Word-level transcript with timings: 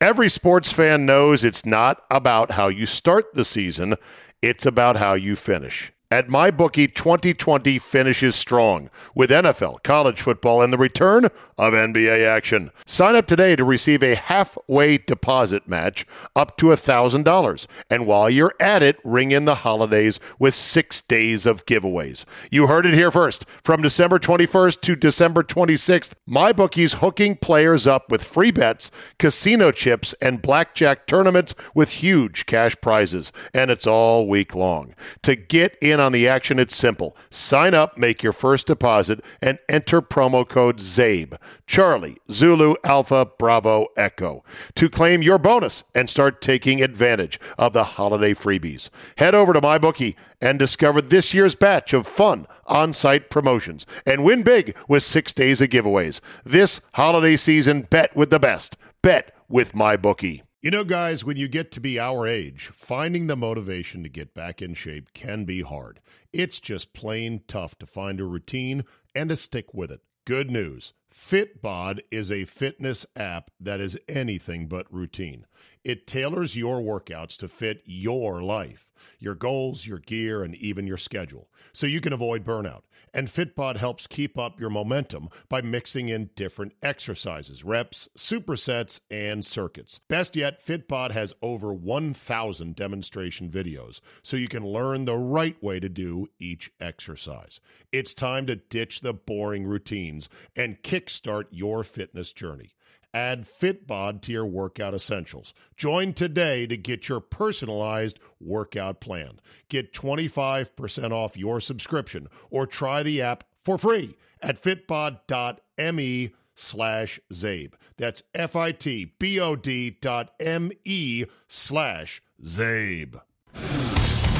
Every 0.00 0.28
sports 0.28 0.70
fan 0.70 1.06
knows 1.06 1.42
it's 1.42 1.64
not 1.64 2.04
about 2.10 2.50
how 2.50 2.68
you 2.68 2.84
start 2.84 3.32
the 3.32 3.46
season, 3.46 3.94
it's 4.42 4.66
about 4.66 4.96
how 4.96 5.14
you 5.14 5.36
finish. 5.36 5.90
At 6.08 6.28
MyBookie, 6.28 6.94
2020 6.94 7.80
finishes 7.80 8.36
strong 8.36 8.90
with 9.16 9.28
NFL, 9.28 9.82
college 9.82 10.22
football, 10.22 10.62
and 10.62 10.72
the 10.72 10.78
return 10.78 11.24
of 11.58 11.72
NBA 11.72 12.24
action. 12.24 12.70
Sign 12.86 13.16
up 13.16 13.26
today 13.26 13.56
to 13.56 13.64
receive 13.64 14.04
a 14.04 14.14
halfway 14.14 14.98
deposit 14.98 15.66
match 15.66 16.06
up 16.36 16.56
to 16.58 16.66
$1,000. 16.66 17.66
And 17.90 18.06
while 18.06 18.30
you're 18.30 18.54
at 18.60 18.84
it, 18.84 19.00
ring 19.02 19.32
in 19.32 19.46
the 19.46 19.56
holidays 19.56 20.20
with 20.38 20.54
six 20.54 21.00
days 21.00 21.44
of 21.44 21.66
giveaways. 21.66 22.24
You 22.52 22.68
heard 22.68 22.86
it 22.86 22.94
here 22.94 23.10
first. 23.10 23.44
From 23.64 23.82
December 23.82 24.20
21st 24.20 24.80
to 24.82 24.94
December 24.94 25.42
26th, 25.42 26.14
MyBookie's 26.30 26.94
hooking 26.94 27.34
players 27.34 27.84
up 27.84 28.12
with 28.12 28.22
free 28.22 28.52
bets, 28.52 28.92
casino 29.18 29.72
chips, 29.72 30.12
and 30.22 30.40
blackjack 30.40 31.08
tournaments 31.08 31.56
with 31.74 31.94
huge 31.94 32.46
cash 32.46 32.76
prizes. 32.80 33.32
And 33.52 33.72
it's 33.72 33.88
all 33.88 34.28
week 34.28 34.54
long. 34.54 34.94
To 35.22 35.34
get 35.34 35.76
in 35.82 35.95
on 36.00 36.12
the 36.12 36.28
action, 36.28 36.58
it's 36.58 36.74
simple. 36.74 37.16
Sign 37.30 37.74
up, 37.74 37.98
make 37.98 38.22
your 38.22 38.32
first 38.32 38.66
deposit, 38.66 39.24
and 39.42 39.58
enter 39.68 40.00
promo 40.00 40.48
code 40.48 40.78
CZABE, 40.78 41.38
Charlie, 41.66 42.18
Zulu, 42.30 42.76
Alpha, 42.84 43.26
Bravo, 43.38 43.88
Echo, 43.96 44.44
to 44.74 44.88
claim 44.88 45.22
your 45.22 45.38
bonus 45.38 45.84
and 45.94 46.08
start 46.08 46.40
taking 46.40 46.82
advantage 46.82 47.38
of 47.58 47.72
the 47.72 47.84
holiday 47.84 48.32
freebies. 48.32 48.90
Head 49.18 49.34
over 49.34 49.52
to 49.52 49.60
MyBookie 49.60 50.16
and 50.40 50.58
discover 50.58 51.02
this 51.02 51.34
year's 51.34 51.54
batch 51.54 51.92
of 51.92 52.06
fun 52.06 52.46
on 52.66 52.92
site 52.92 53.30
promotions 53.30 53.86
and 54.04 54.24
win 54.24 54.42
big 54.42 54.76
with 54.88 55.02
six 55.02 55.32
days 55.32 55.60
of 55.60 55.68
giveaways. 55.68 56.20
This 56.44 56.80
holiday 56.94 57.36
season, 57.36 57.82
bet 57.82 58.14
with 58.16 58.30
the 58.30 58.38
best. 58.38 58.76
Bet 59.02 59.34
with 59.48 59.72
MyBookie. 59.72 60.45
You 60.62 60.70
know, 60.70 60.84
guys, 60.84 61.22
when 61.22 61.36
you 61.36 61.48
get 61.48 61.70
to 61.72 61.80
be 61.80 61.98
our 61.98 62.26
age, 62.26 62.70
finding 62.72 63.26
the 63.26 63.36
motivation 63.36 64.02
to 64.02 64.08
get 64.08 64.32
back 64.32 64.62
in 64.62 64.72
shape 64.72 65.12
can 65.12 65.44
be 65.44 65.60
hard. 65.60 66.00
It's 66.32 66.60
just 66.60 66.94
plain 66.94 67.42
tough 67.46 67.78
to 67.78 67.86
find 67.86 68.18
a 68.18 68.24
routine 68.24 68.84
and 69.14 69.28
to 69.28 69.36
stick 69.36 69.74
with 69.74 69.90
it. 69.90 70.00
Good 70.24 70.50
news 70.50 70.94
Fitbod 71.14 72.00
is 72.10 72.32
a 72.32 72.46
fitness 72.46 73.04
app 73.14 73.50
that 73.60 73.80
is 73.80 73.98
anything 74.08 74.66
but 74.66 74.90
routine. 74.92 75.46
It 75.84 76.06
tailors 76.06 76.56
your 76.56 76.80
workouts 76.80 77.36
to 77.38 77.48
fit 77.48 77.82
your 77.84 78.42
life, 78.42 78.88
your 79.18 79.34
goals, 79.34 79.86
your 79.86 79.98
gear, 79.98 80.42
and 80.42 80.54
even 80.54 80.86
your 80.86 80.96
schedule, 80.96 81.50
so 81.74 81.86
you 81.86 82.00
can 82.00 82.14
avoid 82.14 82.44
burnout. 82.44 82.82
And 83.14 83.28
Fitbod 83.28 83.78
helps 83.78 84.06
keep 84.06 84.38
up 84.38 84.60
your 84.60 84.70
momentum 84.70 85.28
by 85.48 85.62
mixing 85.62 86.08
in 86.08 86.30
different 86.36 86.72
exercises, 86.82 87.64
reps, 87.64 88.08
supersets, 88.16 89.00
and 89.10 89.44
circuits. 89.44 90.00
Best 90.08 90.36
yet, 90.36 90.64
Fitbod 90.64 91.12
has 91.12 91.34
over 91.40 91.72
1,000 91.72 92.76
demonstration 92.76 93.48
videos, 93.50 94.00
so 94.22 94.36
you 94.36 94.48
can 94.48 94.66
learn 94.66 95.04
the 95.04 95.16
right 95.16 95.60
way 95.62 95.80
to 95.80 95.88
do 95.88 96.26
each 96.38 96.70
exercise. 96.80 97.60
It's 97.90 98.12
time 98.12 98.46
to 98.46 98.56
ditch 98.56 99.00
the 99.00 99.14
boring 99.14 99.66
routines 99.66 100.28
and 100.54 100.82
kickstart 100.82 101.44
your 101.50 101.84
fitness 101.84 102.32
journey. 102.32 102.74
Add 103.14 103.44
Fitbod 103.44 104.20
to 104.22 104.32
your 104.32 104.46
workout 104.46 104.94
essentials. 104.94 105.54
Join 105.76 106.12
today 106.12 106.66
to 106.66 106.76
get 106.76 107.08
your 107.08 107.20
personalized 107.20 108.18
workout 108.40 109.00
plan. 109.00 109.40
Get 109.68 109.92
25% 109.92 111.12
off 111.12 111.36
your 111.36 111.60
subscription 111.60 112.28
or 112.50 112.66
try 112.66 113.02
the 113.02 113.22
app 113.22 113.44
for 113.62 113.78
free 113.78 114.16
at 114.42 114.62
fitbod.me 114.62 116.34
slash 116.54 117.20
Czabe. 117.32 117.72
That's 117.96 118.22
F-I-T-B-O-D 118.34 119.90
dot 120.00 120.32
M-E 120.40 121.24
slash 121.48 122.22
Czabe. 122.42 123.20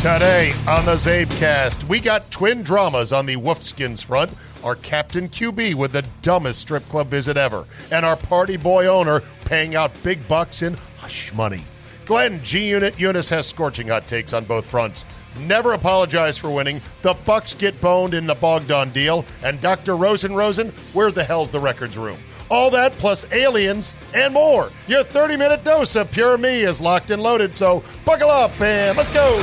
Today 0.00 0.52
on 0.68 0.84
the 0.84 0.94
Czabecast, 0.94 1.88
we 1.88 2.00
got 2.00 2.30
twin 2.30 2.62
dramas 2.62 3.12
on 3.12 3.26
the 3.26 3.36
Wolfskins 3.36 4.04
front, 4.04 4.30
our 4.66 4.74
Captain 4.74 5.28
QB 5.28 5.74
with 5.74 5.92
the 5.92 6.04
dumbest 6.22 6.58
strip 6.58 6.86
club 6.88 7.06
visit 7.06 7.36
ever, 7.36 7.64
and 7.92 8.04
our 8.04 8.16
party 8.16 8.56
boy 8.56 8.86
owner 8.86 9.22
paying 9.44 9.76
out 9.76 10.02
big 10.02 10.26
bucks 10.26 10.60
in 10.60 10.74
hush 10.98 11.32
money. 11.32 11.62
Glenn 12.04 12.42
G 12.42 12.68
Unit 12.68 12.98
Eunice 12.98 13.28
has 13.30 13.46
scorching 13.46 13.86
hot 13.86 14.08
takes 14.08 14.32
on 14.32 14.44
both 14.44 14.66
fronts. 14.66 15.04
Never 15.42 15.72
apologize 15.72 16.36
for 16.36 16.50
winning. 16.50 16.80
The 17.02 17.14
Bucks 17.14 17.54
get 17.54 17.80
boned 17.80 18.12
in 18.12 18.26
the 18.26 18.34
Bogdan 18.34 18.90
deal, 18.90 19.24
and 19.44 19.60
Dr. 19.60 19.96
Rosen 19.96 20.34
Rosen, 20.34 20.72
where 20.92 21.12
the 21.12 21.22
hell's 21.22 21.52
the 21.52 21.60
records 21.60 21.96
room? 21.96 22.18
All 22.48 22.70
that 22.70 22.90
plus 22.92 23.24
aliens 23.32 23.94
and 24.14 24.34
more. 24.34 24.70
Your 24.88 25.04
30 25.04 25.36
minute 25.36 25.62
dose 25.62 25.94
of 25.94 26.10
pure 26.10 26.36
me 26.38 26.62
is 26.62 26.80
locked 26.80 27.12
and 27.12 27.22
loaded, 27.22 27.54
so 27.54 27.84
buckle 28.04 28.30
up 28.30 28.60
and 28.60 28.98
let's 28.98 29.12
go. 29.12 29.36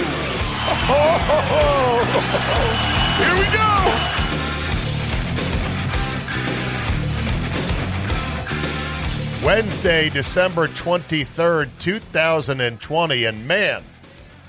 Wednesday, 9.43 10.09
December 10.09 10.69
23rd, 10.69 11.69
2020. 11.77 13.25
And 13.25 13.45
man, 13.45 13.83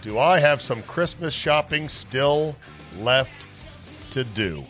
do 0.01 0.21
I 0.21 0.39
have 0.39 0.63
some 0.63 0.83
Christmas 0.85 1.35
shopping 1.35 1.89
still 1.89 2.55
left 3.01 3.45
to 4.15 4.23
do. 4.23 4.65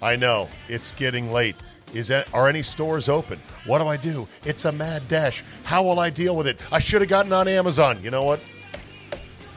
I 0.00 0.16
know, 0.16 0.48
it's 0.68 0.92
getting 0.92 1.30
late. 1.30 1.56
Is 1.92 2.08
that, 2.08 2.32
are 2.32 2.48
any 2.48 2.62
stores 2.62 3.10
open? 3.10 3.38
What 3.66 3.80
do 3.80 3.86
I 3.86 3.98
do? 3.98 4.26
It's 4.46 4.64
a 4.64 4.72
mad 4.72 5.06
dash. 5.08 5.44
How 5.64 5.82
will 5.82 6.00
I 6.00 6.08
deal 6.08 6.34
with 6.34 6.46
it? 6.46 6.58
I 6.72 6.78
should 6.78 7.02
have 7.02 7.10
gotten 7.10 7.34
on 7.34 7.46
Amazon. 7.48 8.02
You 8.02 8.10
know 8.10 8.24
what? 8.24 8.42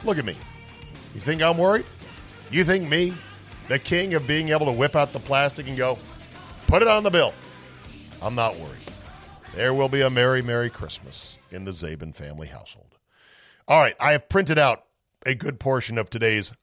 Look 0.04 0.18
at 0.18 0.26
me. 0.26 0.36
You 1.14 1.20
think 1.20 1.40
I'm 1.40 1.56
worried? 1.56 1.86
You 2.50 2.64
think 2.64 2.86
me, 2.86 3.14
the 3.68 3.78
king 3.78 4.12
of 4.12 4.26
being 4.26 4.50
able 4.50 4.66
to 4.66 4.72
whip 4.72 4.94
out 4.94 5.14
the 5.14 5.20
plastic 5.20 5.66
and 5.68 5.76
go, 5.78 5.98
put 6.66 6.82
it 6.82 6.88
on 6.88 7.02
the 7.02 7.10
bill? 7.10 7.32
I'm 8.20 8.34
not 8.34 8.56
worried. 8.56 8.81
There 9.54 9.74
will 9.74 9.90
be 9.90 10.00
a 10.00 10.08
Merry, 10.08 10.40
Merry 10.40 10.70
Christmas 10.70 11.36
in 11.50 11.66
the 11.66 11.72
Czaban 11.72 12.14
family 12.14 12.46
household. 12.46 12.96
All 13.68 13.78
right, 13.78 13.94
I 14.00 14.12
have 14.12 14.30
printed 14.30 14.58
out 14.58 14.84
a 15.26 15.34
good 15.34 15.60
portion 15.60 15.98
of 15.98 16.08
today's 16.08 16.54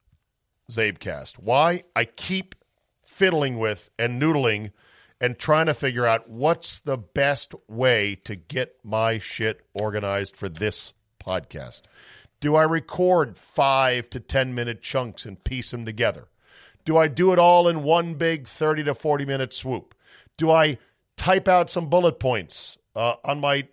Czabecast. 0.72 1.36
Why? 1.38 1.84
I 1.96 2.06
keep 2.06 2.56
fiddling 3.06 3.60
with 3.60 3.92
and 4.00 4.20
noodling 4.20 4.72
and 5.22 5.38
trying 5.38 5.68
to 5.68 5.76
figure 5.76 6.08
out 6.08 6.32
what's 6.32 6.80
the 6.80 6.98
best 6.98 7.54
way 7.68 8.16
to 8.24 8.36
get 8.36 8.78
my 8.84 9.20
shit 9.20 9.62
organized 9.76 10.36
for 10.36 10.50
this 10.50 10.94
podcast. 11.24 11.84
Do 12.40 12.56
I 12.56 12.64
record 12.64 13.38
five 13.38 14.10
to 14.10 14.20
10 14.20 14.56
minute 14.56 14.82
chunks 14.82 15.26
and 15.28 15.44
piece 15.44 15.70
them 15.70 15.86
together? 15.86 16.28
Do 16.86 16.98
I 16.98 17.08
do 17.08 17.34
it 17.34 17.40
all 17.40 17.68
in 17.68 17.84
one 17.84 18.16
big 18.16 18.48
30 18.48 18.86
to 18.86 18.96
40 18.96 19.26
minute 19.26 19.54
swoop? 19.54 19.94
Do 20.38 20.50
I 20.50 20.80
type 21.18 21.48
out 21.48 21.70
some 21.70 21.88
bullet 21.88 22.20
points 22.20 22.79
uh, 23.00 23.16
on 23.24 23.40
my 23.40 23.66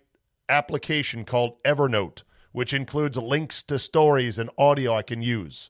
application 0.47 1.25
called 1.25 1.61
Evernote, 1.63 2.23
which 2.53 2.73
includes 2.73 3.17
links 3.17 3.61
to 3.63 3.77
stories 3.77 4.39
and 4.39 4.49
audio 4.57 4.95
I 4.95 5.01
can 5.01 5.21
use? 5.21 5.69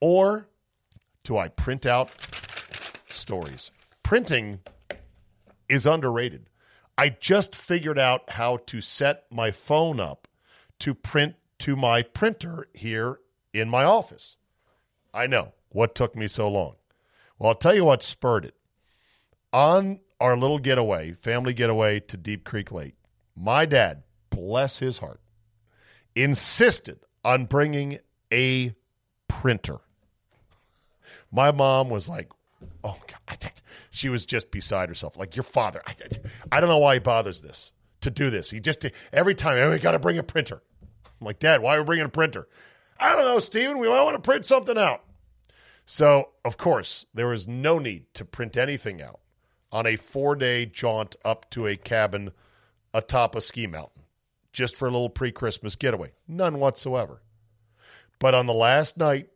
Or 0.00 0.48
do 1.22 1.36
I 1.36 1.48
print 1.48 1.84
out 1.84 2.10
stories? 3.10 3.70
Printing 4.02 4.60
is 5.68 5.84
underrated. 5.84 6.48
I 6.96 7.10
just 7.10 7.54
figured 7.54 7.98
out 7.98 8.30
how 8.30 8.56
to 8.68 8.80
set 8.80 9.26
my 9.30 9.50
phone 9.50 10.00
up 10.00 10.26
to 10.78 10.94
print 10.94 11.34
to 11.58 11.76
my 11.76 12.00
printer 12.00 12.68
here 12.72 13.20
in 13.52 13.68
my 13.68 13.84
office. 13.84 14.38
I 15.12 15.26
know 15.26 15.52
what 15.68 15.94
took 15.94 16.16
me 16.16 16.26
so 16.26 16.48
long. 16.48 16.76
Well, 17.38 17.50
I'll 17.50 17.54
tell 17.54 17.74
you 17.74 17.84
what 17.84 18.02
spurred 18.02 18.46
it. 18.46 18.54
On 19.52 20.00
our 20.20 20.36
little 20.36 20.58
getaway, 20.58 21.12
family 21.12 21.52
getaway 21.52 22.00
to 22.00 22.16
Deep 22.16 22.44
Creek 22.44 22.70
Lake, 22.70 22.94
my 23.34 23.64
dad, 23.66 24.02
bless 24.28 24.78
his 24.78 24.98
heart, 24.98 25.20
insisted 26.14 27.00
on 27.24 27.46
bringing 27.46 27.98
a 28.32 28.74
printer. 29.28 29.78
My 31.32 31.52
mom 31.52 31.90
was 31.90 32.08
like, 32.08 32.30
oh, 32.84 32.96
God. 33.06 33.52
She 33.90 34.08
was 34.08 34.24
just 34.24 34.50
beside 34.50 34.88
herself. 34.88 35.16
Like, 35.16 35.36
your 35.36 35.42
father, 35.42 35.82
I, 35.86 35.94
I 36.52 36.60
don't 36.60 36.68
know 36.68 36.78
why 36.78 36.94
he 36.94 37.00
bothers 37.00 37.42
this 37.42 37.72
to 38.02 38.10
do 38.10 38.30
this. 38.30 38.50
He 38.50 38.60
just, 38.60 38.86
every 39.12 39.34
time, 39.34 39.58
oh, 39.58 39.70
we 39.70 39.78
got 39.78 39.92
to 39.92 39.98
bring 39.98 40.16
a 40.16 40.22
printer. 40.22 40.62
I'm 41.20 41.26
like, 41.26 41.40
Dad, 41.40 41.60
why 41.60 41.76
are 41.76 41.80
we 41.80 41.86
bringing 41.86 42.06
a 42.06 42.10
printer? 42.10 42.48
I 42.98 43.16
don't 43.16 43.24
know, 43.24 43.40
Stephen. 43.40 43.78
We 43.78 43.88
might 43.88 44.02
want 44.02 44.14
to 44.16 44.22
print 44.22 44.46
something 44.46 44.78
out. 44.78 45.02
So, 45.86 46.30
of 46.44 46.56
course, 46.56 47.04
there 47.14 47.26
was 47.26 47.48
no 47.48 47.78
need 47.78 48.04
to 48.14 48.24
print 48.24 48.56
anything 48.56 49.02
out 49.02 49.20
on 49.72 49.86
a 49.86 49.96
four 49.96 50.34
day 50.34 50.66
jaunt 50.66 51.16
up 51.24 51.48
to 51.50 51.66
a 51.66 51.76
cabin 51.76 52.32
atop 52.92 53.34
a 53.34 53.40
ski 53.40 53.66
mountain 53.66 54.02
just 54.52 54.76
for 54.76 54.88
a 54.88 54.90
little 54.90 55.10
pre 55.10 55.32
Christmas 55.32 55.76
getaway. 55.76 56.12
None 56.26 56.58
whatsoever. 56.58 57.22
But 58.18 58.34
on 58.34 58.46
the 58.46 58.54
last 58.54 58.98
night, 58.98 59.28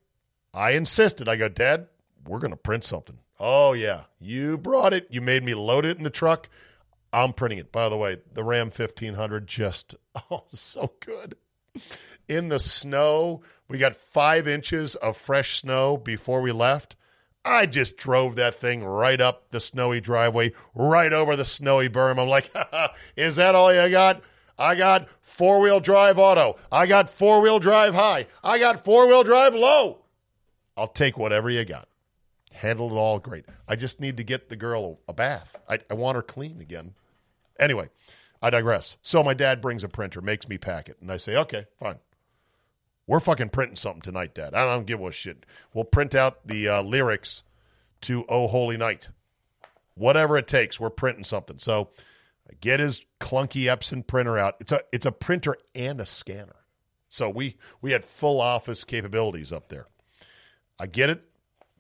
I 0.53 0.73
insisted. 0.73 1.29
I 1.29 1.37
go, 1.37 1.49
Dad, 1.49 1.89
we're 2.27 2.39
going 2.39 2.51
to 2.51 2.57
print 2.57 2.85
something. 2.85 3.19
Oh, 3.41 3.73
yeah. 3.73 4.03
You 4.19 4.59
brought 4.59 4.93
it. 4.93 5.09
You 5.11 5.21
made 5.21 5.43
me 5.43 5.55
load 5.55 5.85
it 5.85 5.97
in 5.97 6.05
the 6.05 6.11
truck. 6.11 6.49
I'm 7.13 7.33
printing 7.33 7.59
it. 7.59 7.73
By 7.73 7.89
the 7.89 7.97
way, 7.97 8.19
the 8.33 8.45
Ram 8.45 8.67
1500 8.67 9.47
just, 9.47 9.95
oh, 10.31 10.45
so 10.53 10.93
good. 11.01 11.37
In 12.29 12.49
the 12.49 12.59
snow, 12.59 13.43
we 13.69 13.79
got 13.79 13.97
five 13.97 14.47
inches 14.49 14.95
of 14.97 15.17
fresh 15.17 15.61
snow 15.61 15.97
before 15.97 16.41
we 16.41 16.53
left. 16.53 16.97
I 17.45 17.67
just 17.67 17.97
drove 17.97 18.37
that 18.37 18.55
thing 18.55 18.83
right 18.83 19.21
up 19.21 19.51
the 19.51 19.61
snowy 19.61 20.01
driveway, 20.01 20.53
right 20.75 21.13
over 21.13 21.37
the 21.37 21.45
snowy 21.45 21.89
berm. 21.89 22.19
I'm 22.19 22.29
like, 22.29 22.51
is 23.17 23.37
that 23.37 23.55
all 23.55 23.73
you 23.73 23.91
got? 23.91 24.23
I 24.59 24.75
got 24.75 25.09
four 25.21 25.61
wheel 25.61 25.81
drive 25.81 26.19
auto. 26.19 26.57
I 26.71 26.87
got 26.87 27.11
four 27.11 27.41
wheel 27.41 27.59
drive 27.59 27.95
high. 27.95 28.27
I 28.43 28.59
got 28.59 28.85
four 28.85 29.07
wheel 29.07 29.25
drive 29.25 29.55
low. 29.55 29.99
I'll 30.77 30.89
take 30.89 31.19
whatever 31.19 31.51
you 31.51 31.65
got. 31.65 31.89
Handled 32.53 32.93
it 32.93 32.97
all 32.97 33.19
great. 33.19 33.45
I 33.69 33.77
just 33.77 34.01
need 34.01 34.17
to 34.17 34.25
get 34.25 34.49
the 34.49 34.57
girl 34.57 35.01
a 35.09 35.13
bath. 35.13 35.57
I, 35.69 35.81
I 35.91 35.95
want 35.95 36.17
her 36.17 36.23
clean 36.23 36.61
again. 36.61 36.95
Anyway, 37.59 37.91
I 38.41 38.51
digress. 38.51 38.97
So 39.03 39.23
my 39.23 39.35
dad 39.35 39.61
brings 39.61 39.85
a 39.85 39.89
printer, 39.89 40.21
makes 40.21 40.49
me 40.49 40.57
pack 40.57 40.89
it, 40.89 40.99
and 41.01 41.11
I 41.11 41.17
say, 41.17 41.37
okay, 41.37 41.67
fine. 41.79 41.97
We're 43.07 43.21
fucking 43.21 43.51
printing 43.51 43.77
something 43.77 44.01
tonight, 44.01 44.35
Dad. 44.35 44.55
I 44.55 44.65
don't 44.65 44.87
give 44.87 45.01
a 45.01 45.13
shit. 45.13 45.45
We'll 45.75 45.85
print 45.85 46.15
out 46.15 46.47
the 46.47 46.69
uh, 46.69 46.83
lyrics 46.83 47.43
to 48.03 48.25
"Oh 48.29 48.47
Holy 48.47 48.77
Night." 48.77 49.09
Whatever 49.95 50.37
it 50.37 50.49
takes, 50.49 50.81
we're 50.81 50.91
printing 50.91 51.25
something. 51.25 51.59
So 51.59 51.91
I 52.51 52.55
get 52.61 52.81
his 52.81 53.05
clunky 53.21 53.65
Epson 53.65 54.07
printer 54.07 54.39
out. 54.39 54.57
It's 54.59 54.73
a 54.73 54.81
it's 54.93 55.07
a 55.07 55.13
printer 55.13 55.57
and 55.75 56.01
a 56.01 56.07
scanner. 56.07 56.57
So 57.09 57.29
we 57.29 57.57
we 57.81 57.93
had 57.93 58.05
full 58.05 58.41
office 58.41 58.85
capabilities 58.85 59.53
up 59.53 59.69
there. 59.69 59.87
I 60.79 60.87
get 60.87 61.11
it 61.11 61.23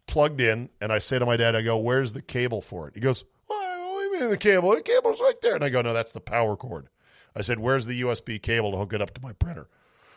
plugged 0.06 0.40
in, 0.40 0.68
and 0.80 0.92
I 0.92 0.98
say 0.98 1.18
to 1.18 1.26
my 1.26 1.36
dad, 1.36 1.56
I 1.56 1.62
go, 1.62 1.78
"Where's 1.78 2.12
the 2.12 2.22
cable 2.22 2.60
for 2.60 2.86
it?" 2.86 2.94
He 2.94 3.00
goes, 3.00 3.24
"What 3.46 3.62
do 3.62 4.02
you 4.02 4.20
mean 4.20 4.30
the 4.30 4.36
cable? 4.36 4.74
The 4.74 4.82
cable's 4.82 5.20
right 5.20 5.40
there." 5.42 5.54
And 5.54 5.64
I 5.64 5.70
go, 5.70 5.80
"No, 5.80 5.94
that's 5.94 6.12
the 6.12 6.20
power 6.20 6.54
cord." 6.54 6.88
I 7.34 7.40
said, 7.40 7.58
"Where's 7.58 7.86
the 7.86 8.00
USB 8.02 8.38
cable 8.40 8.72
to 8.72 8.78
hook 8.78 8.92
it 8.92 9.02
up 9.02 9.14
to 9.14 9.22
my 9.22 9.32
printer?" 9.32 9.68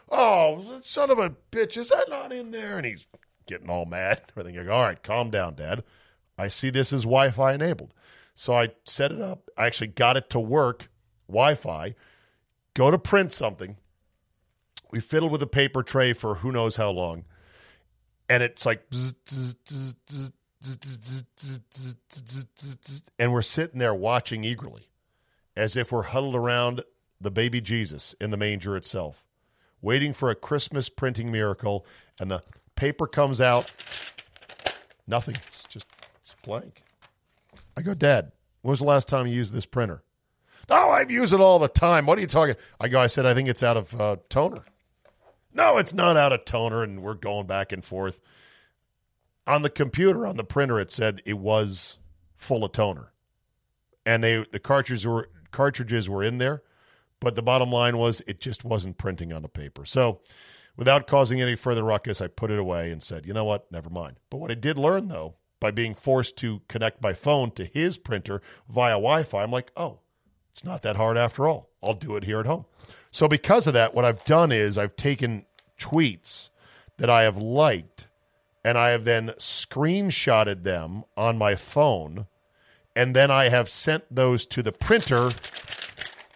Oh, 0.09 0.79
son 0.81 1.11
of 1.11 1.19
a 1.19 1.35
bitch, 1.51 1.77
is 1.77 1.89
that 1.89 2.09
not 2.09 2.31
in 2.31 2.51
there? 2.51 2.77
And 2.77 2.85
he's 2.85 3.07
getting 3.45 3.69
all 3.69 3.85
mad. 3.85 4.21
Everything. 4.29 4.63
Go, 4.63 4.71
all 4.71 4.83
right, 4.83 5.01
calm 5.01 5.29
down, 5.29 5.55
Dad. 5.55 5.83
I 6.37 6.47
see 6.47 6.69
this 6.69 6.93
is 6.93 7.03
Wi 7.03 7.31
Fi 7.31 7.53
enabled. 7.53 7.93
So 8.35 8.53
I 8.53 8.69
set 8.85 9.11
it 9.11 9.21
up. 9.21 9.49
I 9.57 9.65
actually 9.65 9.87
got 9.87 10.17
it 10.17 10.29
to 10.31 10.39
work 10.39 10.89
Wi 11.27 11.55
Fi. 11.55 11.95
Go 12.73 12.91
to 12.91 12.97
print 12.97 13.31
something. 13.31 13.77
We 14.91 14.99
fiddled 14.99 15.31
with 15.31 15.41
a 15.41 15.47
paper 15.47 15.83
tray 15.83 16.13
for 16.13 16.35
who 16.35 16.51
knows 16.51 16.75
how 16.75 16.91
long. 16.91 17.25
And 18.29 18.43
it's 18.43 18.65
like, 18.65 18.83
and 23.17 23.33
we're 23.33 23.41
sitting 23.41 23.79
there 23.79 23.93
watching 23.93 24.43
eagerly 24.43 24.89
as 25.55 25.75
if 25.75 25.91
we're 25.91 26.03
huddled 26.03 26.35
around 26.35 26.83
the 27.19 27.31
baby 27.31 27.61
Jesus 27.61 28.13
in 28.21 28.31
the 28.31 28.37
manger 28.37 28.77
itself 28.77 29.26
waiting 29.81 30.13
for 30.13 30.29
a 30.29 30.35
Christmas 30.35 30.89
printing 30.89 31.31
miracle, 31.31 31.85
and 32.19 32.31
the 32.31 32.41
paper 32.75 33.07
comes 33.07 33.41
out. 33.41 33.71
Nothing. 35.07 35.35
It's 35.47 35.63
just 35.63 35.85
it's 36.23 36.35
blank. 36.43 36.83
I 37.75 37.81
go, 37.81 37.93
Dad, 37.93 38.31
when 38.61 38.71
was 38.71 38.79
the 38.79 38.85
last 38.85 39.07
time 39.07 39.27
you 39.27 39.35
used 39.35 39.53
this 39.53 39.65
printer? 39.65 40.03
Oh, 40.69 40.89
I've 40.89 41.11
used 41.11 41.33
it 41.33 41.39
all 41.39 41.59
the 41.59 41.67
time. 41.67 42.05
What 42.05 42.17
are 42.17 42.21
you 42.21 42.27
talking? 42.27 42.55
I 42.79 42.89
go, 42.89 42.99
I 42.99 43.07
said, 43.07 43.25
I 43.25 43.33
think 43.33 43.47
it's 43.47 43.63
out 43.63 43.77
of 43.77 43.99
uh, 43.99 44.17
toner. 44.29 44.63
No, 45.53 45.77
it's 45.77 45.93
not 45.93 46.17
out 46.17 46.33
of 46.33 46.45
toner, 46.45 46.83
and 46.83 47.01
we're 47.01 47.13
going 47.13 47.47
back 47.47 47.71
and 47.71 47.83
forth. 47.83 48.19
On 49.45 49.61
the 49.61 49.69
computer, 49.69 50.27
on 50.27 50.35
the 50.35 50.43
printer, 50.43 50.79
it 50.79 50.91
said 50.91 51.21
it 51.25 51.37
was 51.37 51.99
full 52.35 52.65
of 52.65 52.73
toner, 52.73 53.13
and 54.05 54.23
they 54.23 54.45
the 54.51 54.59
cartridges 54.59 55.07
were 55.07 55.29
cartridges 55.51 56.09
were 56.09 56.21
in 56.21 56.37
there, 56.37 56.63
but 57.19 57.35
the 57.35 57.41
bottom 57.41 57.71
line 57.71 57.97
was 57.97 58.21
it 58.27 58.39
just 58.39 58.63
wasn't 58.63 58.97
printing 58.97 59.33
on 59.33 59.41
the 59.41 59.49
paper. 59.49 59.85
So 59.85 60.21
without 60.75 61.07
causing 61.07 61.41
any 61.41 61.55
further 61.55 61.83
ruckus, 61.83 62.21
I 62.21 62.27
put 62.27 62.51
it 62.51 62.59
away 62.59 62.91
and 62.91 63.01
said, 63.01 63.25
you 63.25 63.33
know 63.33 63.45
what, 63.45 63.71
never 63.71 63.89
mind. 63.89 64.17
But 64.29 64.37
what 64.37 64.51
I 64.51 64.55
did 64.55 64.77
learn, 64.77 65.07
though, 65.07 65.35
by 65.59 65.71
being 65.71 65.95
forced 65.95 66.37
to 66.37 66.61
connect 66.67 67.01
my 67.01 67.13
phone 67.13 67.51
to 67.51 67.65
his 67.65 67.97
printer 67.97 68.41
via 68.69 68.93
Wi 68.93 69.23
Fi, 69.23 69.43
I'm 69.43 69.51
like, 69.51 69.71
oh, 69.75 69.99
it's 70.51 70.63
not 70.63 70.81
that 70.83 70.95
hard 70.95 71.17
after 71.17 71.47
all. 71.47 71.69
I'll 71.81 71.93
do 71.93 72.15
it 72.15 72.23
here 72.23 72.39
at 72.39 72.45
home. 72.45 72.65
So 73.11 73.27
because 73.27 73.67
of 73.67 73.73
that, 73.73 73.93
what 73.93 74.05
I've 74.05 74.23
done 74.25 74.51
is 74.51 74.77
I've 74.77 74.95
taken 74.95 75.45
tweets 75.79 76.49
that 76.97 77.09
I 77.09 77.23
have 77.23 77.37
liked 77.37 78.07
and 78.63 78.77
I 78.77 78.89
have 78.89 79.05
then 79.05 79.29
screenshotted 79.37 80.63
them 80.63 81.03
on 81.15 81.37
my 81.37 81.55
phone. 81.55 82.27
And 82.95 83.15
then 83.15 83.29
I 83.29 83.49
have 83.49 83.69
sent 83.69 84.03
those 84.13 84.45
to 84.47 84.63
the 84.63 84.71
printer 84.71 85.31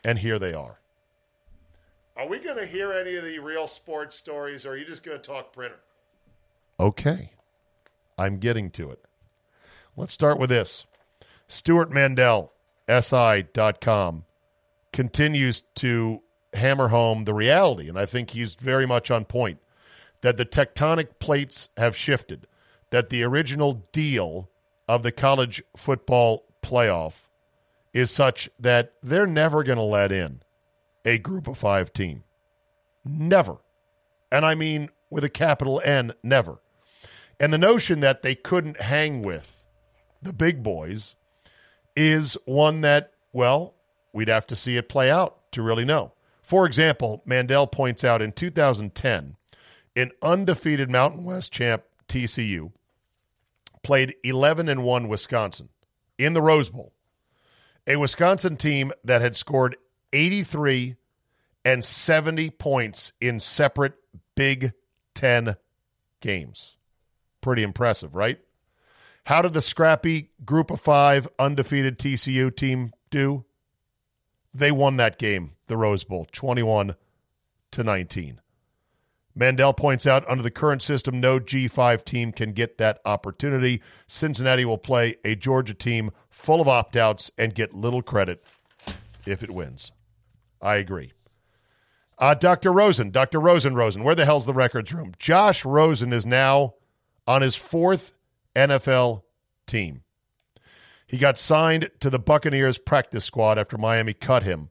and 0.03 0.19
here 0.19 0.39
they 0.39 0.53
are. 0.53 0.79
Are 2.17 2.27
we 2.27 2.39
going 2.39 2.57
to 2.57 2.65
hear 2.65 2.91
any 2.93 3.15
of 3.15 3.23
the 3.23 3.39
real 3.39 3.67
sports 3.67 4.15
stories, 4.15 4.65
or 4.65 4.71
are 4.71 4.77
you 4.77 4.85
just 4.85 5.03
going 5.03 5.17
to 5.17 5.23
talk 5.23 5.53
printer? 5.53 5.79
Okay. 6.79 7.31
I'm 8.17 8.37
getting 8.37 8.69
to 8.71 8.91
it. 8.91 8.99
Let's 9.95 10.13
start 10.13 10.37
with 10.37 10.49
this. 10.49 10.85
Stewart 11.47 11.91
Mandel, 11.91 12.51
SI.com, 12.87 14.25
continues 14.93 15.63
to 15.75 16.21
hammer 16.53 16.89
home 16.89 17.23
the 17.23 17.33
reality, 17.33 17.87
and 17.87 17.97
I 17.97 18.05
think 18.05 18.31
he's 18.31 18.55
very 18.55 18.85
much 18.85 19.09
on 19.09 19.25
point, 19.25 19.59
that 20.21 20.37
the 20.37 20.45
tectonic 20.45 21.19
plates 21.19 21.69
have 21.77 21.95
shifted, 21.95 22.45
that 22.89 23.09
the 23.09 23.23
original 23.23 23.83
deal 23.91 24.49
of 24.87 25.03
the 25.03 25.11
college 25.11 25.63
football 25.75 26.45
playoff 26.61 27.27
is 27.93 28.11
such 28.11 28.49
that 28.59 28.93
they're 29.03 29.27
never 29.27 29.63
going 29.63 29.77
to 29.77 29.83
let 29.83 30.11
in 30.11 30.41
a 31.05 31.17
group 31.17 31.47
of 31.47 31.57
five 31.57 31.91
team. 31.93 32.23
Never. 33.03 33.57
And 34.31 34.45
I 34.45 34.55
mean 34.55 34.89
with 35.09 35.23
a 35.23 35.29
capital 35.29 35.81
N, 35.83 36.13
never. 36.23 36.61
And 37.39 37.51
the 37.51 37.57
notion 37.57 37.99
that 38.01 38.21
they 38.21 38.35
couldn't 38.35 38.81
hang 38.81 39.23
with 39.23 39.63
the 40.21 40.33
big 40.33 40.63
boys 40.63 41.15
is 41.95 42.37
one 42.45 42.81
that, 42.81 43.11
well, 43.33 43.73
we'd 44.13 44.27
have 44.27 44.47
to 44.47 44.55
see 44.55 44.77
it 44.77 44.87
play 44.87 45.09
out 45.09 45.51
to 45.51 45.61
really 45.61 45.85
know. 45.85 46.13
For 46.41 46.65
example, 46.65 47.23
Mandel 47.25 47.67
points 47.67 48.03
out 48.03 48.21
in 48.21 48.31
2010, 48.31 49.35
an 49.95 50.11
undefeated 50.21 50.89
Mountain 50.89 51.23
West 51.23 51.51
champ 51.51 51.83
TCU 52.07 52.71
played 53.83 54.15
11 54.23 54.69
and 54.69 54.83
1 54.83 55.07
Wisconsin 55.07 55.69
in 56.17 56.33
the 56.33 56.41
Rose 56.41 56.69
Bowl 56.69 56.93
a 57.87 57.95
Wisconsin 57.95 58.57
team 58.57 58.91
that 59.03 59.21
had 59.21 59.35
scored 59.35 59.75
83 60.13 60.95
and 61.65 61.83
70 61.83 62.49
points 62.51 63.13
in 63.21 63.39
separate 63.39 63.93
Big 64.35 64.73
Ten 65.13 65.55
games. 66.19 66.75
Pretty 67.41 67.63
impressive, 67.63 68.15
right? 68.15 68.39
How 69.25 69.41
did 69.41 69.53
the 69.53 69.61
scrappy 69.61 70.31
group 70.45 70.71
of 70.71 70.81
five 70.81 71.27
undefeated 71.37 71.99
TCU 71.99 72.55
team 72.55 72.91
do? 73.09 73.45
They 74.53 74.71
won 74.71 74.97
that 74.97 75.17
game, 75.17 75.51
the 75.67 75.77
Rose 75.77 76.03
Bowl, 76.03 76.27
21 76.31 76.95
to 77.71 77.83
19. 77.83 78.41
Mandel 79.35 79.73
points 79.73 80.05
out 80.05 80.27
under 80.29 80.43
the 80.43 80.51
current 80.51 80.81
system, 80.81 81.19
no 81.19 81.39
G5 81.39 82.03
team 82.03 82.31
can 82.31 82.51
get 82.51 82.77
that 82.77 82.99
opportunity. 83.05 83.81
Cincinnati 84.07 84.65
will 84.65 84.77
play 84.77 85.15
a 85.23 85.35
Georgia 85.35 85.73
team 85.73 86.11
full 86.29 86.61
of 86.61 86.67
opt 86.67 86.95
outs 86.95 87.31
and 87.37 87.55
get 87.55 87.73
little 87.73 88.01
credit 88.01 88.43
if 89.25 89.43
it 89.43 89.51
wins. 89.51 89.91
I 90.61 90.75
agree. 90.75 91.13
Uh, 92.17 92.33
Dr. 92.33 92.71
Rosen, 92.71 93.09
Dr. 93.09 93.39
Rosen, 93.39 93.73
Rosen, 93.73 94.03
where 94.03 94.15
the 94.15 94.25
hell's 94.25 94.45
the 94.45 94.53
records 94.53 94.93
room? 94.93 95.13
Josh 95.17 95.65
Rosen 95.65 96.13
is 96.13 96.25
now 96.25 96.75
on 97.25 97.41
his 97.41 97.55
fourth 97.55 98.13
NFL 98.55 99.23
team. 99.65 100.03
He 101.07 101.17
got 101.17 101.37
signed 101.37 101.89
to 101.99 102.09
the 102.09 102.19
Buccaneers 102.19 102.77
practice 102.77 103.25
squad 103.25 103.57
after 103.57 103.77
Miami 103.77 104.13
cut 104.13 104.43
him 104.43 104.69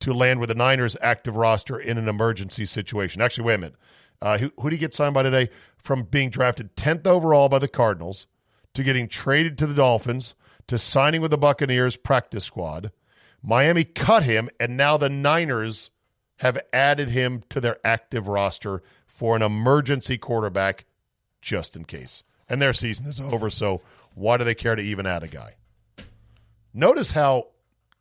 to 0.00 0.12
land 0.12 0.40
with 0.40 0.48
the 0.48 0.54
Niners 0.54 0.96
active 1.00 1.36
roster 1.36 1.78
in 1.78 1.98
an 1.98 2.08
emergency 2.08 2.66
situation. 2.66 3.22
Actually, 3.22 3.44
wait 3.44 3.54
a 3.54 3.58
minute. 3.58 3.76
Uh, 4.20 4.38
who, 4.38 4.52
who 4.58 4.70
did 4.70 4.76
he 4.76 4.80
get 4.80 4.94
signed 4.94 5.14
by 5.14 5.22
today? 5.22 5.50
From 5.76 6.04
being 6.04 6.30
drafted 6.30 6.76
10th 6.76 7.06
overall 7.06 7.48
by 7.48 7.58
the 7.58 7.68
Cardinals 7.68 8.26
to 8.74 8.82
getting 8.82 9.08
traded 9.08 9.58
to 9.58 9.66
the 9.66 9.74
Dolphins 9.74 10.34
to 10.66 10.78
signing 10.78 11.20
with 11.20 11.30
the 11.30 11.38
Buccaneers 11.38 11.96
practice 11.96 12.44
squad. 12.44 12.90
Miami 13.42 13.84
cut 13.84 14.22
him, 14.22 14.48
and 14.58 14.76
now 14.76 14.96
the 14.96 15.10
Niners 15.10 15.90
have 16.38 16.58
added 16.72 17.10
him 17.10 17.42
to 17.50 17.60
their 17.60 17.78
active 17.84 18.26
roster 18.26 18.82
for 19.06 19.36
an 19.36 19.42
emergency 19.42 20.18
quarterback 20.18 20.86
just 21.40 21.76
in 21.76 21.84
case. 21.84 22.24
And 22.48 22.60
their 22.60 22.72
season 22.72 23.06
is 23.06 23.20
over, 23.20 23.50
so 23.50 23.82
why 24.14 24.36
do 24.36 24.44
they 24.44 24.54
care 24.54 24.74
to 24.74 24.82
even 24.82 25.06
add 25.06 25.22
a 25.22 25.28
guy? 25.28 25.54
Notice 26.72 27.12
how 27.12 27.48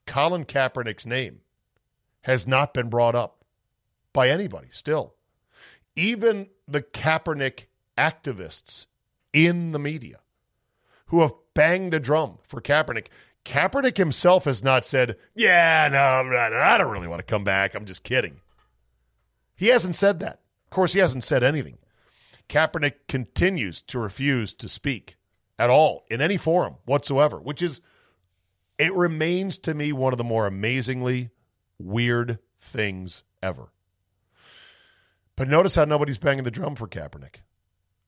Colin 0.07 0.45
Kaepernick's 0.45 1.05
name 1.05 1.41
has 2.23 2.47
not 2.47 2.73
been 2.73 2.89
brought 2.89 3.15
up 3.15 3.43
by 4.11 4.29
anybody 4.29 4.67
still. 4.71 5.15
Even 5.95 6.49
the 6.67 6.81
Kaepernick 6.81 7.65
activists 7.97 8.87
in 9.31 9.71
the 9.71 9.79
media 9.79 10.19
who 11.07 11.21
have 11.21 11.33
banged 11.53 11.93
the 11.93 11.99
drum 11.99 12.39
for 12.47 12.59
Kaepernick 12.59 13.07
Kaepernick 13.45 13.97
himself 13.97 14.45
has 14.45 14.63
not 14.63 14.85
said, 14.85 15.17
Yeah, 15.35 15.89
no, 15.91 15.99
I 15.99 16.77
don't 16.77 16.91
really 16.91 17.07
want 17.07 17.19
to 17.19 17.25
come 17.25 17.43
back. 17.43 17.75
I'm 17.75 17.85
just 17.85 18.03
kidding. 18.03 18.39
He 19.55 19.67
hasn't 19.67 19.95
said 19.95 20.19
that. 20.19 20.39
Of 20.65 20.69
course, 20.69 20.93
he 20.93 20.99
hasn't 20.99 21.23
said 21.23 21.43
anything. 21.43 21.77
Kaepernick 22.49 23.07
continues 23.07 23.81
to 23.83 23.99
refuse 23.99 24.53
to 24.55 24.69
speak 24.69 25.17
at 25.59 25.69
all 25.69 26.05
in 26.09 26.21
any 26.21 26.37
forum 26.37 26.75
whatsoever, 26.85 27.39
which 27.39 27.61
is, 27.61 27.81
it 28.77 28.93
remains 28.93 29.57
to 29.59 29.73
me 29.73 29.91
one 29.91 30.13
of 30.13 30.17
the 30.17 30.23
more 30.23 30.47
amazingly 30.47 31.29
weird 31.79 32.39
things 32.59 33.23
ever. 33.41 33.71
But 35.35 35.47
notice 35.47 35.75
how 35.75 35.85
nobody's 35.85 36.17
banging 36.17 36.43
the 36.43 36.51
drum 36.51 36.75
for 36.75 36.87
Kaepernick. 36.87 37.37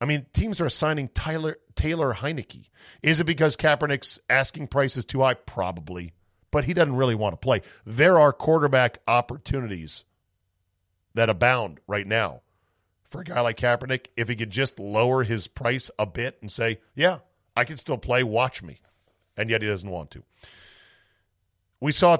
I 0.00 0.04
mean, 0.04 0.26
teams 0.32 0.60
are 0.60 0.66
assigning 0.66 1.08
Tyler 1.08 1.58
Taylor 1.74 2.14
Heinicke. 2.14 2.68
Is 3.02 3.20
it 3.20 3.24
because 3.24 3.56
Kaepernick's 3.56 4.18
asking 4.28 4.68
price 4.68 4.96
is 4.96 5.04
too 5.04 5.20
high? 5.20 5.34
Probably, 5.34 6.12
but 6.50 6.66
he 6.66 6.74
doesn't 6.74 6.96
really 6.96 7.14
want 7.14 7.32
to 7.32 7.38
play. 7.38 7.62
There 7.84 8.18
are 8.18 8.32
quarterback 8.32 8.98
opportunities 9.06 10.04
that 11.14 11.30
abound 11.30 11.80
right 11.86 12.06
now 12.06 12.42
for 13.08 13.22
a 13.22 13.24
guy 13.24 13.40
like 13.40 13.56
Kaepernick. 13.56 14.06
If 14.16 14.28
he 14.28 14.36
could 14.36 14.50
just 14.50 14.78
lower 14.78 15.24
his 15.24 15.48
price 15.48 15.90
a 15.98 16.06
bit 16.06 16.38
and 16.40 16.52
say, 16.52 16.80
"Yeah, 16.94 17.18
I 17.56 17.64
can 17.64 17.78
still 17.78 17.98
play. 17.98 18.22
Watch 18.22 18.62
me," 18.62 18.80
and 19.36 19.48
yet 19.48 19.62
he 19.62 19.68
doesn't 19.68 19.90
want 19.90 20.10
to. 20.12 20.22
We 21.80 21.92
saw 21.92 22.18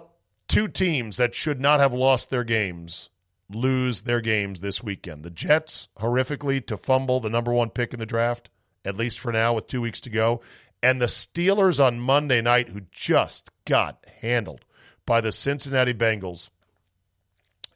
two 0.49 0.69
teams 0.69 1.17
that 1.17 1.35
should 1.35 1.61
not 1.61 1.81
have 1.81 1.93
lost 1.93 2.31
their 2.31 2.45
games 2.45 3.11
lose 3.51 4.03
their 4.03 4.21
games 4.21 4.61
this 4.61 4.83
weekend. 4.83 5.23
The 5.23 5.31
Jets, 5.31 5.89
horrifically, 5.99 6.65
to 6.67 6.77
fumble 6.77 7.21
the 7.21 7.31
number 7.31 7.53
one 7.53 7.71
pick 7.71 7.93
in 7.93 8.01
the 8.01 8.07
draft, 8.07 8.51
at 8.85 8.97
least 8.97 9.19
for 9.19 9.33
now, 9.33 9.55
with 9.55 9.67
two 9.67 9.81
weeks 9.81 10.01
to 10.03 10.11
go. 10.11 10.41
And 10.83 11.01
the 11.01 11.07
Steelers 11.07 11.85
on 11.85 12.01
Monday 12.01 12.41
night, 12.41 12.69
who 12.69 12.83
just 12.91 13.51
got 13.65 14.05
handled 14.21 14.65
by 15.05 15.21
the 15.21 15.33
Cincinnati 15.33 15.95
Bengals 15.95 16.51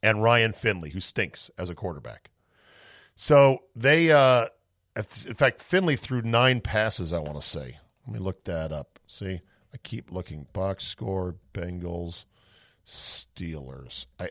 and 0.02 0.22
Ryan 0.22 0.52
Finley, 0.52 0.90
who 0.90 1.00
stinks 1.00 1.50
as 1.58 1.70
a 1.70 1.74
quarterback. 1.74 2.30
So 3.14 3.64
they, 3.76 4.10
uh, 4.10 4.46
in 4.96 5.34
fact, 5.34 5.60
Finley 5.60 5.96
threw 5.96 6.22
nine 6.22 6.60
passes, 6.60 7.12
I 7.12 7.18
want 7.18 7.40
to 7.40 7.46
say. 7.46 7.78
Let 8.06 8.14
me 8.14 8.18
look 8.18 8.44
that 8.44 8.72
up. 8.72 8.98
See, 9.06 9.40
I 9.72 9.76
keep 9.82 10.10
looking. 10.10 10.46
Box 10.52 10.84
score, 10.84 11.36
Bengals, 11.52 12.24
Steelers. 12.90 14.06
I 14.18 14.30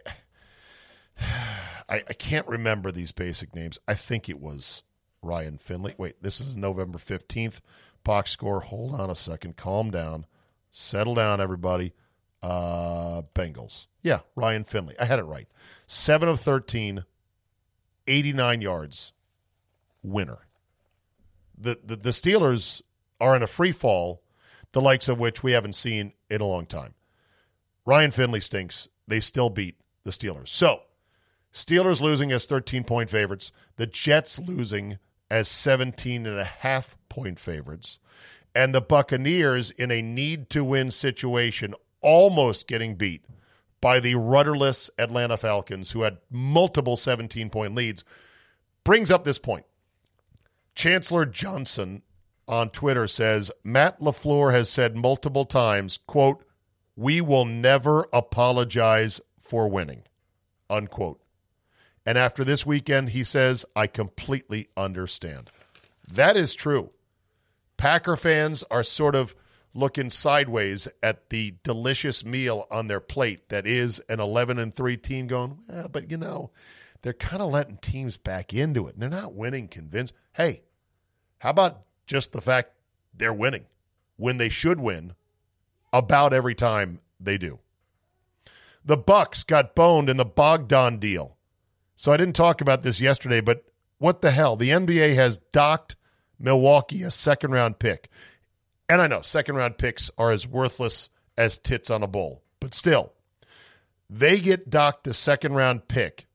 I, 1.89 2.03
I 2.07 2.13
can't 2.13 2.47
remember 2.47 2.91
these 2.91 3.11
basic 3.11 3.55
names. 3.55 3.79
I 3.87 3.95
think 3.95 4.29
it 4.29 4.39
was 4.39 4.83
Ryan 5.21 5.57
Finley. 5.57 5.95
Wait, 5.97 6.21
this 6.21 6.39
is 6.39 6.55
November 6.55 6.97
15th. 6.97 7.59
Box 8.03 8.31
score. 8.31 8.61
Hold 8.61 8.99
on 8.99 9.09
a 9.09 9.15
second. 9.15 9.57
Calm 9.57 9.91
down. 9.91 10.25
Settle 10.71 11.15
down, 11.15 11.41
everybody. 11.41 11.93
Uh, 12.41 13.23
Bengals. 13.35 13.87
Yeah, 14.01 14.19
Ryan 14.35 14.63
Finley. 14.63 14.95
I 14.99 15.05
had 15.05 15.19
it 15.19 15.23
right. 15.23 15.47
7 15.87 16.29
of 16.29 16.39
13, 16.39 17.03
89 18.07 18.61
yards. 18.61 19.13
Winner. 20.01 20.47
The, 21.57 21.79
the, 21.83 21.97
the 21.97 22.09
Steelers 22.11 22.81
are 23.19 23.35
in 23.35 23.43
a 23.43 23.47
free 23.47 23.73
fall, 23.73 24.21
the 24.71 24.79
likes 24.79 25.09
of 25.09 25.19
which 25.19 25.43
we 25.43 25.51
haven't 25.51 25.75
seen 25.75 26.13
in 26.29 26.39
a 26.39 26.45
long 26.45 26.65
time. 26.65 26.93
Ryan 27.89 28.11
Finley 28.11 28.39
stinks. 28.39 28.87
They 29.07 29.19
still 29.19 29.49
beat 29.49 29.75
the 30.03 30.11
Steelers. 30.11 30.49
So, 30.49 30.81
Steelers 31.51 32.01
losing 32.01 32.31
as 32.31 32.45
13 32.45 32.83
point 32.83 33.09
favorites, 33.09 33.51
the 33.77 33.87
Jets 33.87 34.37
losing 34.37 34.99
as 35.31 35.47
17 35.47 36.27
and 36.27 36.37
a 36.37 36.43
half 36.43 36.95
point 37.09 37.39
favorites, 37.39 37.97
and 38.53 38.75
the 38.75 38.79
Buccaneers 38.79 39.71
in 39.71 39.89
a 39.89 40.03
need 40.03 40.51
to 40.51 40.63
win 40.63 40.91
situation 40.91 41.73
almost 42.01 42.67
getting 42.67 42.93
beat 42.93 43.25
by 43.81 43.99
the 43.99 44.13
rudderless 44.13 44.91
Atlanta 44.99 45.35
Falcons, 45.35 45.89
who 45.89 46.03
had 46.03 46.19
multiple 46.29 46.95
17 46.95 47.49
point 47.49 47.73
leads, 47.73 48.05
brings 48.83 49.09
up 49.09 49.23
this 49.23 49.39
point. 49.39 49.65
Chancellor 50.75 51.25
Johnson 51.25 52.03
on 52.47 52.69
Twitter 52.69 53.07
says 53.07 53.51
Matt 53.63 53.99
LaFleur 53.99 54.51
has 54.51 54.69
said 54.69 54.95
multiple 54.95 55.45
times, 55.45 55.97
quote, 56.05 56.45
we 56.99 57.21
will 57.21 57.45
never 57.45 58.09
apologize 58.11 59.21
for 59.41 59.69
winning, 59.69 60.03
unquote. 60.69 61.21
And 62.05 62.17
after 62.17 62.43
this 62.43 62.65
weekend, 62.65 63.11
he 63.11 63.23
says, 63.23 63.65
I 63.73 63.87
completely 63.87 64.67
understand. 64.75 65.49
That 66.11 66.35
is 66.35 66.53
true. 66.53 66.89
Packer 67.77 68.17
fans 68.17 68.65
are 68.69 68.83
sort 68.83 69.15
of 69.15 69.33
looking 69.73 70.09
sideways 70.09 70.89
at 71.01 71.29
the 71.29 71.55
delicious 71.63 72.25
meal 72.25 72.67
on 72.69 72.87
their 72.87 72.99
plate 72.99 73.47
that 73.47 73.65
is 73.65 73.99
an 74.09 74.19
11 74.19 74.59
and 74.59 74.73
3 74.73 74.97
team 74.97 75.27
going, 75.27 75.57
eh, 75.71 75.87
but 75.89 76.11
you 76.11 76.17
know, 76.17 76.51
they're 77.01 77.13
kind 77.13 77.41
of 77.41 77.49
letting 77.49 77.77
teams 77.77 78.17
back 78.17 78.53
into 78.53 78.87
it. 78.87 78.95
And 78.95 79.01
they're 79.01 79.09
not 79.09 79.33
winning 79.33 79.69
convinced. 79.69 80.13
Hey, 80.33 80.63
how 81.37 81.51
about 81.51 81.83
just 82.05 82.33
the 82.33 82.41
fact 82.41 82.73
they're 83.13 83.31
winning 83.31 83.67
when 84.17 84.37
they 84.37 84.49
should 84.49 84.81
win 84.81 85.13
about 85.91 86.33
every 86.33 86.55
time 86.55 86.99
they 87.19 87.37
do? 87.37 87.59
The 88.83 88.97
Bucks 88.97 89.43
got 89.43 89.75
boned 89.75 90.09
in 90.09 90.17
the 90.17 90.25
Bogdan 90.25 90.97
deal. 90.97 91.37
So 91.95 92.11
I 92.11 92.17
didn't 92.17 92.35
talk 92.35 92.61
about 92.61 92.81
this 92.81 93.01
yesterday, 93.01 93.41
but 93.41 93.65
what 93.97 94.21
the 94.21 94.31
hell? 94.31 94.55
The 94.55 94.69
NBA 94.69 95.15
has 95.15 95.37
docked 95.51 95.95
Milwaukee 96.39 97.03
a 97.03 97.11
second 97.11 97.51
round 97.51 97.79
pick. 97.79 98.09
And 98.87 99.01
I 99.01 99.07
know 99.07 99.21
second 99.21 99.55
round 99.55 99.77
picks 99.77 100.09
are 100.17 100.31
as 100.31 100.47
worthless 100.47 101.09
as 101.37 101.57
tits 101.57 101.89
on 101.89 102.01
a 102.01 102.07
bull, 102.07 102.41
but 102.59 102.73
still, 102.73 103.13
they 104.09 104.39
get 104.39 104.69
docked 104.69 105.07
a 105.07 105.13
second 105.13 105.53
round 105.53 105.87
pick 105.87 106.25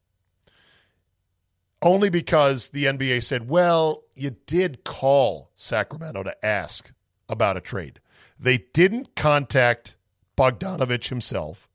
only 1.84 2.08
because 2.08 2.70
the 2.70 2.86
NBA 2.86 3.22
said, 3.22 3.48
well, 3.48 4.04
you 4.14 4.36
did 4.46 4.84
call 4.84 5.50
Sacramento 5.54 6.22
to 6.22 6.46
ask 6.46 6.90
about 7.28 7.56
a 7.56 7.60
trade. 7.60 8.00
They 8.38 8.58
didn't 8.72 9.14
contact 9.14 9.96
Bogdanovich 10.36 11.08
himself. 11.08 11.68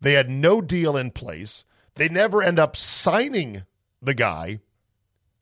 They 0.00 0.14
had 0.14 0.28
no 0.28 0.60
deal 0.60 0.96
in 0.96 1.10
place. 1.10 1.64
They 1.94 2.08
never 2.08 2.42
end 2.42 2.58
up 2.58 2.76
signing 2.76 3.64
the 4.00 4.14
guy, 4.14 4.60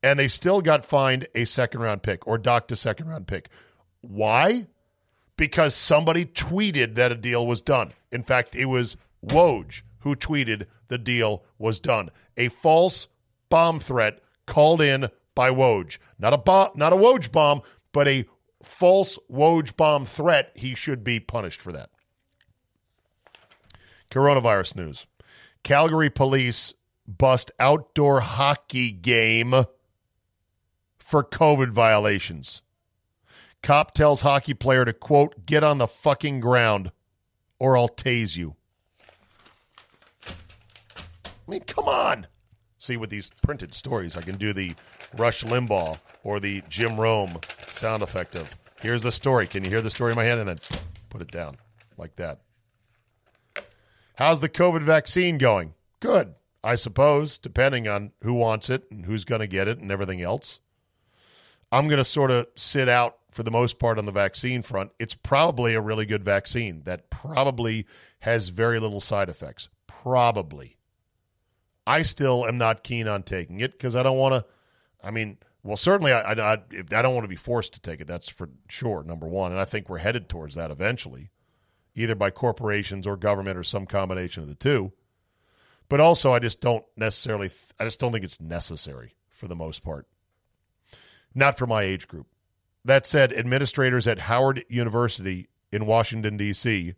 and 0.02 0.18
they 0.18 0.28
still 0.28 0.60
got 0.60 0.84
fined 0.84 1.26
a 1.34 1.44
second 1.44 1.80
round 1.80 2.02
pick 2.02 2.26
or 2.26 2.36
docked 2.36 2.72
a 2.72 2.76
second 2.76 3.08
round 3.08 3.26
pick. 3.26 3.48
Why? 4.00 4.66
Because 5.36 5.74
somebody 5.74 6.26
tweeted 6.26 6.94
that 6.96 7.12
a 7.12 7.14
deal 7.14 7.46
was 7.46 7.62
done. 7.62 7.92
In 8.12 8.22
fact, 8.22 8.54
it 8.54 8.66
was 8.66 8.96
Woj 9.24 9.82
who 10.00 10.14
tweeted 10.14 10.66
the 10.88 10.98
deal 10.98 11.44
was 11.58 11.80
done. 11.80 12.10
A 12.36 12.48
false 12.48 13.08
bomb 13.48 13.80
threat 13.80 14.20
called 14.46 14.80
in 14.80 15.08
by 15.34 15.50
Woj. 15.50 15.98
Not 16.18 16.34
a 16.34 16.70
not 16.76 16.92
a 16.92 16.96
Woj 16.96 17.30
bomb, 17.32 17.62
but 17.92 18.08
a 18.08 18.26
false 18.62 19.18
Woj 19.30 19.76
bomb 19.76 20.06
threat. 20.06 20.52
He 20.54 20.74
should 20.74 21.04
be 21.04 21.20
punished 21.20 21.60
for 21.60 21.72
that. 21.72 21.90
Coronavirus 24.10 24.76
news. 24.76 25.06
Calgary 25.62 26.10
police 26.10 26.74
bust 27.06 27.50
outdoor 27.58 28.20
hockey 28.20 28.90
game 28.90 29.64
for 30.98 31.24
COVID 31.24 31.70
violations. 31.70 32.62
Cop 33.62 33.92
tells 33.92 34.22
hockey 34.22 34.54
player 34.54 34.84
to, 34.84 34.92
quote, 34.92 35.44
get 35.44 35.62
on 35.62 35.78
the 35.78 35.86
fucking 35.86 36.40
ground 36.40 36.92
or 37.58 37.76
I'll 37.76 37.88
tase 37.88 38.36
you. 38.36 38.56
I 40.26 40.32
mean, 41.46 41.60
come 41.60 41.86
on. 41.86 42.26
See, 42.78 42.96
with 42.96 43.10
these 43.10 43.30
printed 43.42 43.74
stories, 43.74 44.16
I 44.16 44.22
can 44.22 44.36
do 44.38 44.52
the 44.52 44.74
Rush 45.16 45.44
Limbaugh 45.44 45.98
or 46.22 46.40
the 46.40 46.62
Jim 46.68 46.98
Rome 46.98 47.38
sound 47.66 48.02
effect 48.02 48.34
of, 48.36 48.54
here's 48.80 49.02
the 49.02 49.12
story. 49.12 49.46
Can 49.46 49.64
you 49.64 49.70
hear 49.70 49.82
the 49.82 49.90
story 49.90 50.12
in 50.12 50.16
my 50.16 50.24
head? 50.24 50.38
And 50.38 50.48
then 50.48 50.60
put 51.08 51.22
it 51.22 51.30
down 51.30 51.56
like 51.96 52.16
that. 52.16 52.40
How's 54.14 54.40
the 54.40 54.48
COVID 54.48 54.82
vaccine 54.82 55.38
going? 55.38 55.74
Good, 56.00 56.34
I 56.62 56.74
suppose, 56.74 57.38
depending 57.38 57.88
on 57.88 58.12
who 58.22 58.34
wants 58.34 58.68
it 58.68 58.84
and 58.90 59.06
who's 59.06 59.24
going 59.24 59.40
to 59.40 59.46
get 59.46 59.68
it 59.68 59.78
and 59.78 59.90
everything 59.90 60.20
else. 60.20 60.60
I'm 61.72 61.88
going 61.88 61.98
to 61.98 62.04
sort 62.04 62.30
of 62.30 62.48
sit 62.56 62.88
out 62.88 63.16
for 63.30 63.42
the 63.42 63.50
most 63.50 63.78
part 63.78 63.98
on 63.98 64.06
the 64.06 64.12
vaccine 64.12 64.62
front. 64.62 64.90
It's 64.98 65.14
probably 65.14 65.74
a 65.74 65.80
really 65.80 66.04
good 66.04 66.24
vaccine 66.24 66.82
that 66.84 67.10
probably 67.10 67.86
has 68.20 68.48
very 68.48 68.80
little 68.80 69.00
side 69.00 69.28
effects. 69.28 69.68
Probably. 69.86 70.76
I 71.86 72.02
still 72.02 72.46
am 72.46 72.58
not 72.58 72.82
keen 72.84 73.08
on 73.08 73.22
taking 73.22 73.60
it 73.60 73.72
because 73.72 73.96
I 73.96 74.02
don't 74.02 74.18
want 74.18 74.34
to. 74.34 74.44
I 75.02 75.11
mean, 75.11 75.38
well, 75.62 75.76
certainly 75.76 76.12
I, 76.12 76.33
I, 76.33 76.52
I 76.52 77.02
don't 77.02 77.14
want 77.14 77.25
to 77.25 77.28
be 77.28 77.37
forced 77.37 77.75
to 77.75 77.80
take 77.80 78.00
it. 78.00 78.07
That's 78.07 78.28
for 78.28 78.49
sure, 78.69 79.02
number 79.02 79.26
one. 79.26 79.52
And 79.52 79.61
I 79.61 79.64
think 79.64 79.88
we're 79.88 79.99
headed 79.99 80.28
towards 80.28 80.54
that 80.54 80.71
eventually 80.71 81.30
either 81.95 82.14
by 82.14 82.30
corporations 82.30 83.07
or 83.07 83.16
government 83.16 83.57
or 83.57 83.64
some 83.64 83.87
combination 83.87 84.42
of 84.42 84.49
the 84.49 84.54
two. 84.54 84.92
But 85.88 86.00
also, 86.00 86.33
I 86.33 86.38
just 86.38 86.61
don't 86.61 86.85
necessarily, 86.97 87.50
I 87.78 87.85
just 87.85 87.99
don't 87.99 88.12
think 88.12 88.25
it's 88.25 88.40
necessary 88.40 89.14
for 89.28 89.49
the 89.49 89.57
most 89.57 89.83
part. 89.83 90.07
Not 91.35 91.59
for 91.59 91.66
my 91.66 91.83
age 91.83 92.07
group. 92.07 92.26
That 92.85 93.07
said, 93.07 93.33
administrators 93.33 94.07
at 94.07 94.21
Howard 94.21 94.64
University 94.69 95.49
in 95.73 95.87
Washington, 95.87 96.37
D.C., 96.37 96.95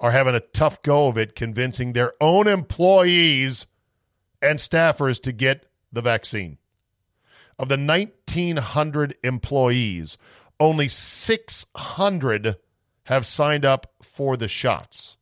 are 0.00 0.12
having 0.12 0.34
a 0.34 0.40
tough 0.40 0.80
go 0.82 1.08
of 1.08 1.18
it 1.18 1.34
convincing 1.34 1.92
their 1.92 2.12
own 2.20 2.46
employees 2.46 3.66
and 4.40 4.58
staffers 4.60 5.20
to 5.22 5.32
get 5.32 5.66
the 5.92 6.00
vaccine. 6.00 6.58
Of 7.58 7.68
the 7.68 7.76
1,900 7.76 9.16
employees, 9.24 10.16
only 10.60 10.88
600 10.88 12.56
have 13.04 13.26
signed 13.26 13.64
up 13.64 13.92
for 14.02 14.36
the 14.36 14.48
shots. 14.48 15.16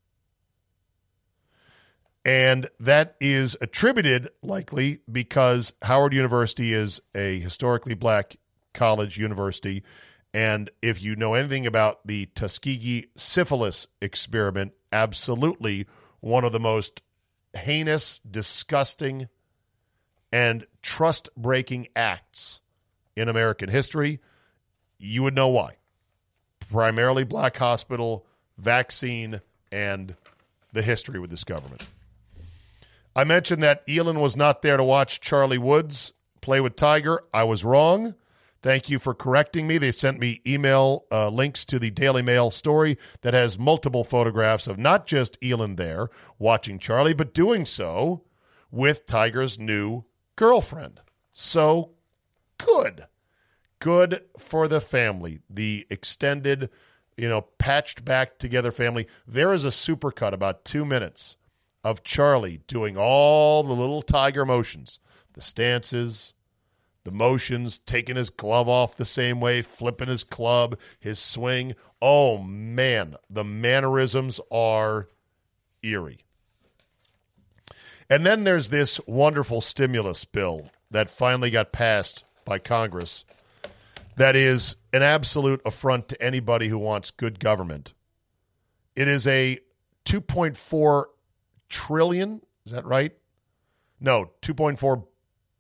And 2.25 2.69
that 2.81 3.15
is 3.21 3.57
attributed 3.61 4.29
likely 4.43 4.99
because 5.11 5.73
Howard 5.83 6.13
University 6.13 6.73
is 6.73 7.01
a 7.15 7.39
historically 7.39 7.95
black 7.95 8.37
college 8.75 9.17
university. 9.17 9.85
And 10.35 10.69
if 10.83 11.01
you 11.01 11.15
know 11.15 11.35
anything 11.35 11.67
about 11.67 12.05
the 12.05 12.27
Tuskegee 12.35 13.07
syphilis 13.15 13.87
experiment, 14.03 14.73
absolutely 14.91 15.87
one 16.19 16.45
of 16.45 16.51
the 16.53 16.59
most 16.59 17.01
heinous, 17.55 18.19
disgusting, 18.29 19.29
and 20.37 20.67
trust 20.83 21.31
breaking 21.35 21.89
acts 21.97 22.61
in 23.17 23.27
American 23.27 23.71
history. 23.71 24.21
You 24.99 25.23
would 25.23 25.35
know 25.35 25.49
why. 25.49 25.77
Primarily 26.71 27.25
black 27.25 27.57
hospital, 27.57 28.27
vaccine, 28.59 29.41
and 29.73 30.15
the 30.75 30.83
history 30.83 31.19
with 31.19 31.31
this 31.31 31.43
government. 31.43 31.87
I 33.15 33.25
mentioned 33.25 33.63
that 33.63 33.83
Elin 33.89 34.21
was 34.21 34.37
not 34.37 34.61
there 34.61 34.77
to 34.77 34.85
watch 34.85 35.23
Charlie 35.23 35.57
Woods 35.57 36.13
play 36.43 36.61
with 36.61 36.77
Tiger. 36.77 37.25
I 37.33 37.45
was 37.45 37.65
wrong. 37.65 38.15
Thank 38.61 38.91
you 38.91 38.99
for 38.99 39.15
correcting 39.15 39.67
me. 39.67 39.79
They 39.79 39.91
sent 39.91 40.21
me 40.21 40.43
email 40.47 41.07
uh, 41.11 41.31
links 41.31 41.65
to 41.65 41.79
the 41.79 41.91
Daily 41.91 42.21
Mail 42.21 42.51
story 42.51 42.99
that 43.23 43.33
has 43.33 43.59
multiple 43.59 44.05
photographs 44.05 44.67
of 44.67 44.77
not 44.77 45.07
just 45.07 45.39
Elin 45.43 45.77
there 45.77 46.11
watching 46.39 46.79
Charlie, 46.79 47.15
but 47.15 47.33
doing 47.33 47.65
so 47.65 48.23
with 48.71 49.07
Tiger's 49.07 49.59
new 49.59 50.05
girlfriend. 50.37 51.01
So 51.33 51.93
good. 52.59 53.07
Good 53.79 54.23
for 54.39 54.69
the 54.69 54.81
family. 54.81 55.41
The 55.51 55.87
extended, 55.91 56.71
you 57.17 57.29
know, 57.29 57.43
patched 57.59 58.05
back 58.05 58.39
together 58.39 58.71
family. 58.71 59.07
There 59.27 59.53
is 59.53 59.65
a 59.65 59.69
supercut 59.69 60.33
about 60.33 60.65
two 60.65 60.85
minutes 60.85 61.37
of 61.83 62.03
Charlie 62.03 62.61
doing 62.67 62.97
all 62.97 63.63
the 63.63 63.75
little 63.75 64.03
tiger 64.03 64.45
motions, 64.45 64.99
the 65.35 65.41
stances, 65.41 66.35
the 67.05 67.13
motions, 67.13 67.79
taking 67.79 68.17
his 68.17 68.31
glove 68.31 68.69
off 68.69 68.97
the 68.97 69.05
same 69.05 69.41
way, 69.41 69.63
flipping 69.63 70.09
his 70.09 70.25
club, 70.25 70.77
his 70.99 71.19
swing. 71.19 71.77
Oh 72.03 72.39
man, 72.39 73.15
the 73.31 73.45
mannerisms 73.45 74.41
are 74.51 75.09
eerie. 75.83 76.26
And 78.09 78.25
then 78.25 78.45
there's 78.45 78.71
this 78.71 79.01
wonderful 79.07 79.61
stimulus 79.61 80.25
bill 80.25 80.71
that 80.91 81.11
finally 81.11 81.51
got 81.51 81.73
passed 81.73 82.25
by 82.45 82.59
Congress 82.59 83.25
that 84.17 84.35
is 84.35 84.77
an 84.93 85.03
absolute 85.03 85.61
affront 85.65 86.09
to 86.09 86.23
anybody 86.23 86.69
who 86.69 86.79
wants 86.79 87.11
good 87.11 87.39
government. 87.39 87.93
It 88.95 89.09
is 89.09 89.27
a 89.27 89.59
2.4 90.07 91.05
trillion. 91.69 92.41
Is 92.65 92.73
that 92.73 92.85
right? 92.87 93.13
No, 94.01 94.31
2.4 94.43 95.05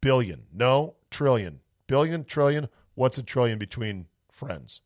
billion. 0.00 0.44
No, 0.52 0.94
trillion. 1.10 1.60
Billion, 1.86 2.24
trillion. 2.24 2.68
What's 2.94 3.18
a 3.18 3.22
trillion 3.22 3.58
between 3.58 4.06
friends? 4.32 4.80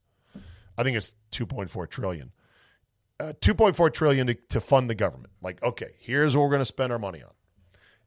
I 0.76 0.82
think 0.82 0.96
it's 0.96 1.14
2.4 1.32 1.88
trillion. 1.88 2.32
Uh, 3.20 3.34
2.4 3.40 3.92
trillion 3.92 4.26
to, 4.28 4.34
to 4.34 4.60
fund 4.60 4.88
the 4.88 4.94
government. 4.94 5.32
Like, 5.42 5.62
okay, 5.62 5.90
here's 5.98 6.34
what 6.34 6.42
we're 6.42 6.50
going 6.50 6.60
to 6.60 6.64
spend 6.64 6.90
our 6.90 6.98
money 6.98 7.22
on. 7.22 7.30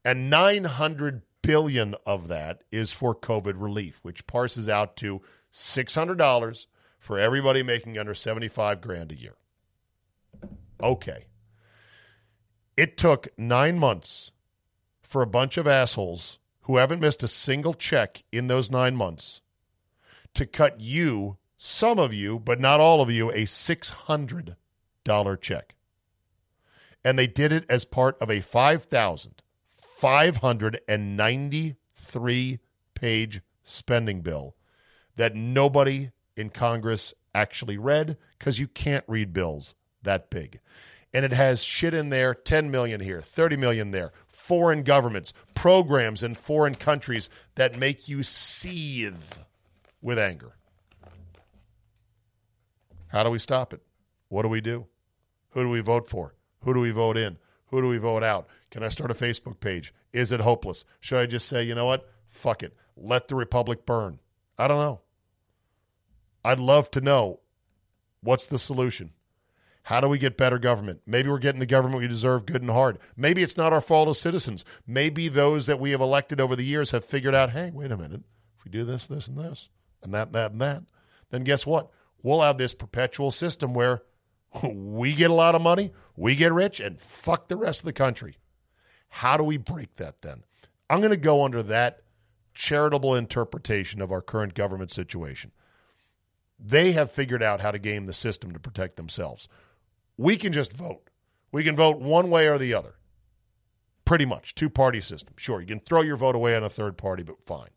And 0.05 0.29
900 0.29 1.21
billion 1.41 1.95
of 2.05 2.27
that 2.29 2.63
is 2.71 2.91
for 2.91 3.13
COVID 3.13 3.53
relief, 3.57 3.99
which 4.01 4.27
parses 4.27 4.67
out 4.67 4.95
to 4.97 5.21
$600 5.51 6.65
for 6.99 7.19
everybody 7.19 7.63
making 7.63 7.97
under 7.97 8.13
75 8.13 8.81
grand 8.81 9.11
a 9.11 9.15
year. 9.15 9.35
Okay. 10.81 11.25
It 12.75 12.97
took 12.97 13.27
nine 13.37 13.77
months 13.77 14.31
for 15.01 15.21
a 15.21 15.27
bunch 15.27 15.57
of 15.57 15.67
assholes 15.67 16.39
who 16.61 16.77
haven't 16.77 17.01
missed 17.01 17.21
a 17.23 17.27
single 17.27 17.73
check 17.73 18.23
in 18.31 18.47
those 18.47 18.71
nine 18.71 18.95
months 18.95 19.41
to 20.33 20.45
cut 20.45 20.81
you, 20.81 21.37
some 21.57 21.99
of 21.99 22.13
you, 22.13 22.39
but 22.39 22.59
not 22.59 22.79
all 22.79 23.01
of 23.01 23.11
you, 23.11 23.29
a 23.29 23.45
$600 23.45 24.55
check. 25.41 25.75
And 27.05 27.19
they 27.19 27.27
did 27.27 27.51
it 27.51 27.65
as 27.69 27.85
part 27.85 28.19
of 28.21 28.31
a 28.31 28.39
5,593 30.03 32.59
page 32.93 33.41
spending 33.63 34.19
bill 34.19 34.53
that 35.15 35.33
nobody 35.33 36.09
in 36.35 36.49
Congress 36.49 37.13
actually 37.33 37.77
read 37.77 38.17
because 38.37 38.59
you 38.59 38.67
can't 38.67 39.05
read 39.07 39.31
bills 39.31 39.75
that 40.01 40.29
big. 40.29 40.59
And 41.13 41.23
it 41.23 41.31
has 41.31 41.63
shit 41.63 41.93
in 41.93 42.09
there 42.09 42.33
10 42.33 42.69
million 42.69 42.99
here 42.99 43.21
30 43.21 43.55
million 43.55 43.91
there 43.91 44.11
foreign 44.27 44.83
governments 44.83 45.31
programs 45.55 46.21
in 46.21 46.35
foreign 46.35 46.75
countries 46.75 47.29
that 47.55 47.79
make 47.79 48.09
you 48.09 48.23
seethe 48.23 49.37
with 50.01 50.19
anger. 50.19 50.57
How 53.07 53.23
do 53.23 53.29
we 53.29 53.39
stop 53.39 53.71
it? 53.71 53.79
What 54.27 54.41
do 54.41 54.49
we 54.49 54.59
do? 54.59 54.87
Who 55.51 55.63
do 55.63 55.69
we 55.69 55.79
vote 55.79 56.09
for? 56.09 56.35
Who 56.63 56.73
do 56.73 56.81
we 56.81 56.91
vote 56.91 57.15
in 57.15 57.37
who 57.73 57.81
do 57.81 57.87
we 57.87 57.97
vote 57.97 58.23
out 58.23 58.47
can 58.69 58.83
i 58.83 58.87
start 58.87 59.09
a 59.09 59.15
facebook 59.15 59.59
page 59.59 59.93
is 60.11 60.31
it 60.31 60.39
hopeless 60.39 60.85
should 60.99 61.19
i 61.19 61.25
just 61.25 61.47
say 61.47 61.63
you 61.63 61.73
know 61.73 61.85
what 61.85 62.07
fuck 62.29 62.61
it 62.61 62.75
let 62.95 63.27
the 63.27 63.35
republic 63.35 63.85
burn 63.85 64.19
i 64.57 64.67
don't 64.67 64.79
know 64.79 65.01
i'd 66.45 66.59
love 66.59 66.89
to 66.91 67.01
know 67.01 67.39
what's 68.21 68.47
the 68.47 68.59
solution 68.59 69.11
how 69.83 69.99
do 69.99 70.07
we 70.07 70.17
get 70.17 70.37
better 70.37 70.57
government? 70.57 71.01
Maybe 71.05 71.27
we're 71.27 71.39
getting 71.39 71.59
the 71.59 71.65
government 71.65 72.01
we 72.01 72.07
deserve 72.07 72.45
good 72.45 72.61
and 72.61 72.71
hard. 72.71 72.99
Maybe 73.17 73.43
it's 73.43 73.57
not 73.57 73.73
our 73.73 73.81
fault 73.81 74.07
as 74.07 74.17
citizens. 74.17 74.63
Maybe 74.87 75.27
those 75.27 75.65
that 75.65 75.77
we 75.77 75.91
have 75.91 75.99
elected 75.99 76.39
over 76.39 76.55
the 76.55 76.63
years 76.63 76.91
have 76.91 77.03
figured 77.03 77.35
out, 77.35 77.49
hey, 77.49 77.69
wait 77.73 77.91
a 77.91 77.97
minute. 77.97 78.21
If 78.57 78.63
we 78.63 78.71
do 78.71 78.85
this, 78.85 79.07
this, 79.07 79.27
and 79.27 79.37
this, 79.37 79.67
and 80.01 80.13
that, 80.13 80.31
that, 80.31 80.53
and 80.53 80.61
that, 80.61 80.83
then 81.31 81.43
guess 81.43 81.65
what? 81.65 81.89
We'll 82.21 82.39
have 82.39 82.57
this 82.57 82.73
perpetual 82.73 83.29
system 83.29 83.73
where 83.73 84.03
we 84.63 85.13
get 85.13 85.29
a 85.29 85.35
lot 85.35 85.55
of 85.55 85.61
money, 85.61 85.91
we 86.15 86.35
get 86.35 86.53
rich, 86.53 86.79
and 86.79 87.01
fuck 87.01 87.47
the 87.47 87.55
rest 87.55 87.81
of 87.81 87.85
the 87.85 87.93
country. 87.93 88.37
How 89.09 89.37
do 89.37 89.43
we 89.43 89.57
break 89.57 89.95
that 89.95 90.21
then? 90.21 90.43
I'm 90.89 90.99
going 90.99 91.11
to 91.11 91.17
go 91.17 91.43
under 91.43 91.63
that 91.63 92.01
charitable 92.53 93.15
interpretation 93.15 94.01
of 94.01 94.11
our 94.11 94.21
current 94.21 94.53
government 94.53 94.91
situation. 94.91 95.51
They 96.59 96.91
have 96.91 97.11
figured 97.11 97.43
out 97.43 97.61
how 97.61 97.71
to 97.71 97.79
game 97.79 98.05
the 98.05 98.13
system 98.13 98.51
to 98.53 98.59
protect 98.59 98.95
themselves 98.95 99.47
we 100.17 100.37
can 100.37 100.53
just 100.53 100.73
vote. 100.73 101.09
We 101.51 101.63
can 101.63 101.75
vote 101.75 101.99
one 101.99 102.29
way 102.29 102.47
or 102.47 102.57
the 102.57 102.73
other. 102.73 102.95
Pretty 104.05 104.25
much. 104.25 104.55
Two 104.55 104.69
party 104.69 105.01
system. 105.01 105.33
Sure, 105.37 105.61
you 105.61 105.67
can 105.67 105.79
throw 105.79 106.01
your 106.01 106.17
vote 106.17 106.35
away 106.35 106.55
on 106.55 106.63
a 106.63 106.69
third 106.69 106.97
party, 106.97 107.23
but 107.23 107.45
fine. 107.45 107.69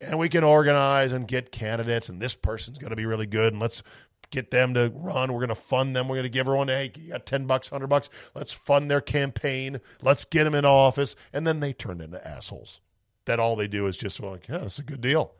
And 0.00 0.18
we 0.18 0.28
can 0.28 0.44
organize 0.44 1.12
and 1.12 1.28
get 1.28 1.52
candidates, 1.52 2.08
and 2.08 2.20
this 2.20 2.34
person's 2.34 2.78
going 2.78 2.90
to 2.90 2.96
be 2.96 3.06
really 3.06 3.26
good, 3.26 3.52
and 3.52 3.60
let's 3.60 3.82
get 4.30 4.50
them 4.50 4.74
to 4.74 4.92
run. 4.94 5.32
We're 5.32 5.40
going 5.40 5.48
to 5.48 5.54
fund 5.54 5.94
them. 5.94 6.08
We're 6.08 6.16
going 6.16 6.24
to 6.24 6.30
give 6.30 6.46
everyone, 6.46 6.68
hey, 6.68 6.92
you 6.96 7.10
got 7.10 7.26
10 7.26 7.46
bucks, 7.46 7.70
100 7.70 7.86
bucks. 7.88 8.10
Let's 8.34 8.52
fund 8.52 8.90
their 8.90 9.00
campaign. 9.00 9.80
Let's 10.02 10.24
get 10.24 10.44
them 10.44 10.54
in 10.54 10.64
office. 10.64 11.16
And 11.32 11.46
then 11.46 11.60
they 11.60 11.72
turn 11.72 12.00
into 12.00 12.26
assholes. 12.26 12.80
That 13.26 13.40
all 13.40 13.56
they 13.56 13.68
do 13.68 13.86
is 13.86 13.96
just 13.96 14.20
like, 14.20 14.48
yeah, 14.48 14.64
it's 14.64 14.78
a 14.78 14.82
good 14.82 15.00
deal. 15.00 15.34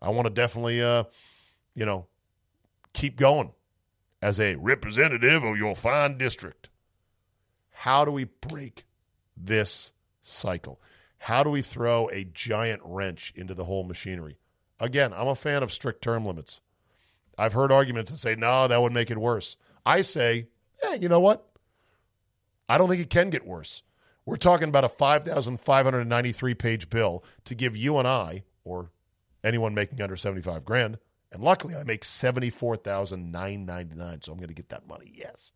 I 0.00 0.10
want 0.10 0.26
to 0.26 0.30
definitely, 0.30 0.82
uh, 0.82 1.04
you 1.74 1.84
know, 1.84 2.06
keep 2.92 3.16
going 3.16 3.52
as 4.22 4.40
a 4.40 4.56
representative 4.56 5.42
of 5.44 5.56
your 5.56 5.76
fine 5.76 6.16
district. 6.16 6.70
How 7.70 8.04
do 8.04 8.10
we 8.10 8.24
break 8.24 8.84
this 9.36 9.92
cycle? 10.22 10.80
How 11.18 11.42
do 11.42 11.50
we 11.50 11.62
throw 11.62 12.08
a 12.10 12.24
giant 12.24 12.80
wrench 12.84 13.32
into 13.36 13.54
the 13.54 13.64
whole 13.64 13.84
machinery? 13.84 14.38
Again, 14.80 15.12
I'm 15.12 15.28
a 15.28 15.34
fan 15.34 15.62
of 15.62 15.72
strict 15.72 16.02
term 16.02 16.24
limits. 16.24 16.60
I've 17.38 17.52
heard 17.52 17.72
arguments 17.72 18.10
that 18.10 18.18
say, 18.18 18.34
no, 18.34 18.68
that 18.68 18.82
would 18.82 18.92
make 18.92 19.10
it 19.10 19.18
worse. 19.18 19.56
I 19.86 20.02
say, 20.02 20.48
yeah, 20.82 20.94
you 20.94 21.08
know 21.08 21.20
what? 21.20 21.46
I 22.68 22.76
don't 22.76 22.88
think 22.88 23.00
it 23.00 23.10
can 23.10 23.30
get 23.30 23.46
worse. 23.46 23.82
We're 24.26 24.36
talking 24.36 24.68
about 24.68 24.84
a 24.84 24.90
5,593 24.90 26.54
page 26.54 26.90
bill 26.90 27.24
to 27.44 27.54
give 27.54 27.76
you 27.76 27.96
and 27.98 28.06
I, 28.06 28.42
or 28.64 28.90
anyone 29.42 29.72
making 29.72 30.02
under 30.02 30.16
75 30.16 30.64
grand, 30.64 30.98
and 31.30 31.42
luckily, 31.42 31.74
I 31.74 31.84
make 31.84 32.04
seventy 32.04 32.50
four 32.50 32.76
thousand 32.76 33.30
nine 33.30 33.66
ninety 33.66 33.94
nine, 33.94 34.22
so 34.22 34.32
I'm 34.32 34.38
going 34.38 34.48
to 34.48 34.54
get 34.54 34.70
that 34.70 34.88
money. 34.88 35.12
Yes, 35.14 35.52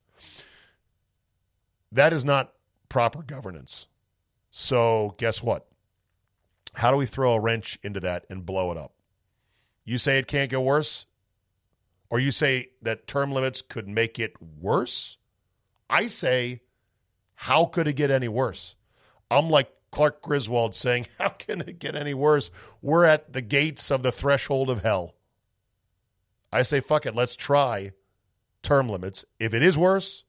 that 1.91 2.13
is 2.13 2.25
not 2.25 2.53
proper 2.89 3.23
governance. 3.23 3.87
So 4.51 5.15
guess 5.17 5.43
what? 5.43 5.67
How 6.75 6.91
do 6.91 6.97
we 6.99 7.07
throw 7.07 7.33
a 7.33 7.41
wrench 7.41 7.79
into 7.83 8.01
that 8.01 8.27
and 8.29 8.45
blow 8.45 8.71
it 8.71 8.77
up? 8.77 8.93
You 9.85 9.97
say 9.97 10.19
it 10.19 10.27
can't 10.27 10.51
get 10.51 10.61
worse, 10.63 11.07
or 12.13 12.21
you 12.21 12.31
say 12.31 12.69
that 12.83 13.07
term 13.07 13.33
limits 13.33 13.63
could 13.63 13.89
make 13.89 14.19
it 14.19 14.35
worse. 14.61 15.17
I 15.89 16.09
say, 16.09 16.61
how 17.35 17.65
could 17.65 17.89
it 17.89 17.95
get 17.95 18.11
any 18.11 18.29
worse? 18.29 18.77
I'm 19.31 19.49
like 19.49 19.73
Clark 19.91 20.21
Griswold 20.21 20.75
saying, 20.75 21.07
How 21.19 21.31
can 21.31 21.63
it 21.63 21.79
get 21.79 21.97
any 21.97 22.13
worse? 22.13 22.51
We're 22.83 23.07
at 23.07 23.33
the 23.33 23.41
gates 23.41 23.91
of 23.91 24.03
the 24.03 24.13
threshold 24.13 24.69
of 24.69 24.83
hell. 24.83 25.15
I 26.53 26.65
say, 26.65 26.81
fuck 26.81 27.07
it, 27.07 27.17
let's 27.17 27.35
try 27.35 27.93
term 28.63 28.91
limits. 28.91 29.25
If 29.41 29.55
it 29.55 29.63
is 29.63 29.79
worse, 29.79 30.25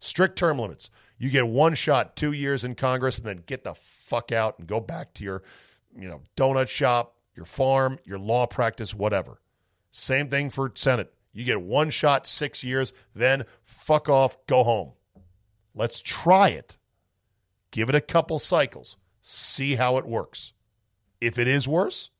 strict 0.00 0.36
term 0.36 0.58
limits. 0.58 0.90
You 1.18 1.30
get 1.30 1.46
one 1.46 1.74
shot, 1.76 2.16
two 2.16 2.32
years 2.32 2.64
in 2.64 2.74
Congress, 2.74 3.18
and 3.18 3.26
then 3.28 3.44
get 3.46 3.62
the 3.62 3.74
fuck 3.76 4.32
out 4.32 4.58
and 4.58 4.66
go 4.66 4.80
back 4.80 5.14
to 5.14 5.24
your, 5.24 5.44
you 5.96 6.08
know, 6.08 6.22
donut 6.36 6.66
shop, 6.66 7.14
your 7.36 7.46
farm, 7.46 8.00
your 8.04 8.18
law 8.18 8.46
practice, 8.46 8.92
whatever. 8.92 9.38
Same 9.92 10.28
thing 10.28 10.50
for 10.50 10.72
Senate. 10.74 11.12
You 11.32 11.44
get 11.44 11.62
one 11.62 11.90
shot, 11.90 12.26
six 12.26 12.64
years, 12.64 12.92
then 13.14 13.44
fuck 13.62 14.08
off, 14.08 14.36
go 14.46 14.64
home. 14.64 14.92
Let's 15.74 16.00
try 16.00 16.48
it. 16.48 16.76
Give 17.70 17.88
it 17.88 17.94
a 17.94 18.00
couple 18.00 18.38
cycles. 18.38 18.96
See 19.22 19.76
how 19.76 19.96
it 19.98 20.06
works. 20.06 20.52
If 21.20 21.38
it 21.38 21.46
is 21.46 21.68
worse, 21.68 22.10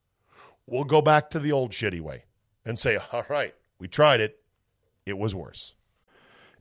we'll 0.67 0.85
go 0.85 1.03
back 1.03 1.31
to 1.31 1.41
the 1.41 1.53
old 1.53 1.73
shitty 1.73 2.01
way 2.01 2.25
and 2.65 2.79
say, 2.79 2.99
all 3.13 3.25
right, 3.29 3.55
we 3.79 3.89
tried 3.89 4.21
it. 4.21 4.39
It 5.05 5.19
was 5.19 5.35
worse. 5.35 5.75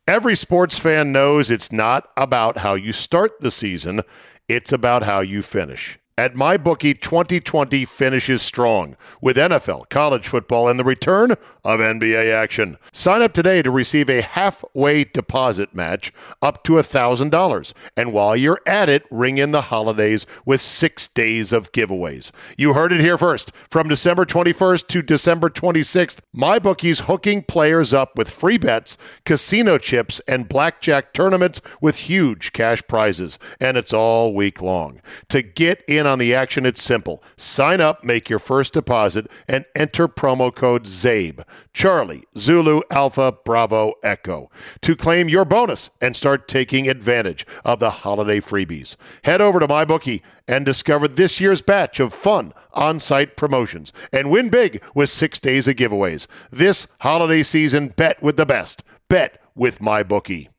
Every 0.08 0.36
sports 0.36 0.80
fan 0.80 1.12
knows 1.12 1.52
it's 1.52 1.71
not 1.71 2.12
about 2.17 2.58
how 2.58 2.74
you 2.74 2.91
start 2.91 3.39
the 3.39 3.52
season, 3.52 4.02
it's 4.47 4.74
about 4.74 5.04
how 5.04 5.21
you 5.21 5.41
finish. 5.43 6.00
At 6.17 6.34
MyBookie, 6.34 7.00
2020 7.00 7.86
finishes 7.86 8.41
strong 8.41 8.97
with 9.21 9.38
NFL, 9.38 9.88
college 9.89 10.28
football, 10.28 10.67
and 10.67 10.78
the 10.78 10.84
return 10.84 11.32
of 11.63 11.80
NBA 11.80 12.34
action. 12.34 12.78
Sign 12.91 13.21
up 13.21 13.32
today 13.32 13.62
to 13.62 13.71
receive 13.71 14.10
a 14.10 14.21
halfway 14.21 15.06
deposit 15.06 15.74
match 15.74 16.12
up 16.41 16.63
to 16.65 16.74
$1,000. 16.74 17.74
And 17.95 18.12
while 18.12 18.36
you're 18.36 18.60
at 18.67 18.89
it, 18.89 19.06
ring 19.10 19.38
in 19.38 19.52
the 19.52 19.62
holidays 19.63 20.26
with 20.45 20.60
six 20.60 21.08
days 21.08 21.54
of 21.54 21.71
giveaways. 21.71 22.32
You 22.58 22.74
heard 22.74 22.91
it 22.91 23.00
here 23.00 23.17
first. 23.17 23.56
From 23.69 23.88
December 23.88 24.26
21st 24.26 24.88
to 24.88 25.02
December 25.02 25.50
26th, 25.50 26.19
MyBookie's 26.36 27.02
hooking 27.02 27.41
players 27.41 27.93
up 27.93 28.17
with 28.17 28.30
free 28.30 28.58
bets, 28.58 28.97
casino 29.24 29.78
chips, 29.78 30.19
and 30.28 30.50
blackjack 30.50 31.13
tournaments 31.13 31.62
with 31.80 31.97
huge 31.97 32.52
cash 32.52 32.84
prizes. 32.88 33.39
And 33.62 33.78
it's 33.78 33.93
all 33.93 34.34
week 34.36 34.62
long. 34.62 35.00
To 35.30 35.41
get 35.41 35.84
in 35.88 36.01
on 36.06 36.20
the 36.20 36.34
action, 36.34 36.66
it's 36.66 36.82
simple. 36.82 37.24
Sign 37.38 37.82
up, 37.82 38.04
make 38.04 38.30
your 38.30 38.40
first 38.40 38.74
deposit, 38.74 39.30
and 39.48 39.66
enter 39.76 40.08
promo 40.08 40.54
code 40.54 40.86
CZABE, 40.86 41.44
Charlie, 41.74 42.24
Zulu, 42.38 42.82
Alpha, 42.90 43.34
Bravo, 43.44 43.94
Echo, 44.04 44.50
to 44.82 44.96
claim 44.96 45.30
your 45.30 45.46
bonus 45.46 45.90
and 46.00 46.16
start 46.16 46.48
taking 46.48 46.88
advantage 46.88 47.46
of 47.66 47.80
the 47.80 47.90
holiday 47.90 48.40
freebies. 48.40 48.96
Head 49.24 49.42
over 49.42 49.60
to 49.60 49.68
MyBookie 49.68 50.22
and 50.48 50.66
discover 50.66 51.08
this 51.08 51.40
year's 51.40 51.62
batch 51.62 52.00
of 52.00 52.14
fun 52.14 52.54
on 52.74 53.00
site 53.00 53.38
promotions 53.38 53.94
and 54.12 54.30
win 54.30 54.50
big 54.50 54.84
with 54.94 55.10
six 55.10 55.40
days 55.40 55.68
of 55.68 55.76
giveaways. 55.76 56.28
This 56.52 56.88
holiday 57.00 57.44
season, 57.44 57.90
bet 57.90 58.22
with 58.22 58.38
the 58.38 58.46
best. 58.46 58.84
Bet 59.10 59.42
with 59.56 59.80
MyBookie. 59.80 60.50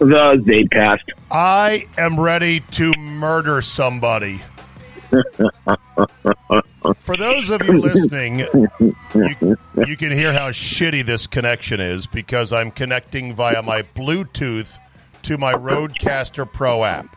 The 0.00 0.06
Czabecast. 0.06 1.04
I 1.30 1.86
am 1.98 2.18
ready 2.18 2.60
to 2.60 2.90
murder 2.92 3.60
somebody. 3.60 4.40
For 7.00 7.16
those 7.18 7.50
of 7.50 7.62
you 7.62 7.78
listening, 7.78 8.38
you, 8.38 9.56
you, 9.86 9.96
can 9.98 10.10
hear 10.10 10.32
how 10.32 10.52
shitty 10.52 11.04
this 11.04 11.26
connection 11.26 11.80
is 11.80 12.06
because 12.06 12.50
I'm 12.50 12.70
connecting 12.70 13.34
via 13.34 13.60
my 13.60 13.82
Bluetooth 13.82 14.78
to 15.24 15.36
my 15.36 15.52
Rodecaster 15.52 16.50
Pro 16.50 16.82
app. 16.82 17.14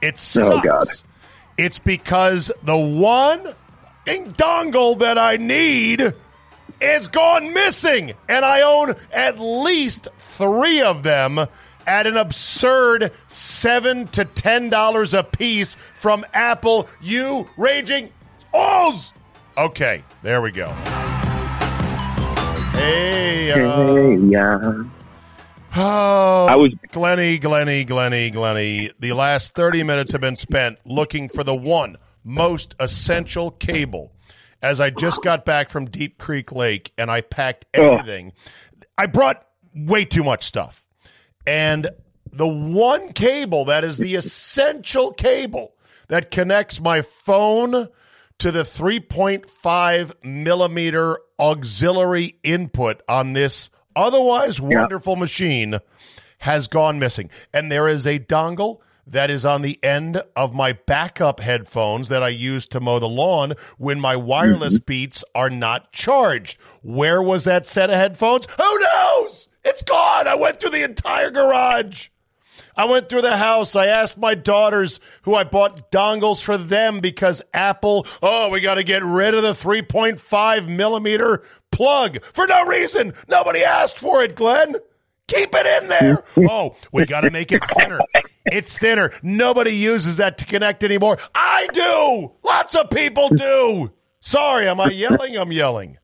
It 0.00 0.16
sucks. 0.16 0.56
Oh, 0.56 0.60
God. 0.62 0.86
It's 1.58 1.78
because 1.78 2.50
the 2.62 2.78
one 2.78 3.54
dongle 4.06 4.98
that 5.00 5.18
I 5.18 5.36
need 5.36 6.14
is 6.80 7.08
gone 7.08 7.52
missing, 7.52 8.14
and 8.28 8.44
I 8.44 8.62
own 8.62 8.94
at 9.12 9.38
least 9.38 10.08
three 10.16 10.80
of 10.80 11.02
them 11.02 11.46
at 11.86 12.06
an 12.06 12.16
absurd 12.16 13.10
seven 13.28 14.06
to 14.08 14.24
ten 14.24 14.70
dollars 14.70 15.14
a 15.14 15.22
piece 15.22 15.76
from 15.96 16.24
Apple. 16.32 16.88
You 17.00 17.48
raging 17.56 18.10
Oz. 18.54 19.12
Okay, 19.56 20.02
there 20.22 20.40
we 20.40 20.50
go. 20.50 20.68
Hey, 22.72 23.52
uh, 23.52 23.94
hey, 23.94 24.16
yeah. 24.16 24.82
Oh, 25.74 26.46
I 26.46 26.56
was 26.56 26.74
Glenny, 26.90 27.38
Glenny, 27.38 27.84
Glenny, 27.84 28.30
Glenny. 28.30 28.90
The 28.98 29.12
last 29.12 29.54
thirty 29.54 29.82
minutes 29.82 30.12
have 30.12 30.20
been 30.20 30.36
spent 30.36 30.78
looking 30.84 31.28
for 31.28 31.44
the 31.44 31.54
one 31.54 31.96
most 32.24 32.74
essential 32.78 33.50
cable. 33.50 34.12
As 34.62 34.80
I 34.80 34.90
just 34.90 35.22
got 35.22 35.44
back 35.44 35.70
from 35.70 35.86
Deep 35.86 36.18
Creek 36.18 36.52
Lake 36.52 36.92
and 36.96 37.10
I 37.10 37.20
packed 37.20 37.64
everything, 37.74 38.32
oh. 38.34 38.82
I 38.96 39.06
brought 39.06 39.44
way 39.74 40.04
too 40.04 40.22
much 40.22 40.44
stuff. 40.44 40.81
And 41.46 41.88
the 42.32 42.46
one 42.46 43.12
cable 43.12 43.66
that 43.66 43.84
is 43.84 43.98
the 43.98 44.14
essential 44.16 45.12
cable 45.12 45.74
that 46.08 46.30
connects 46.30 46.80
my 46.80 47.02
phone 47.02 47.88
to 48.38 48.50
the 48.50 48.62
3.5 48.62 50.24
millimeter 50.24 51.18
auxiliary 51.38 52.36
input 52.42 53.00
on 53.08 53.34
this 53.34 53.70
otherwise 53.94 54.60
wonderful 54.60 55.14
yeah. 55.14 55.20
machine 55.20 55.78
has 56.38 56.66
gone 56.66 56.98
missing. 56.98 57.30
And 57.52 57.70
there 57.70 57.86
is 57.86 58.06
a 58.06 58.18
dongle 58.18 58.80
that 59.06 59.30
is 59.30 59.44
on 59.44 59.62
the 59.62 59.82
end 59.82 60.22
of 60.36 60.54
my 60.54 60.72
backup 60.72 61.40
headphones 61.40 62.08
that 62.08 62.22
I 62.22 62.28
use 62.28 62.66
to 62.68 62.80
mow 62.80 62.98
the 62.98 63.08
lawn 63.08 63.54
when 63.78 64.00
my 64.00 64.16
wireless 64.16 64.74
mm-hmm. 64.74 64.84
beats 64.86 65.24
are 65.34 65.50
not 65.50 65.92
charged. 65.92 66.58
Where 66.82 67.22
was 67.22 67.44
that 67.44 67.66
set 67.66 67.90
of 67.90 67.96
headphones? 67.96 68.46
Who 68.60 68.78
knows? 68.78 69.48
It's 69.64 69.82
gone. 69.82 70.26
I 70.26 70.34
went 70.34 70.60
through 70.60 70.70
the 70.70 70.84
entire 70.84 71.30
garage. 71.30 72.08
I 72.76 72.86
went 72.86 73.08
through 73.08 73.22
the 73.22 73.36
house. 73.36 73.76
I 73.76 73.86
asked 73.86 74.16
my 74.18 74.34
daughters 74.34 74.98
who 75.22 75.34
I 75.34 75.44
bought 75.44 75.90
dongles 75.90 76.42
for 76.42 76.56
them 76.56 77.00
because 77.00 77.42
Apple, 77.52 78.06
oh, 78.22 78.48
we 78.48 78.60
got 78.60 78.76
to 78.76 78.84
get 78.84 79.04
rid 79.04 79.34
of 79.34 79.42
the 79.42 79.52
3.5 79.52 80.68
millimeter 80.68 81.42
plug 81.70 82.22
for 82.32 82.46
no 82.46 82.64
reason. 82.66 83.14
Nobody 83.28 83.62
asked 83.62 83.98
for 83.98 84.22
it, 84.22 84.34
Glenn. 84.36 84.76
Keep 85.28 85.54
it 85.54 85.82
in 85.82 85.88
there. 85.88 86.24
Oh, 86.50 86.76
we 86.92 87.06
got 87.06 87.20
to 87.20 87.30
make 87.30 87.52
it 87.52 87.62
thinner. 87.76 88.00
It's 88.46 88.76
thinner. 88.76 89.12
Nobody 89.22 89.70
uses 89.70 90.16
that 90.16 90.38
to 90.38 90.44
connect 90.44 90.82
anymore. 90.82 91.18
I 91.34 91.68
do. 91.72 92.32
Lots 92.42 92.74
of 92.74 92.90
people 92.90 93.28
do. 93.28 93.92
Sorry, 94.20 94.66
am 94.68 94.80
I 94.80 94.88
yelling? 94.90 95.36
I'm 95.36 95.52
yelling. 95.52 95.98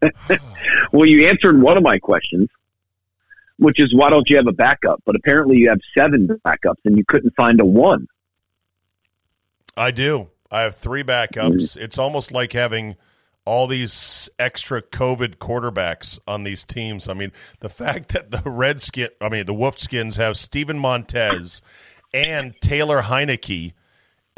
well, 0.92 1.06
you 1.06 1.28
answered 1.28 1.60
one 1.60 1.76
of 1.76 1.82
my 1.82 1.98
questions, 1.98 2.48
which 3.58 3.80
is 3.80 3.94
why 3.94 4.10
don't 4.10 4.28
you 4.30 4.36
have 4.36 4.46
a 4.46 4.52
backup? 4.52 5.02
But 5.04 5.16
apparently 5.16 5.58
you 5.58 5.68
have 5.68 5.80
seven 5.96 6.28
backups 6.44 6.80
and 6.84 6.96
you 6.96 7.04
couldn't 7.06 7.34
find 7.36 7.60
a 7.60 7.64
one. 7.64 8.06
I 9.76 9.90
do. 9.90 10.28
I 10.50 10.60
have 10.60 10.76
three 10.76 11.02
backups. 11.02 11.52
Mm-hmm. 11.52 11.84
It's 11.84 11.98
almost 11.98 12.32
like 12.32 12.52
having 12.52 12.96
all 13.44 13.66
these 13.66 14.28
extra 14.38 14.82
COVID 14.82 15.36
quarterbacks 15.36 16.18
on 16.26 16.42
these 16.42 16.64
teams. 16.64 17.08
I 17.08 17.14
mean, 17.14 17.32
the 17.60 17.68
fact 17.68 18.10
that 18.10 18.30
the 18.30 18.42
Redskin, 18.44 19.08
I 19.20 19.28
mean, 19.28 19.46
the 19.46 19.54
Wolfskins 19.54 20.16
have 20.16 20.36
Steven 20.36 20.78
Montez 20.78 21.62
and 22.12 22.54
Taylor 22.60 23.02
Heinicke– 23.02 23.72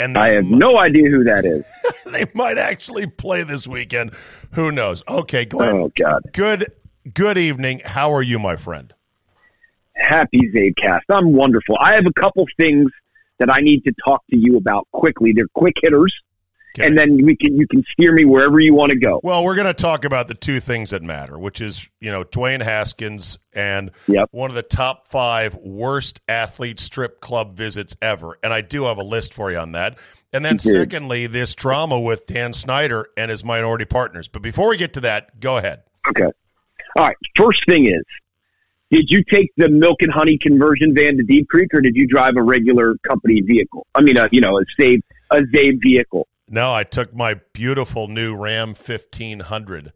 and 0.01 0.17
I 0.17 0.29
have 0.35 0.47
no 0.47 0.79
idea 0.79 1.11
who 1.11 1.25
that 1.25 1.45
is. 1.45 1.65
they 2.07 2.27
might 2.35 2.59
actually 2.59 3.07
play 3.07 3.43
this 3.43 3.67
weekend. 3.67 4.13
Who 4.53 4.73
knows? 4.73 5.03
Okay, 5.09 5.45
Glenn. 5.45 5.77
Oh 5.77 5.93
God. 5.97 6.23
Good 6.33 6.73
good 7.13 7.39
evening. 7.39 7.83
How 7.85 8.13
are 8.13 8.23
you, 8.23 8.39
my 8.39 8.57
friend? 8.57 8.93
Happy 9.95 10.41
Czabecast. 10.55 11.03
I'm 11.11 11.33
wonderful. 11.33 11.77
I 11.79 11.95
have 11.95 12.07
a 12.07 12.13
couple 12.13 12.47
things 12.57 12.91
that 13.39 13.51
I 13.51 13.61
need 13.61 13.85
to 13.85 13.93
talk 14.05 14.23
to 14.31 14.37
you 14.37 14.57
about 14.57 14.87
quickly. 14.93 15.33
They're 15.33 15.49
quick 15.55 15.77
hitters. 15.83 16.15
Okay. 16.79 16.87
And 16.87 16.97
then 16.97 17.17
we 17.25 17.35
can 17.35 17.57
you 17.57 17.67
can 17.67 17.85
steer 17.91 18.13
me 18.13 18.25
wherever 18.25 18.61
you 18.61 18.75
want 18.75 18.91
to 18.91 18.99
go. 18.99 19.21
Well, 19.25 19.45
we're 19.45 19.57
going 19.57 19.67
to 19.67 19.75
talk 19.75 20.05
about 20.05 20.29
the 20.29 20.35
two 20.35 20.61
things 20.61 20.91
that 20.91 21.03
matter, 21.03 21.37
which 21.39 21.61
is 21.61 21.89
you 22.01 22.11
know 22.13 22.23
Dwayne 22.23 22.63
Haskins 22.63 23.39
and 23.53 23.91
yep. 24.07 24.29
one 24.31 24.51
of 24.51 24.55
the 24.55 24.63
top 24.63 25.09
five 25.09 25.57
worst 25.57 26.21
athlete 26.29 26.79
strip 26.79 27.21
club 27.21 27.57
visits 27.57 27.97
ever. 28.01 28.39
And 28.45 28.53
I 28.53 28.61
do 28.61 28.85
have 28.85 28.99
a 28.99 29.03
list 29.03 29.35
for 29.35 29.51
you 29.51 29.59
on 29.59 29.73
that. 29.73 29.99
And 30.33 30.45
then 30.45 30.61
secondly, 30.61 31.27
this 31.27 31.57
drama 31.57 31.99
with 31.99 32.27
Dan 32.27 32.53
Snyder 32.53 33.09
and 33.17 33.33
his 33.33 33.43
minority 33.43 33.85
partners. 33.85 34.29
But 34.29 34.43
before 34.43 34.69
we 34.69 34.77
get 34.77 34.93
to 34.93 35.01
that, 35.01 35.41
go 35.41 35.57
ahead. 35.57 35.83
Okay. 36.09 36.31
All 36.97 37.07
right. 37.07 37.17
First 37.37 37.67
thing 37.67 37.87
is, 37.87 38.03
did 38.93 39.11
you 39.11 39.25
take 39.25 39.51
the 39.57 39.69
milk 39.69 40.03
and 40.03 40.13
honey 40.13 40.39
conversion 40.39 40.95
van 40.95 41.17
to 41.17 41.25
Deep 41.25 41.49
Creek, 41.49 41.75
or 41.75 41.81
did 41.81 41.97
you 41.97 42.07
drive 42.07 42.37
a 42.37 42.43
regular 42.43 42.95
company 43.09 43.41
vehicle? 43.41 43.89
I 43.95 44.03
mean, 44.03 44.17
a, 44.17 44.29
you 44.31 44.41
know, 44.41 44.59
a 44.59 44.65
Czabe 44.81 45.03
a 45.31 45.37
Czabe 45.43 45.81
vehicle. 45.81 46.27
No, 46.53 46.75
I 46.75 46.83
took 46.83 47.15
my 47.15 47.35
beautiful 47.53 48.09
new 48.09 48.35
Ram 48.35 48.71
1500 48.71 49.93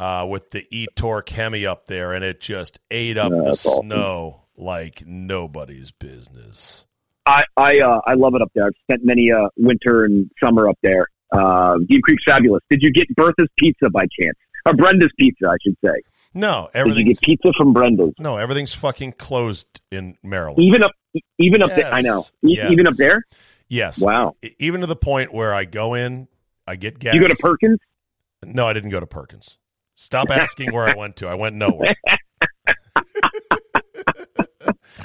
uh, 0.00 0.26
with 0.28 0.50
the 0.50 0.66
e-torque 0.76 1.28
Hemi 1.28 1.64
up 1.64 1.86
there, 1.86 2.12
and 2.12 2.24
it 2.24 2.40
just 2.40 2.80
ate 2.90 3.16
up 3.16 3.30
the 3.30 3.50
awesome. 3.50 3.86
snow 3.86 4.42
like 4.56 5.04
nobody's 5.06 5.92
business. 5.92 6.86
I 7.24 7.44
I, 7.56 7.78
uh, 7.78 8.00
I 8.04 8.14
love 8.14 8.34
it 8.34 8.42
up 8.42 8.50
there. 8.54 8.66
I've 8.66 8.72
spent 8.82 9.04
many 9.04 9.30
a 9.30 9.44
uh, 9.44 9.48
winter 9.56 10.04
and 10.04 10.28
summer 10.42 10.68
up 10.68 10.78
there. 10.82 11.06
Uh, 11.32 11.76
Deep 11.88 12.02
Creek's 12.02 12.24
fabulous. 12.24 12.62
Did 12.68 12.82
you 12.82 12.92
get 12.92 13.06
Bertha's 13.14 13.48
Pizza 13.56 13.88
by 13.88 14.06
chance? 14.20 14.36
Or 14.64 14.74
Brenda's 14.74 15.12
Pizza, 15.16 15.46
I 15.46 15.56
should 15.62 15.76
say. 15.84 16.02
No, 16.34 16.68
everything. 16.74 17.06
Did 17.06 17.08
you 17.08 17.14
get 17.14 17.20
pizza 17.22 17.52
from 17.56 17.72
Brenda's? 17.72 18.12
No, 18.18 18.36
everything's 18.36 18.74
fucking 18.74 19.12
closed 19.12 19.80
in 19.90 20.18
Maryland. 20.22 20.60
Even 20.60 20.82
up, 20.82 20.92
even 21.38 21.62
up 21.62 21.70
yes. 21.70 21.78
there. 21.78 21.92
I 21.92 22.02
know. 22.02 22.26
Yes. 22.42 22.72
Even 22.72 22.86
up 22.86 22.94
there. 22.94 23.22
Yes. 23.68 23.98
Wow. 24.00 24.36
Even 24.58 24.80
to 24.82 24.86
the 24.86 24.96
point 24.96 25.32
where 25.32 25.52
I 25.52 25.64
go 25.64 25.94
in, 25.94 26.28
I 26.66 26.76
get 26.76 26.98
gas. 26.98 27.14
You 27.14 27.20
go 27.20 27.28
to 27.28 27.36
Perkins? 27.36 27.78
No, 28.44 28.66
I 28.66 28.72
didn't 28.72 28.90
go 28.90 29.00
to 29.00 29.06
Perkins. 29.06 29.58
Stop 29.94 30.30
asking 30.30 30.72
where 30.72 30.86
I 30.86 30.94
went 30.94 31.16
to. 31.16 31.26
I 31.26 31.34
went 31.34 31.56
nowhere. 31.56 31.94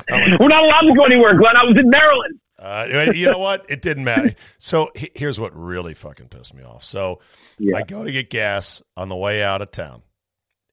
like, 0.09 0.39
We're 0.39 0.47
not 0.47 0.63
allowed 0.63 0.81
to 0.81 0.93
go 0.95 1.05
anywhere, 1.05 1.35
Glenn. 1.37 1.55
I 1.55 1.63
was 1.63 1.77
in 1.77 1.89
Maryland. 1.89 2.39
Uh, 2.59 3.11
you 3.15 3.31
know 3.31 3.39
what? 3.39 3.65
It 3.69 3.81
didn't 3.81 4.03
matter. 4.03 4.35
So 4.59 4.91
here's 4.93 5.39
what 5.39 5.55
really 5.55 5.95
fucking 5.95 6.27
pissed 6.27 6.53
me 6.53 6.63
off. 6.63 6.83
So 6.85 7.19
yeah. 7.57 7.77
I 7.77 7.81
go 7.83 8.03
to 8.03 8.11
get 8.11 8.29
gas 8.29 8.83
on 8.95 9.09
the 9.09 9.15
way 9.15 9.41
out 9.41 9.63
of 9.63 9.71
town, 9.71 10.03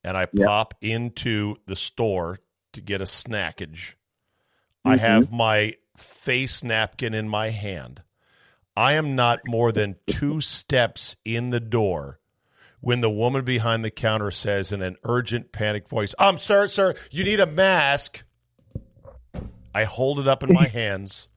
and 0.05 0.15
I 0.15 0.27
yep. 0.33 0.47
pop 0.47 0.75
into 0.83 1.57
the 1.67 1.77
store 1.77 2.41
to 2.75 2.83
get 2.83 3.01
a 3.01 3.05
snackage. 3.05 3.95
Mm-hmm. 4.85 4.91
I 4.91 4.97
have 4.99 5.33
my 5.33 5.75
face 5.99 6.63
napkin 6.63 7.15
in 7.15 7.29
my 7.29 7.51
hand. 7.51 8.03
I 8.77 8.95
am 8.95 9.17
not 9.17 9.41
more 9.47 9.73
than 9.73 9.97
two 10.07 10.41
steps 10.41 11.17
in 11.25 11.51
the 11.51 11.61
door 11.61 12.21
when 12.81 13.01
the 13.01 13.11
woman 13.11 13.45
behind 13.45 13.85
the 13.85 13.91
counter 13.91 14.31
says 14.31 14.71
in 14.71 14.83
an 14.83 14.97
urgent, 15.03 15.51
panic 15.51 15.89
voice, 15.89 16.15
Um, 16.19 16.39
sir, 16.39 16.69
sir, 16.69 16.95
you 17.11 17.25
need 17.25 17.41
a 17.41 17.47
mask. 17.47 18.23
I 19.75 19.85
hold 19.85 20.21
it 20.21 20.29
up 20.29 20.43
in 20.43 20.53
my 20.53 20.69
hands. 20.73 21.29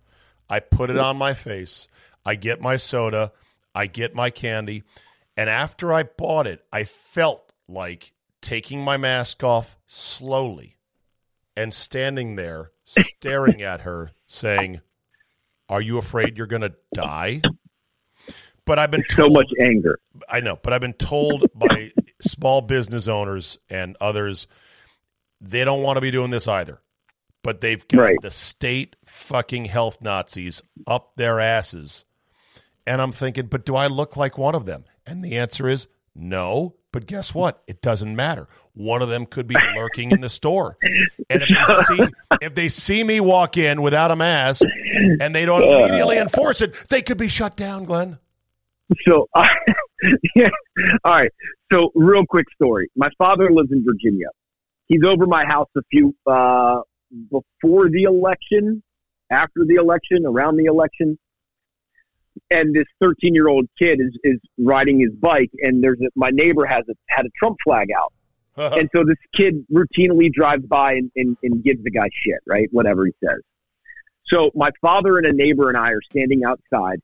I 0.50 0.60
put 0.60 0.90
it 0.90 0.98
on 0.98 1.18
my 1.18 1.34
face. 1.34 1.88
I 2.26 2.36
get 2.36 2.62
my 2.62 2.78
soda. 2.78 3.32
I 3.74 3.88
get 3.88 4.14
my 4.14 4.30
candy. 4.30 4.84
And 5.36 5.50
after 5.50 5.92
I 5.92 6.04
bought 6.04 6.46
it, 6.46 6.64
I 6.72 6.84
felt 6.84 7.52
like 7.68 8.14
taking 8.42 8.84
my 8.84 8.98
mask 8.98 9.44
off 9.44 9.78
slowly 9.88 10.78
and 11.56 11.74
standing 11.74 12.36
there 12.36 12.72
staring 12.84 13.62
at 13.62 13.82
her 13.82 14.12
saying, 14.32 14.82
Are 15.70 15.82
you 15.82 15.98
afraid 15.98 16.38
you're 16.38 16.48
going 16.48 16.62
to 16.62 16.74
die? 16.94 17.42
But 18.66 18.80
I've 18.80 18.92
been 18.92 19.04
told, 19.10 19.32
so 19.32 19.34
much 19.34 19.52
anger. 19.60 20.00
I 20.30 20.40
know, 20.40 20.58
but 20.62 20.72
I've 20.74 20.82
been 20.82 20.94
told 20.94 21.46
by 21.54 21.92
small 22.22 22.62
business 22.62 23.08
owners 23.08 23.58
and 23.70 23.98
others 24.00 24.48
they 25.42 25.66
don't 25.66 25.82
want 25.82 25.98
to 25.98 26.02
be 26.02 26.12
doing 26.12 26.30
this 26.30 26.48
either. 26.48 26.80
But 27.44 27.60
they've 27.60 27.86
got 27.88 28.02
right. 28.02 28.18
the 28.22 28.30
state 28.30 28.96
fucking 29.06 29.66
health 29.66 30.00
Nazis 30.00 30.62
up 30.86 31.16
their 31.16 31.40
asses. 31.40 32.06
And 32.86 33.02
I'm 33.02 33.12
thinking, 33.12 33.48
but 33.48 33.66
do 33.66 33.76
I 33.76 33.88
look 33.88 34.16
like 34.16 34.38
one 34.38 34.54
of 34.54 34.66
them? 34.66 34.86
And 35.08 35.24
the 35.24 35.38
answer 35.38 35.68
is 35.68 35.88
no. 36.14 36.76
But 36.92 37.06
guess 37.06 37.34
what? 37.34 37.64
It 37.68 37.82
doesn't 37.82 38.16
matter. 38.16 38.48
One 38.74 39.02
of 39.02 39.10
them 39.10 39.26
could 39.26 39.48
be 39.48 39.56
lurking 39.76 40.12
in 40.12 40.22
the 40.22 40.30
store, 40.30 40.78
and 41.30 41.42
if 41.42 41.50
they 41.50 41.96
see 41.96 42.08
if 42.42 42.56
they 42.56 42.70
see 42.70 43.04
me 43.04 43.20
walk 43.20 43.58
in 43.58 43.82
without 43.82 44.12
a 44.12 44.16
mask 44.16 44.64
and 45.20 45.34
they 45.34 45.46
don't 45.46 45.64
immediately 45.64 46.20
uh, 46.20 46.24
enforce 46.24 46.62
it, 46.62 46.76
they 46.90 47.02
could 47.02 47.18
be 47.18 47.28
shut 47.28 47.56
down. 47.56 47.86
Glenn. 47.86 48.18
So, 49.08 49.28
uh, 49.34 49.48
yeah. 50.36 50.50
all 51.04 51.14
right. 51.14 51.32
So, 51.72 51.92
real 51.96 52.26
quick 52.26 52.48
story. 52.54 52.90
My 52.96 53.10
father 53.18 53.50
lives 53.52 53.72
in 53.72 53.84
Virginia. 53.86 54.28
He's 54.88 55.04
over 55.06 55.26
my 55.26 55.46
house 55.46 55.70
a 55.78 55.82
few 55.90 56.14
uh, 56.28 56.82
before 57.30 57.90
the 57.90 58.04
election, 58.04 58.84
after 59.30 59.66
the 59.66 59.76
election, 59.76 60.26
around 60.26 60.58
the 60.58 60.66
election 60.66 61.18
and 62.50 62.74
this 62.74 62.86
13 63.02 63.34
year 63.34 63.48
old 63.48 63.68
kid 63.78 64.00
is, 64.00 64.18
is 64.24 64.40
riding 64.58 65.00
his 65.00 65.12
bike 65.14 65.52
and 65.60 65.84
there's 65.84 66.00
a, 66.02 66.08
my 66.16 66.30
neighbor 66.30 66.66
has 66.66 66.84
a, 66.90 66.94
had 67.08 67.26
a 67.26 67.30
Trump 67.38 67.58
flag 67.64 67.90
out. 67.98 68.14
and 68.58 68.90
so 68.94 69.04
this 69.06 69.18
kid 69.34 69.66
routinely 69.72 70.32
drives 70.32 70.66
by 70.66 70.94
and, 70.94 71.10
and, 71.16 71.38
and 71.42 71.64
gives 71.64 71.82
the 71.84 71.92
guy 71.92 72.10
shit, 72.14 72.40
right? 72.46 72.68
Whatever 72.72 73.06
he 73.06 73.14
says. 73.26 73.40
So 74.26 74.52
my 74.56 74.72
father 74.82 75.18
and 75.18 75.26
a 75.26 75.34
neighbor 75.34 75.70
and 75.70 75.78
I 75.78 75.92
are 75.92 76.02
standing 76.02 76.44
outside 76.44 77.02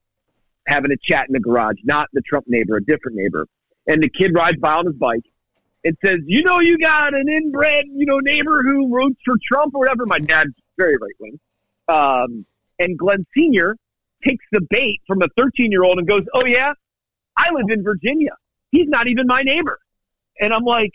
having 0.68 0.92
a 0.92 0.98
chat 0.98 1.26
in 1.28 1.34
the 1.34 1.40
garage, 1.40 1.78
not 1.84 2.10
the 2.14 2.22
Trump 2.22 2.46
neighbor, 2.48 2.76
a 2.76 2.84
different 2.84 3.18
neighbor. 3.18 3.48
And 3.88 4.04
the 4.04 4.10
kid 4.10 4.34
rides 4.36 4.60
by 4.60 4.74
on 4.74 4.86
his 4.86 4.96
bike 4.96 5.24
and 5.86 5.98
says, 6.04 6.20
you 6.26 6.44
know, 6.44 6.60
you 6.60 6.78
got 6.78 7.14
an 7.14 7.30
inbred, 7.30 7.86
you 7.94 8.06
know, 8.06 8.20
neighbor 8.20 8.62
who 8.64 8.90
votes 8.90 9.20
for 9.24 9.36
Trump 9.42 9.74
or 9.74 9.80
whatever. 9.80 10.06
My 10.06 10.20
dad's 10.20 10.52
very 10.78 10.98
right 10.98 11.14
wing. 11.20 11.40
Um, 11.88 12.46
and 12.80 12.98
Glenn 12.98 13.24
Sr 13.36 13.78
takes 14.26 14.46
the 14.52 14.62
bait 14.70 15.02
from 15.08 15.22
a 15.22 15.28
13 15.38 15.72
year 15.72 15.84
old 15.84 15.98
and 16.00 16.08
goes, 16.08 16.24
Oh, 16.34 16.46
yeah, 16.46 16.74
I 17.38 17.52
live 17.52 17.70
in 17.70 17.84
Virginia. 17.84 18.32
He's 18.72 18.88
not 18.88 19.08
even 19.08 19.28
my 19.28 19.42
neighbor. 19.42 19.80
And 20.40 20.54
I'm 20.54 20.64
like, 20.64 20.94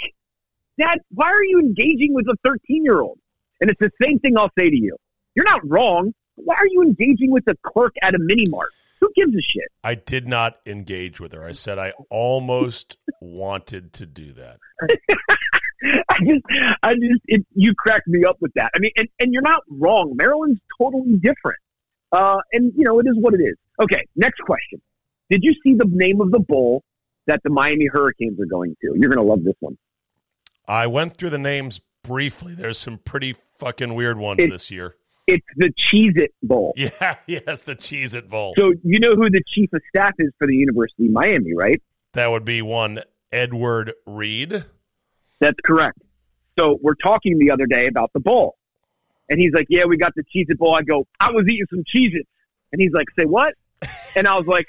Dad, 0.78 0.98
why 1.10 1.26
are 1.26 1.44
you 1.44 1.60
engaging 1.60 2.14
with 2.14 2.26
a 2.28 2.36
13 2.44 2.84
year 2.84 3.00
old? 3.00 3.18
And 3.60 3.70
it's 3.70 3.80
the 3.80 3.90
same 4.00 4.18
thing 4.18 4.36
I'll 4.36 4.50
say 4.58 4.68
to 4.68 4.76
you. 4.76 4.96
You're 5.34 5.44
not 5.44 5.60
wrong. 5.68 6.12
Why 6.34 6.56
are 6.56 6.66
you 6.66 6.82
engaging 6.82 7.30
with 7.30 7.44
a 7.46 7.56
clerk 7.62 7.94
at 8.02 8.14
a 8.14 8.18
mini 8.18 8.44
mart? 8.48 8.68
Who 9.00 9.10
gives 9.14 9.34
a 9.34 9.40
shit? 9.40 9.64
I 9.82 9.94
did 9.94 10.28
not 10.28 10.60
engage 10.64 11.20
with 11.20 11.32
her. 11.32 11.44
I 11.44 11.52
said 11.52 11.78
I 11.78 11.92
almost 12.08 12.96
wanted 13.20 13.92
to 13.94 14.06
do 14.06 14.32
that. 14.34 14.58
I 16.08 16.18
just, 16.20 16.42
I 16.82 16.94
just, 16.94 17.20
it, 17.26 17.44
you 17.54 17.74
cracked 17.74 18.06
me 18.06 18.24
up 18.24 18.36
with 18.40 18.52
that. 18.54 18.70
I 18.74 18.78
mean, 18.78 18.92
and, 18.96 19.08
and 19.18 19.32
you're 19.32 19.42
not 19.42 19.62
wrong. 19.68 20.14
Maryland's 20.16 20.60
totally 20.78 21.14
different. 21.14 21.58
Uh, 22.12 22.38
and, 22.52 22.72
you 22.76 22.84
know, 22.84 22.98
it 23.00 23.06
is 23.06 23.16
what 23.18 23.34
it 23.34 23.40
is. 23.40 23.54
Okay, 23.80 24.04
next 24.16 24.40
question. 24.40 24.80
Did 25.30 25.42
you 25.42 25.54
see 25.64 25.74
the 25.74 25.86
name 25.88 26.20
of 26.20 26.30
the 26.30 26.40
bowl 26.40 26.82
that 27.26 27.40
the 27.42 27.50
Miami 27.50 27.86
Hurricanes 27.86 28.38
are 28.40 28.46
going 28.46 28.76
to? 28.82 28.94
You're 28.96 29.08
going 29.08 29.24
to 29.24 29.30
love 29.30 29.44
this 29.44 29.54
one. 29.60 29.78
I 30.68 30.86
went 30.86 31.16
through 31.16 31.30
the 31.30 31.38
names 31.38 31.80
briefly. 32.04 32.54
There's 32.54 32.78
some 32.78 32.98
pretty 32.98 33.36
fucking 33.58 33.94
weird 33.94 34.18
ones 34.18 34.40
it's, 34.40 34.52
this 34.52 34.70
year. 34.70 34.96
It's 35.26 35.46
the 35.56 35.70
Cheez 35.70 36.18
It 36.18 36.32
Bowl. 36.42 36.74
Yeah, 36.76 37.16
yes, 37.26 37.62
the 37.62 37.76
Cheez 37.76 38.14
It 38.14 38.28
Bowl. 38.28 38.54
So 38.58 38.74
you 38.82 38.98
know 38.98 39.14
who 39.14 39.30
the 39.30 39.42
chief 39.46 39.72
of 39.72 39.80
staff 39.88 40.12
is 40.18 40.30
for 40.38 40.46
the 40.46 40.56
University 40.56 41.06
of 41.06 41.12
Miami, 41.12 41.54
right? 41.54 41.80
That 42.12 42.30
would 42.30 42.44
be 42.44 42.60
one 42.60 43.00
Edward 43.30 43.92
Reed. 44.06 44.64
That's 45.40 45.58
correct. 45.64 45.98
So 46.58 46.78
we're 46.82 46.94
talking 46.94 47.38
the 47.38 47.50
other 47.50 47.66
day 47.66 47.86
about 47.86 48.12
the 48.12 48.20
bowl. 48.20 48.56
And 49.28 49.40
he's 49.40 49.52
like, 49.52 49.66
yeah, 49.70 49.84
we 49.84 49.96
got 49.96 50.14
the 50.14 50.22
Cheez 50.22 50.50
It 50.50 50.58
Bowl. 50.58 50.74
I 50.74 50.82
go, 50.82 51.06
I 51.20 51.30
was 51.30 51.46
eating 51.48 51.66
some 51.70 51.84
Cheez 51.84 52.14
Its. 52.14 52.28
And 52.72 52.80
he's 52.80 52.92
like, 52.92 53.06
say 53.18 53.24
what? 53.24 53.54
And 54.14 54.28
I 54.28 54.36
was 54.36 54.46
like, 54.46 54.66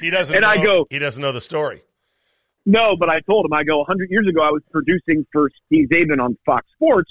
he 0.00 0.10
doesn't. 0.10 0.34
And 0.34 0.42
know, 0.42 0.48
I 0.48 0.64
go, 0.64 0.86
he 0.88 0.98
doesn't 0.98 1.20
know 1.20 1.32
the 1.32 1.40
story. 1.40 1.82
No, 2.66 2.96
but 2.96 3.08
I 3.08 3.20
told 3.20 3.46
him. 3.46 3.52
I 3.52 3.64
go, 3.64 3.78
100 3.78 4.10
years 4.10 4.26
ago, 4.28 4.42
I 4.42 4.50
was 4.50 4.62
producing 4.70 5.26
for 5.32 5.50
Steve 5.66 5.88
Czaban 5.88 6.22
on 6.22 6.36
Fox 6.46 6.66
Sports, 6.74 7.10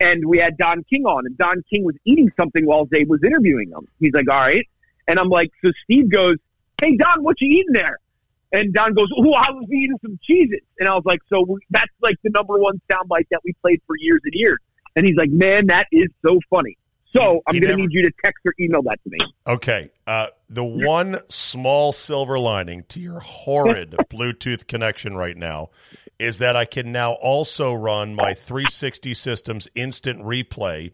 and 0.00 0.24
we 0.24 0.38
had 0.38 0.56
Don 0.56 0.84
King 0.84 1.04
on, 1.04 1.26
and 1.26 1.36
Don 1.36 1.62
King 1.70 1.84
was 1.84 1.96
eating 2.04 2.30
something 2.36 2.64
while 2.64 2.86
Czabe 2.86 3.08
was 3.08 3.20
interviewing 3.24 3.70
him. 3.70 3.86
He's 4.00 4.12
like, 4.14 4.28
all 4.30 4.38
right. 4.38 4.66
And 5.08 5.18
I'm 5.18 5.28
like, 5.28 5.50
so 5.64 5.70
Steve 5.84 6.10
goes, 6.10 6.36
hey, 6.80 6.96
Don, 6.96 7.22
what 7.22 7.40
you 7.40 7.48
eating 7.48 7.72
there? 7.72 7.98
And 8.52 8.72
Don 8.72 8.94
goes, 8.94 9.08
oh, 9.16 9.32
I 9.32 9.50
was 9.50 9.68
eating 9.72 9.98
some 10.02 10.18
Cheez 10.28 10.52
Its. 10.52 10.66
And 10.78 10.88
I 10.88 10.94
was 10.94 11.04
like, 11.04 11.20
so 11.28 11.58
that's 11.70 11.92
like 12.00 12.16
the 12.22 12.30
number 12.30 12.58
one 12.58 12.80
soundbite 12.90 13.26
that 13.30 13.40
we 13.44 13.52
played 13.60 13.80
for 13.86 13.96
years 13.98 14.20
and 14.24 14.34
years. 14.34 14.58
And 14.96 15.06
he's 15.06 15.16
like, 15.16 15.30
man, 15.30 15.66
that 15.66 15.86
is 15.92 16.08
so 16.26 16.40
funny. 16.50 16.76
So 17.12 17.40
I'm 17.46 17.60
going 17.60 17.76
to 17.76 17.82
need 17.82 17.92
you 17.92 18.02
to 18.02 18.10
text 18.22 18.44
or 18.44 18.52
email 18.58 18.82
that 18.82 19.02
to 19.04 19.10
me. 19.10 19.18
Okay. 19.46 19.90
Uh, 20.06 20.28
the 20.50 20.64
one 20.64 21.20
small 21.28 21.92
silver 21.92 22.38
lining 22.38 22.84
to 22.88 23.00
your 23.00 23.20
horrid 23.20 23.94
Bluetooth 24.10 24.66
connection 24.66 25.16
right 25.16 25.36
now 25.36 25.70
is 26.18 26.38
that 26.38 26.56
I 26.56 26.64
can 26.64 26.92
now 26.92 27.12
also 27.12 27.72
run 27.72 28.14
my 28.14 28.34
360 28.34 29.14
systems 29.14 29.68
instant 29.74 30.22
replay 30.22 30.92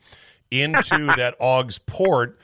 into 0.50 1.06
that 1.16 1.36
AUX 1.40 1.78
port 1.86 2.38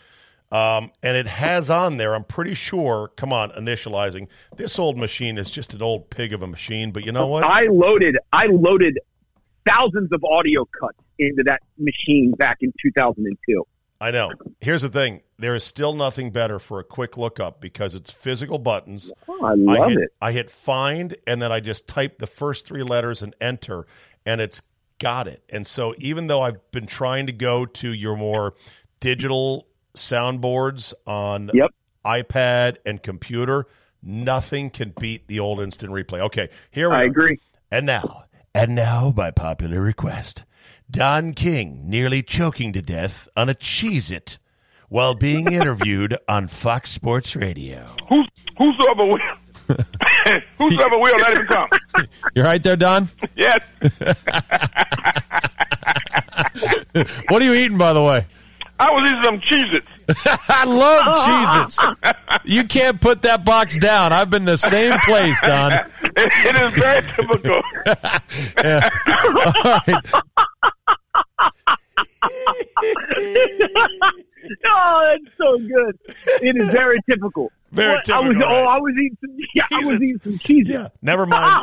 Um, 0.51 0.92
and 1.03 1.16
it 1.16 1.27
has 1.27 1.68
on 1.68 1.99
there, 1.99 2.14
I'm 2.14 2.25
pretty 2.25 2.55
sure, 2.55 3.09
come 3.16 3.33
on, 3.33 3.51
initializing. 3.51 4.29
This 4.57 4.79
old 4.79 4.97
machine 4.97 5.37
is 5.38 5.51
just 5.51 5.75
an 5.75 5.83
old 5.83 6.09
pig 6.09 6.33
of 6.33 6.42
a 6.42 6.47
machine, 6.47 6.90
but 6.90 7.05
you 7.05 7.12
know 7.12 7.27
what? 7.27 7.44
I 7.44 7.64
loaded 7.64 8.16
I 8.33 8.47
loaded 8.47 8.99
thousands 9.66 10.11
of 10.11 10.25
audio 10.25 10.64
cuts 10.81 10.99
into 11.19 11.43
that 11.45 11.63
machine 11.79 12.33
back 12.33 12.59
in 12.61 12.73
2002. 12.83 13.65
I 14.01 14.11
know. 14.13 14.31
Here's 14.61 14.83
the 14.83 14.89
thing 14.89 15.23
there 15.39 15.55
is 15.55 15.65
still 15.65 15.95
nothing 15.95 16.31
better 16.31 16.59
for 16.59 16.79
a 16.79 16.85
quick 16.85 17.17
lookup 17.17 17.61
because 17.61 17.95
it's 17.95 18.11
physical 18.11 18.59
buttons. 18.59 19.11
Oh, 19.27 19.45
I 19.45 19.55
love 19.55 19.91
hit, 19.91 19.99
it. 19.99 20.11
I 20.21 20.33
hit 20.33 20.51
find 20.51 21.17
and 21.27 21.43
then 21.43 21.51
I 21.51 21.61
just 21.61 21.89
type 21.89 22.19
the 22.19 22.27
first 22.27 22.67
three 22.67 22.83
letters 22.83 23.23
and 23.23 23.35
enter, 23.41 23.87
and 24.25 24.41
it's 24.41 24.63
got 24.99 25.27
it. 25.27 25.43
And 25.51 25.67
so 25.67 25.95
even 25.99 26.29
though 26.29 26.43
I've 26.43 26.71
been 26.71 26.87
trying 26.87 27.27
to 27.27 27.33
go 27.33 27.67
to 27.67 27.93
your 27.93 28.17
more 28.17 28.55
digital 29.01 29.67
soundboards 29.97 30.93
on 31.07 31.51
Yep. 31.53 31.71
iPad 32.05 32.77
and 32.87 33.03
computer, 33.03 33.67
nothing 34.03 34.71
can 34.71 34.95
beat 35.01 35.27
the 35.27 35.41
old 35.41 35.61
instant 35.61 35.93
replay. 35.93 36.21
Okay, 36.21 36.49
here 36.71 36.91
we 36.91 36.97
I 36.97 37.03
agree. 37.05 37.39
And 37.71 37.85
now, 37.85 38.25
and 38.55 38.75
now, 38.75 39.13
by 39.13 39.31
popular 39.31 39.81
request, 39.81 40.45
Don 40.90 41.35
King 41.35 41.83
nearly 41.88 42.22
choking 42.22 42.72
to 42.72 42.81
death 42.83 43.29
on 43.37 43.48
a 43.48 43.55
Cheez 43.55 44.11
It 44.11 44.38
while 44.88 45.14
being 45.14 45.53
interviewed 45.53 46.16
on 46.29 46.48
Fox 46.48 46.90
Sports 46.90 47.37
Radio. 47.37 47.87
Who's 48.09 48.27
whosoever 48.57 49.05
will 49.05 49.18
whosoever 50.59 50.98
will 50.98 51.18
let 51.18 51.37
him 51.37 51.46
come. 51.46 51.68
You're 52.35 52.46
right 52.46 52.62
there, 52.62 52.77
Don. 52.77 53.09
Yes. 53.37 53.61
What 57.29 57.42
are 57.42 57.44
you 57.44 57.53
eating, 57.53 57.77
by 57.77 57.92
the 57.92 58.03
way? 58.03 58.27
I 58.81 58.90
was 58.92 59.11
eating 59.11 59.22
some 59.24 59.40
Cheez-Its. 59.40 59.87
I 60.48 60.64
love 60.64 61.66
Cheez-Its. 61.68 62.44
You 62.44 62.64
can't 62.64 63.01
put 63.01 63.22
that 63.22 63.44
box 63.44 63.77
down. 63.77 64.12
I've 64.12 64.31
been 64.31 64.46
the 64.46 64.57
same 64.57 64.98
place, 65.01 65.38
Don. 65.42 65.72
It, 65.72 65.83
it 66.16 66.57
is 66.57 66.72
very 66.72 67.03
typical. 67.14 67.61
Yeah. 68.64 68.88
All 69.64 69.81
right. 69.87 70.22
oh, 74.64 75.16
that's 75.24 75.37
so 75.37 75.59
good. 75.59 75.98
It 76.42 76.57
is 76.57 76.68
very 76.70 76.98
typical. 77.09 77.51
Very 77.70 77.94
What? 77.96 78.11
I 78.11 78.20
was 78.20 78.29
typical, 78.37 78.53
oh. 78.53 78.64
I 78.64 78.79
was 78.79 78.94
eating 78.94 79.18
some 79.20 79.37
yeah, 79.55 79.64
I 79.70 79.79
was 79.85 80.01
eating 80.01 80.20
some 80.24 80.38
cheese. 80.38 80.64
Yeah, 80.68 80.88
never 81.03 81.27
mind. 81.27 81.62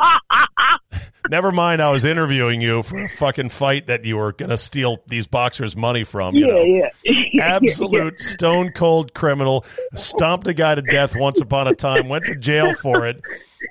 never 1.30 1.50
mind. 1.50 1.82
I 1.82 1.90
was 1.90 2.04
interviewing 2.04 2.60
you 2.60 2.84
for 2.84 3.04
a 3.04 3.08
fucking 3.08 3.48
fight 3.48 3.88
that 3.88 4.04
you 4.04 4.16
were 4.16 4.32
going 4.32 4.50
to 4.50 4.56
steal 4.56 4.98
these 5.08 5.26
boxers' 5.26 5.74
money 5.74 6.04
from. 6.04 6.36
You 6.36 6.46
Yeah, 6.46 6.52
know. 6.52 6.62
yeah. 7.04 7.22
Yeah, 7.32 7.44
absolute 7.44 8.20
stone 8.20 8.70
cold 8.70 9.14
criminal, 9.14 9.64
stomped 9.94 10.46
a 10.46 10.54
guy 10.54 10.76
to 10.76 10.82
death 10.82 11.16
once 11.16 11.40
upon 11.40 11.66
a 11.66 11.74
time, 11.74 12.08
went 12.08 12.26
to 12.26 12.36
jail 12.36 12.74
for 12.74 13.06
it, 13.06 13.20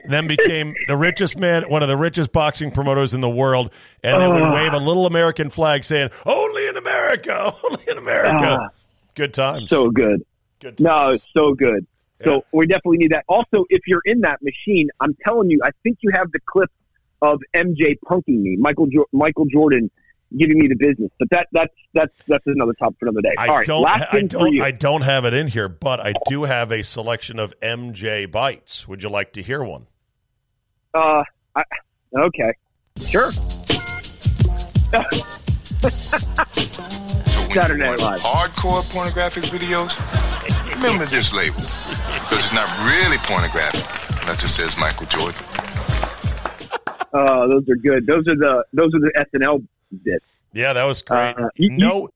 then 0.05 0.27
became 0.27 0.73
the 0.87 0.97
richest 0.97 1.37
man, 1.37 1.63
one 1.69 1.81
of 1.83 1.89
the 1.89 1.97
richest 1.97 2.31
boxing 2.31 2.71
promoters 2.71 3.13
in 3.13 3.21
the 3.21 3.29
world, 3.29 3.71
and 4.03 4.21
then 4.21 4.33
would 4.33 4.53
wave 4.53 4.73
a 4.73 4.77
little 4.79 5.05
American 5.05 5.49
flag 5.49 5.83
saying, 5.83 6.09
"Only 6.25 6.67
in 6.67 6.77
America, 6.77 7.53
only 7.63 7.83
in 7.87 7.97
America." 7.97 8.57
Ah. 8.61 8.67
Good 9.15 9.33
times. 9.33 9.69
So 9.69 9.89
good. 9.89 10.25
Good 10.59 10.79
No, 10.81 10.89
times. 10.89 11.15
it's 11.23 11.27
so 11.33 11.53
good. 11.53 11.85
Yeah. 12.19 12.25
So 12.25 12.45
we 12.51 12.65
definitely 12.67 12.97
need 12.97 13.11
that. 13.11 13.23
Also, 13.29 13.65
if 13.69 13.81
you're 13.87 14.01
in 14.05 14.21
that 14.21 14.41
machine, 14.41 14.89
I'm 14.99 15.15
telling 15.23 15.49
you, 15.49 15.59
I 15.63 15.69
think 15.83 15.99
you 16.01 16.11
have 16.13 16.31
the 16.31 16.39
clip 16.45 16.69
of 17.21 17.41
MJ 17.53 17.95
punking 18.05 18.39
me, 18.41 18.57
Michael 18.57 18.87
jo- 18.87 19.05
Michael 19.13 19.45
Jordan 19.45 19.89
giving 20.37 20.59
me 20.59 20.67
the 20.67 20.75
business. 20.75 21.11
But 21.19 21.29
that 21.31 21.47
that's 21.51 21.73
that's 21.93 22.13
that's 22.27 22.45
another 22.47 22.73
topic 22.73 22.97
for 22.99 23.07
another 23.07 23.21
day. 23.21 23.33
I 23.37 23.47
All 23.47 23.57
right, 23.57 23.67
don't. 23.67 23.81
last 23.81 24.03
I 24.09 24.11
thing 24.11 24.27
don't. 24.27 24.53
you. 24.53 24.63
I 24.63 24.71
don't 24.71 25.01
have 25.01 25.25
it 25.25 25.33
in 25.33 25.47
here, 25.47 25.67
but 25.69 25.99
I 25.99 26.13
do 26.27 26.43
have 26.43 26.71
a 26.71 26.83
selection 26.83 27.39
of 27.39 27.53
MJ 27.61 28.29
bites. 28.31 28.87
Would 28.87 29.03
you 29.03 29.09
like 29.09 29.33
to 29.33 29.41
hear 29.41 29.63
one? 29.63 29.87
Uh, 30.93 31.23
I, 31.55 31.63
okay, 32.17 32.53
sure. 32.99 33.31
So 33.31 35.01
when 37.41 37.59
Saturday 37.59 37.83
you 37.83 37.89
Night 37.91 37.99
Live. 37.99 38.19
hardcore 38.19 38.93
pornographic 38.93 39.43
videos, 39.45 39.99
remember 40.75 41.05
this 41.05 41.33
label. 41.33 41.55
Because 41.57 42.45
it's 42.45 42.53
not 42.53 42.67
really 42.85 43.17
pornographic 43.19 43.83
That 44.25 44.39
just 44.39 44.55
says 44.55 44.77
Michael 44.79 45.05
Jordan. 45.07 45.43
Uh, 47.13 47.47
those 47.47 47.67
are 47.69 47.75
good. 47.75 48.05
Those 48.07 48.27
are 48.27 48.35
the 48.35 48.65
those 48.73 48.91
are 48.93 48.99
the 48.99 49.11
SNL 49.33 49.65
bits. 50.03 50.29
Yeah, 50.53 50.73
that 50.73 50.83
was 50.85 51.01
great. 51.01 51.35
Uh, 51.37 51.49
you- 51.55 51.71
no, 51.71 52.09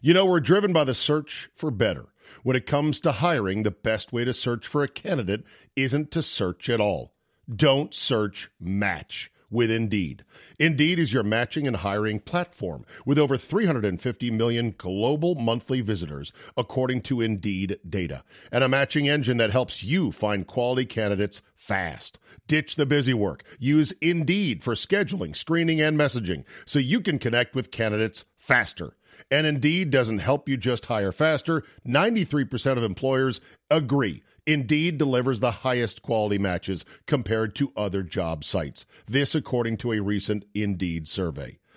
you 0.00 0.14
know, 0.14 0.26
we're 0.26 0.40
driven 0.40 0.72
by 0.72 0.84
the 0.84 0.94
search 0.94 1.48
for 1.54 1.70
better. 1.70 2.06
When 2.42 2.56
it 2.56 2.66
comes 2.66 3.00
to 3.00 3.12
hiring, 3.12 3.62
the 3.62 3.70
best 3.70 4.12
way 4.12 4.24
to 4.24 4.32
search 4.32 4.66
for 4.66 4.82
a 4.82 4.88
candidate 4.88 5.44
isn't 5.76 6.10
to 6.12 6.22
search 6.22 6.68
at 6.68 6.80
all. 6.80 7.14
Don't 7.54 7.92
search, 7.94 8.50
match 8.58 9.30
with 9.50 9.70
Indeed. 9.70 10.24
Indeed 10.58 10.98
is 10.98 11.12
your 11.12 11.22
matching 11.22 11.66
and 11.66 11.76
hiring 11.76 12.18
platform 12.20 12.84
with 13.06 13.18
over 13.18 13.36
350 13.36 14.30
million 14.30 14.74
global 14.76 15.34
monthly 15.36 15.80
visitors, 15.80 16.32
according 16.56 17.02
to 17.02 17.20
Indeed 17.20 17.78
data, 17.88 18.24
and 18.50 18.64
a 18.64 18.68
matching 18.68 19.08
engine 19.08 19.36
that 19.36 19.50
helps 19.52 19.84
you 19.84 20.10
find 20.10 20.46
quality 20.46 20.84
candidates 20.86 21.40
fast. 21.54 22.18
Ditch 22.46 22.76
the 22.76 22.86
busy 22.86 23.14
work. 23.14 23.44
Use 23.58 23.92
Indeed 24.00 24.62
for 24.62 24.74
scheduling, 24.74 25.34
screening, 25.34 25.80
and 25.80 25.98
messaging 25.98 26.44
so 26.66 26.78
you 26.78 27.00
can 27.00 27.18
connect 27.18 27.54
with 27.54 27.70
candidates 27.70 28.26
faster. 28.36 28.96
And 29.30 29.46
Indeed 29.46 29.90
doesn't 29.90 30.18
help 30.18 30.48
you 30.48 30.56
just 30.56 30.86
hire 30.86 31.12
faster. 31.12 31.64
93% 31.86 32.76
of 32.76 32.84
employers 32.84 33.40
agree. 33.70 34.22
Indeed 34.46 34.98
delivers 34.98 35.40
the 35.40 35.50
highest 35.50 36.02
quality 36.02 36.36
matches 36.36 36.84
compared 37.06 37.54
to 37.56 37.72
other 37.76 38.02
job 38.02 38.44
sites. 38.44 38.84
This, 39.06 39.34
according 39.34 39.78
to 39.78 39.92
a 39.92 40.00
recent 40.00 40.44
Indeed 40.54 41.08
survey. 41.08 41.58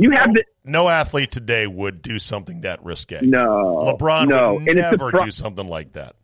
You 0.00 0.12
have 0.12 0.32
the 0.32 0.44
No 0.64 0.88
athlete 0.88 1.30
today 1.30 1.66
would 1.66 2.00
do 2.00 2.18
something 2.18 2.62
that 2.62 2.82
risque. 2.82 3.20
no 3.20 3.96
LeBron 3.98 4.28
no, 4.28 4.54
would 4.54 4.68
and 4.68 4.78
never 4.78 5.12
surpri- 5.12 5.26
do 5.26 5.30
something 5.30 5.68
like 5.68 5.92
that. 5.92 6.16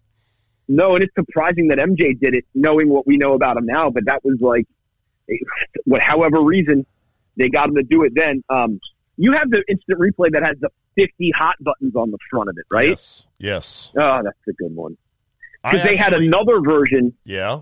No, 0.66 0.94
and 0.94 1.04
it's 1.04 1.14
surprising 1.14 1.68
that 1.68 1.78
MJ 1.78 2.18
did 2.18 2.34
it, 2.34 2.46
knowing 2.54 2.88
what 2.88 3.06
we 3.06 3.18
know 3.18 3.34
about 3.34 3.58
him 3.58 3.66
now. 3.66 3.90
But 3.90 4.06
that 4.06 4.24
was 4.24 4.38
like, 4.40 4.66
what, 5.84 6.00
however 6.00 6.40
reason 6.40 6.86
they 7.36 7.50
got 7.50 7.68
him 7.68 7.74
to 7.74 7.82
do 7.82 8.02
it. 8.04 8.14
Then 8.14 8.42
um, 8.48 8.80
you 9.18 9.32
have 9.32 9.50
the 9.50 9.62
instant 9.68 10.00
replay 10.00 10.32
that 10.32 10.42
has 10.42 10.56
the 10.58 10.70
fifty 10.94 11.30
hot 11.30 11.56
buttons 11.60 11.94
on 11.94 12.10
the 12.10 12.18
front 12.30 12.48
of 12.48 12.56
it, 12.58 12.64
right? 12.70 12.88
Yes. 12.88 13.26
Yes. 13.38 13.92
Oh, 13.94 14.22
that's 14.24 14.38
a 14.48 14.52
good 14.54 14.74
one. 14.74 14.96
Because 15.62 15.82
they 15.82 15.96
had 15.96 16.14
another 16.14 16.60
version. 16.60 17.12
Yeah. 17.24 17.60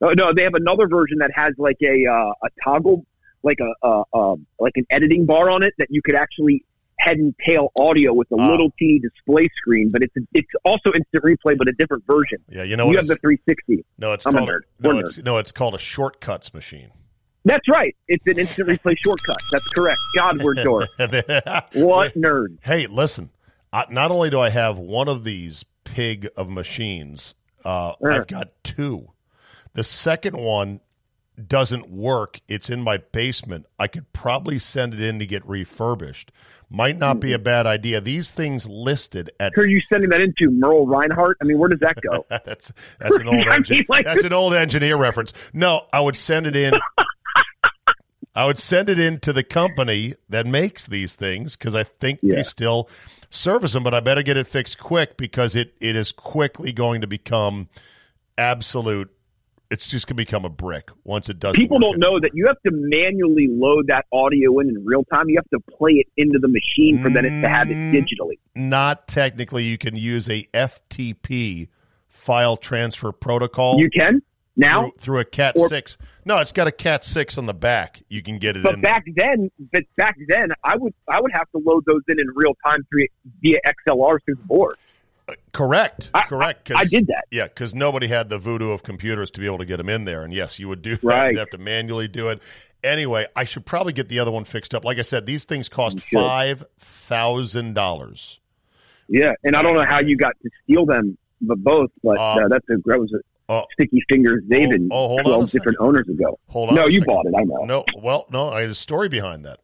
Oh, 0.00 0.12
no, 0.12 0.32
they 0.32 0.44
have 0.44 0.54
another 0.54 0.88
version 0.88 1.18
that 1.18 1.30
has 1.34 1.52
like 1.58 1.76
a 1.82 2.06
uh, 2.06 2.32
a 2.42 2.48
toggle, 2.64 3.04
like 3.42 3.58
a 3.60 3.86
uh, 3.86 4.02
uh, 4.12 4.36
like 4.58 4.72
an 4.76 4.86
editing 4.90 5.26
bar 5.26 5.50
on 5.50 5.62
it 5.62 5.74
that 5.78 5.88
you 5.90 6.00
could 6.02 6.14
actually 6.14 6.64
head 6.98 7.16
and 7.16 7.34
tail 7.44 7.72
audio 7.76 8.12
with 8.12 8.30
a 8.30 8.36
Ah. 8.38 8.48
little 8.50 8.70
teeny 8.78 8.98
display 9.00 9.48
screen. 9.56 9.90
But 9.90 10.02
it's 10.02 10.14
it's 10.34 10.48
also 10.64 10.92
instant 10.92 11.24
replay, 11.24 11.56
but 11.58 11.68
a 11.68 11.72
different 11.72 12.04
version. 12.06 12.38
Yeah. 12.48 12.62
You 12.62 12.76
know 12.76 12.86
what? 12.86 12.92
you 12.92 12.98
have 12.98 13.06
the 13.08 13.16
360. 13.16 13.84
no, 13.98 14.12
it's 14.12 14.26
I'm 14.26 14.34
a 14.34 14.38
called 14.38 14.50
nerd. 14.50 14.60
no, 14.80 14.98
it's 15.00 15.18
no, 15.18 15.38
it's 15.38 15.52
called 15.52 15.74
a 15.74 15.78
shortcuts 15.78 16.54
machine. 16.54 16.90
That's 17.44 17.68
right. 17.68 17.96
It's 18.06 18.24
an 18.28 18.38
instant 18.38 18.68
replay 18.68 18.94
shortcut. 19.02 19.36
That's 19.50 19.66
correct. 19.74 19.98
God, 20.16 20.40
we're 20.42 20.54
dork. 20.62 20.88
What 21.72 22.14
nerd? 22.14 22.58
Hey, 22.62 22.86
listen. 22.86 23.30
I, 23.72 23.86
not 23.90 24.10
only 24.10 24.30
do 24.30 24.38
I 24.38 24.50
have 24.50 24.78
one 24.78 25.08
of 25.08 25.24
these 25.24 25.64
pig 25.84 26.28
of 26.36 26.48
machines, 26.48 27.34
uh. 27.64 27.94
I've 28.08 28.26
got 28.26 28.48
two. 28.62 29.08
The 29.74 29.82
second 29.82 30.36
one 30.36 30.80
doesn't 31.46 31.88
work. 31.90 32.40
It's 32.48 32.68
in 32.70 32.82
my 32.82 32.98
basement. 32.98 33.66
I 33.78 33.86
could 33.86 34.12
probably 34.12 34.58
send 34.58 34.94
it 34.94 35.00
in 35.00 35.18
to 35.18 35.26
get 35.26 35.46
refurbished. 35.48 36.30
Might 36.68 36.96
not 36.96 37.20
be 37.20 37.32
a 37.32 37.36
Mm-hmm. 37.36 37.42
bad 37.44 37.66
idea. 37.66 38.00
These 38.00 38.30
things 38.30 38.66
listed 38.66 39.30
at 39.40 39.52
Who 39.54 39.62
are 39.62 39.66
you 39.66 39.80
sending 39.80 40.08
that 40.10 40.20
into? 40.22 40.50
Merle 40.50 40.86
Reinhardt? 40.86 41.36
I 41.42 41.44
mean, 41.44 41.58
where 41.58 41.68
does 41.68 41.80
that 41.80 41.98
go? 42.00 42.24
that's 42.30 42.72
that's 42.98 43.16
an 43.16 43.28
old 43.28 43.36
I 43.48 43.58
engin- 43.58 43.70
mean, 43.70 43.86
like- 43.88 44.04
that's 44.06 44.24
an 44.24 44.32
old 44.32 44.54
engineer 44.54 44.96
reference. 44.96 45.32
No, 45.52 45.86
I 45.92 46.00
would 46.00 46.16
send 46.16 46.46
it 46.46 46.56
in. 46.56 46.74
I 48.34 48.46
would 48.46 48.58
send 48.58 48.88
it 48.88 48.98
in 48.98 49.20
to 49.20 49.32
the 49.34 49.42
company 49.42 50.14
that 50.30 50.46
makes 50.46 50.86
these 50.86 51.14
things 51.14 51.54
because 51.56 51.74
I 51.74 51.82
think 51.84 52.20
Yeah. 52.22 52.36
they 52.36 52.42
still 52.42 52.88
service 53.28 53.74
them. 53.74 53.82
But 53.82 53.92
I 53.92 54.00
better 54.00 54.22
get 54.22 54.38
it 54.38 54.46
fixed 54.46 54.78
quick 54.78 55.18
because 55.18 55.54
it 55.54 55.74
it 55.80 55.96
is 55.96 56.12
quickly 56.12 56.72
going 56.72 57.02
to 57.02 57.06
become 57.06 57.68
absolute. 58.38 59.10
It's 59.72 59.88
just 59.88 60.06
going 60.06 60.16
to 60.16 60.22
become 60.22 60.44
a 60.44 60.50
brick 60.50 60.90
once 61.02 61.30
it 61.30 61.38
does. 61.38 61.56
People 61.56 61.78
don't 61.78 61.98
know 61.98 62.20
that 62.20 62.32
you 62.34 62.46
have 62.46 62.60
to 62.66 62.70
manually 62.72 63.48
load 63.50 63.86
that 63.86 64.04
audio 64.12 64.58
in 64.58 64.68
in 64.68 64.84
real 64.84 65.02
time. 65.04 65.30
You 65.30 65.36
have 65.36 65.48
to 65.48 65.60
play 65.74 65.92
it 65.92 66.06
into 66.18 66.38
the 66.38 66.48
machine 66.48 67.02
for 67.02 67.08
then 67.08 67.24
it 67.24 67.40
to 67.40 67.48
have 67.48 67.70
it 67.70 67.76
Mm. 67.76 67.94
digitally. 67.94 68.38
Not 68.54 69.08
technically. 69.08 69.64
You 69.64 69.78
can 69.78 69.96
use 69.96 70.28
a 70.28 70.46
FTP 70.52 71.68
file 72.10 72.58
transfer 72.58 73.12
protocol 73.12 73.78
You 73.78 73.88
can 73.88 74.20
now, 74.56 74.82
through, 74.82 74.92
through 74.98 75.18
a 75.20 75.24
Cat 75.24 75.54
Or- 75.58 75.68
six. 75.68 75.96
No, 76.26 76.36
it's 76.38 76.52
got 76.52 76.66
a 76.66 76.72
Cat 76.72 77.02
six 77.02 77.38
on 77.38 77.46
the 77.46 77.54
back. 77.54 78.02
You 78.10 78.22
can 78.22 78.36
get 78.38 78.58
it 78.58 78.62
but 78.62 78.74
in. 78.74 78.80
back 78.82 79.04
then, 79.16 79.50
but 79.72 79.84
back 79.96 80.16
then, 80.28 80.52
I 80.62 80.76
would 80.76 80.92
I 81.08 81.18
would 81.18 81.32
have 81.32 81.50
to 81.52 81.62
load 81.64 81.84
those 81.86 82.02
in 82.08 82.20
in 82.20 82.26
real 82.34 82.54
time 82.64 82.84
through 82.90 83.06
via 83.40 83.58
XLR 83.64 84.18
through 84.24 84.34
the 84.34 84.42
board. 84.44 84.74
Correct. 85.52 86.10
I- 86.14 86.22
Correct. 86.26 86.70
I 86.74 86.84
did 86.84 87.06
that. 87.08 87.24
Yeah, 87.30 87.44
because 87.44 87.74
nobody 87.74 88.06
had 88.08 88.28
the 88.28 88.38
voodoo 88.38 88.70
of 88.70 88.82
computers 88.82 89.30
to 89.32 89.40
be 89.40 89.46
able 89.46 89.58
to 89.58 89.64
get 89.64 89.76
them 89.76 89.88
in 89.88 90.04
there. 90.04 90.22
And 90.24 90.32
yes, 90.32 90.58
you 90.58 90.68
would 90.68 90.82
do 90.82 90.96
that. 90.96 91.04
Right. 91.04 91.30
You'd 91.32 91.38
have 91.38 91.50
to 91.50 91.58
manually 91.58 92.08
do 92.08 92.28
it. 92.28 92.40
Anyway, 92.82 93.26
I 93.36 93.44
should 93.44 93.64
probably 93.64 93.92
get 93.92 94.08
the 94.08 94.18
other 94.18 94.30
one 94.32 94.44
fixed 94.44 94.74
up. 94.74 94.84
Like 94.84 94.98
I 94.98 95.02
said, 95.02 95.24
these 95.26 95.44
things 95.44 95.68
cost 95.68 96.00
five 96.00 96.64
thousand 96.78 97.74
dollars. 97.74 98.40
Yeah, 99.08 99.32
and 99.44 99.54
I 99.54 99.62
don't 99.62 99.74
know 99.74 99.84
how 99.84 100.00
you 100.00 100.16
got 100.16 100.32
to 100.42 100.50
steal 100.64 100.86
them, 100.86 101.16
but 101.40 101.58
both. 101.58 101.90
But 102.02 102.18
Uh, 102.18 102.22
uh, 102.22 102.48
that's 102.48 102.68
a 102.70 102.76
that 102.86 102.98
was 102.98 103.12
a 103.12 103.18
Oh, 103.48 103.64
sticky 103.74 104.02
fingers, 104.08 104.42
David. 104.48 104.88
oh, 104.90 105.08
hold 105.08 105.26
on 105.26 105.44
different 105.44 105.76
owners 105.80 106.08
ago. 106.08 106.38
hold 106.48 106.70
on. 106.70 106.74
No, 106.74 106.86
you 106.86 107.00
second. 107.00 107.06
bought 107.06 107.26
it. 107.26 107.34
I 107.36 107.42
know. 107.42 107.64
No, 107.64 107.84
well, 108.00 108.26
no, 108.30 108.48
I 108.50 108.62
had 108.62 108.70
a 108.70 108.74
story 108.74 109.08
behind 109.08 109.44
that. 109.44 109.58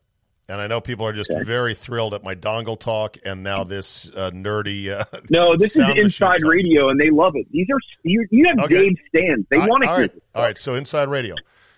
And 0.50 0.62
I 0.62 0.66
know 0.66 0.80
people 0.80 1.06
are 1.06 1.12
just 1.12 1.30
Okay. 1.30 1.42
very 1.42 1.74
thrilled 1.74 2.14
at 2.14 2.24
my 2.24 2.34
dongle 2.34 2.78
talk 2.80 3.18
and 3.24 3.42
now 3.42 3.64
this 3.64 4.10
uh, 4.16 4.30
nerdy. 4.30 4.88
Uh, 4.90 5.04
No, 5.30 5.54
this 5.56 5.76
is 5.76 5.86
inside 5.96 6.38
talk. 6.40 6.50
radio, 6.50 6.88
and 6.88 6.98
they 6.98 7.10
love 7.10 7.34
it. 7.36 7.46
These 7.50 7.66
are 7.70 7.78
you, 8.02 8.26
you 8.30 8.46
have 8.48 8.58
Okay. 8.60 8.88
Dave 8.88 8.96
stands. 9.14 9.46
They 9.50 9.58
want 9.58 9.82
to 9.82 9.88
hear 9.88 9.96
right, 9.98 10.12
all 10.34 10.42
right. 10.42 10.56
So 10.56 10.74
inside 10.74 11.08
radio. 11.08 11.34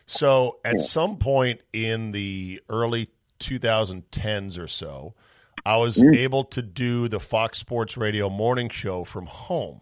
So 0.06 0.60
at 0.64 0.74
Yeah. 0.74 0.84
some 0.84 1.16
point 1.16 1.62
in 1.72 2.12
the 2.12 2.60
early 2.68 3.08
2010s 3.40 4.56
or 4.58 4.68
so, 4.68 5.14
I 5.66 5.76
was 5.76 5.96
Mm. 5.96 6.16
able 6.16 6.44
to 6.44 6.62
do 6.62 7.08
the 7.08 7.18
Fox 7.20 7.58
Sports 7.58 7.96
Radio 7.96 8.30
morning 8.30 8.68
show 8.68 9.02
from 9.02 9.26
home. 9.26 9.80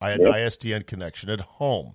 I 0.00 0.10
had 0.10 0.20
Yep. 0.20 0.32
ISDN 0.34 0.82
connection 0.86 1.28
at 1.28 1.40
home. 1.40 1.94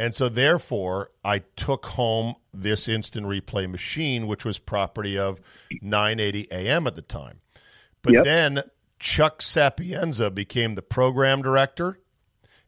And 0.00 0.14
so, 0.14 0.30
therefore, 0.30 1.10
I 1.24 1.40
took 1.56 1.84
home 1.84 2.34
this 2.54 2.88
instant 2.88 3.26
replay 3.26 3.70
machine, 3.70 4.26
which 4.26 4.46
was 4.46 4.58
property 4.58 5.18
of 5.18 5.40
980 5.82 6.48
AM 6.50 6.86
at 6.86 6.94
the 6.94 7.02
time. 7.02 7.40
But 8.02 8.14
Yep. 8.14 8.24
then 8.24 8.62
Chuck 8.98 9.42
Sapienza 9.42 10.30
became 10.30 10.74
the 10.74 10.82
program 10.82 11.42
director 11.42 11.98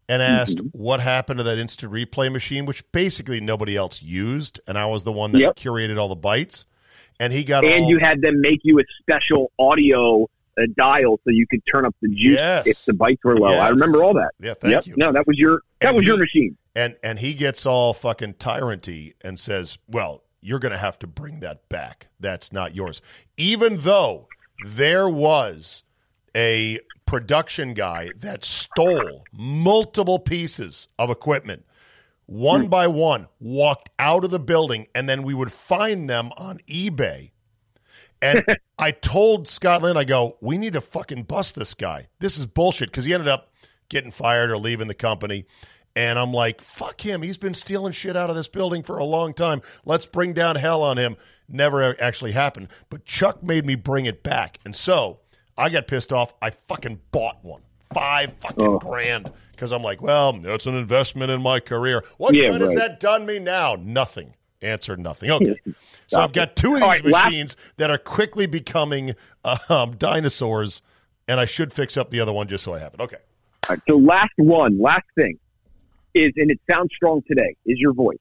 and 0.08 0.20
asked 0.20 0.58
Mm-hmm. 0.58 0.78
what 0.78 1.00
happened 1.00 1.38
to 1.38 1.44
that 1.44 1.56
instant 1.58 1.90
replay 1.90 2.30
machine, 2.30 2.66
which 2.66 2.84
basically 2.92 3.40
nobody 3.40 3.76
else 3.76 4.02
used, 4.02 4.60
and 4.66 4.76
I 4.76 4.84
was 4.86 5.04
the 5.04 5.12
one 5.12 5.32
that 5.32 5.38
Yep. 5.40 5.56
curated 5.56 5.98
all 5.98 6.08
the 6.08 6.16
bytes. 6.16 6.64
And 7.18 7.32
he 7.32 7.44
got 7.44 7.64
And 7.64 7.84
all, 7.84 7.88
you 7.90 7.98
had 7.98 8.20
them 8.20 8.40
make 8.42 8.60
you 8.62 8.78
a 8.78 8.82
special 9.00 9.52
audio 9.58 10.28
uh, 10.58 10.64
dial 10.76 11.18
so 11.24 11.30
you 11.30 11.46
could 11.46 11.64
turn 11.64 11.86
up 11.86 11.94
the 12.02 12.08
juice 12.08 12.36
Yes. 12.36 12.66
if 12.66 12.84
the 12.84 12.92
bites 12.92 13.22
were 13.24 13.38
low. 13.38 13.54
I 13.54 13.68
remember 13.70 14.02
all 14.04 14.12
that. 14.14 14.32
yeah, 14.38 14.52
thank 14.52 14.72
yep. 14.72 14.86
you. 14.86 14.94
No, 14.98 15.12
that 15.12 15.26
was 15.26 15.38
your 15.38 15.62
that 15.80 15.88
And 15.88 15.96
was 15.96 16.04
your 16.04 16.18
machine. 16.18 16.56
And 16.74 16.96
and 17.02 17.18
he 17.18 17.34
gets 17.34 17.66
all 17.66 17.92
fucking 17.92 18.34
tyranty 18.34 19.14
and 19.22 19.38
says, 19.38 19.78
"Well, 19.86 20.22
you're 20.40 20.58
going 20.58 20.72
to 20.72 20.78
have 20.78 20.98
to 21.00 21.06
bring 21.06 21.40
that 21.40 21.68
back. 21.68 22.08
That's 22.20 22.52
not 22.52 22.74
yours." 22.74 23.02
Even 23.36 23.78
though 23.78 24.28
there 24.64 25.08
was 25.08 25.82
a 26.34 26.78
production 27.06 27.74
guy 27.74 28.10
that 28.16 28.44
stole 28.44 29.24
multiple 29.32 30.18
pieces 30.18 30.88
of 30.98 31.10
equipment 31.10 31.64
one 32.26 32.68
by 32.68 32.86
one, 32.86 33.28
walked 33.40 33.90
out 33.98 34.24
of 34.24 34.30
the 34.30 34.38
building, 34.38 34.86
and 34.94 35.08
then 35.08 35.22
we 35.22 35.34
would 35.34 35.52
find 35.52 36.08
them 36.08 36.32
on 36.38 36.58
eBay. 36.68 37.30
And 38.22 38.44
I 38.78 38.92
told 38.92 39.48
Scott 39.48 39.82
Lynn, 39.82 39.96
I 39.96 40.04
go, 40.04 40.38
we 40.40 40.56
need 40.56 40.72
to 40.72 40.80
fucking 40.80 41.24
bust 41.24 41.54
this 41.54 41.74
guy. 41.74 42.08
This 42.20 42.38
is 42.38 42.46
bullshit 42.46 42.90
because 42.90 43.04
he 43.04 43.12
ended 43.12 43.28
up 43.28 43.52
getting 43.88 44.10
fired 44.10 44.50
or 44.50 44.56
leaving 44.56 44.88
the 44.88 44.94
company. 44.94 45.44
And 45.94 46.18
I'm 46.18 46.32
like, 46.32 46.60
fuck 46.62 47.00
him. 47.00 47.20
He's 47.22 47.36
been 47.36 47.52
stealing 47.54 47.92
shit 47.92 48.16
out 48.16 48.30
of 48.30 48.36
this 48.36 48.48
building 48.48 48.82
for 48.82 48.96
a 48.98 49.04
long 49.04 49.34
time. 49.34 49.60
Let's 49.84 50.06
bring 50.06 50.32
down 50.32 50.56
hell 50.56 50.82
on 50.82 50.96
him. 50.96 51.16
Never 51.48 52.00
actually 52.02 52.32
happened. 52.32 52.68
But 52.88 53.04
Chuck 53.04 53.42
made 53.42 53.66
me 53.66 53.74
bring 53.74 54.06
it 54.06 54.22
back. 54.22 54.58
And 54.64 54.74
so 54.74 55.20
I 55.58 55.68
got 55.68 55.86
pissed 55.86 56.12
off. 56.12 56.32
I 56.40 56.50
fucking 56.50 57.00
bought 57.10 57.44
one. 57.44 57.60
Five 57.92 58.32
fucking 58.40 58.66
Oh. 58.66 58.78
grand. 58.78 59.30
Because 59.50 59.70
I'm 59.70 59.82
like, 59.82 60.00
well, 60.00 60.32
that's 60.32 60.64
an 60.64 60.74
investment 60.76 61.30
in 61.30 61.42
my 61.42 61.60
career. 61.60 62.04
What 62.16 62.34
Yeah, 62.34 62.52
good 62.52 62.62
has 62.62 62.74
that 62.74 62.98
done 62.98 63.26
me 63.26 63.38
now? 63.38 63.76
Nothing. 63.78 64.34
Answer 64.62 64.96
nothing. 64.96 65.30
Okay. 65.30 65.56
So 66.08 66.20
I've 66.20 66.32
got 66.34 66.56
two 66.56 66.74
of 66.74 66.80
these 66.80 66.82
right, 66.88 67.04
last- 67.06 67.24
machines 67.26 67.56
that 67.78 67.90
are 67.90 67.96
quickly 67.96 68.44
becoming 68.44 69.14
um, 69.70 69.96
dinosaurs, 69.96 70.82
and 71.26 71.40
I 71.40 71.46
should 71.46 71.72
fix 71.72 71.96
up 71.96 72.10
the 72.10 72.20
other 72.20 72.34
one 72.34 72.48
just 72.48 72.64
so 72.64 72.74
I 72.74 72.80
have 72.80 72.92
it. 72.92 73.00
Okay. 73.00 73.16
All 73.16 73.76
right, 73.76 73.80
so 73.88 73.96
last 73.96 74.32
one, 74.36 74.78
last 74.78 75.06
thing 75.14 75.38
is, 76.14 76.32
and 76.36 76.50
it 76.50 76.60
sounds 76.70 76.90
strong 76.94 77.22
today, 77.26 77.56
is 77.66 77.78
your 77.78 77.92
voice. 77.92 78.18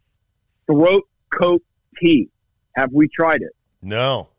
Throat 0.67 1.03
coat 1.31 1.61
tea. 1.99 2.29
Have 2.75 2.91
we 2.93 3.07
tried 3.07 3.41
it? 3.41 3.55
No. 3.81 4.29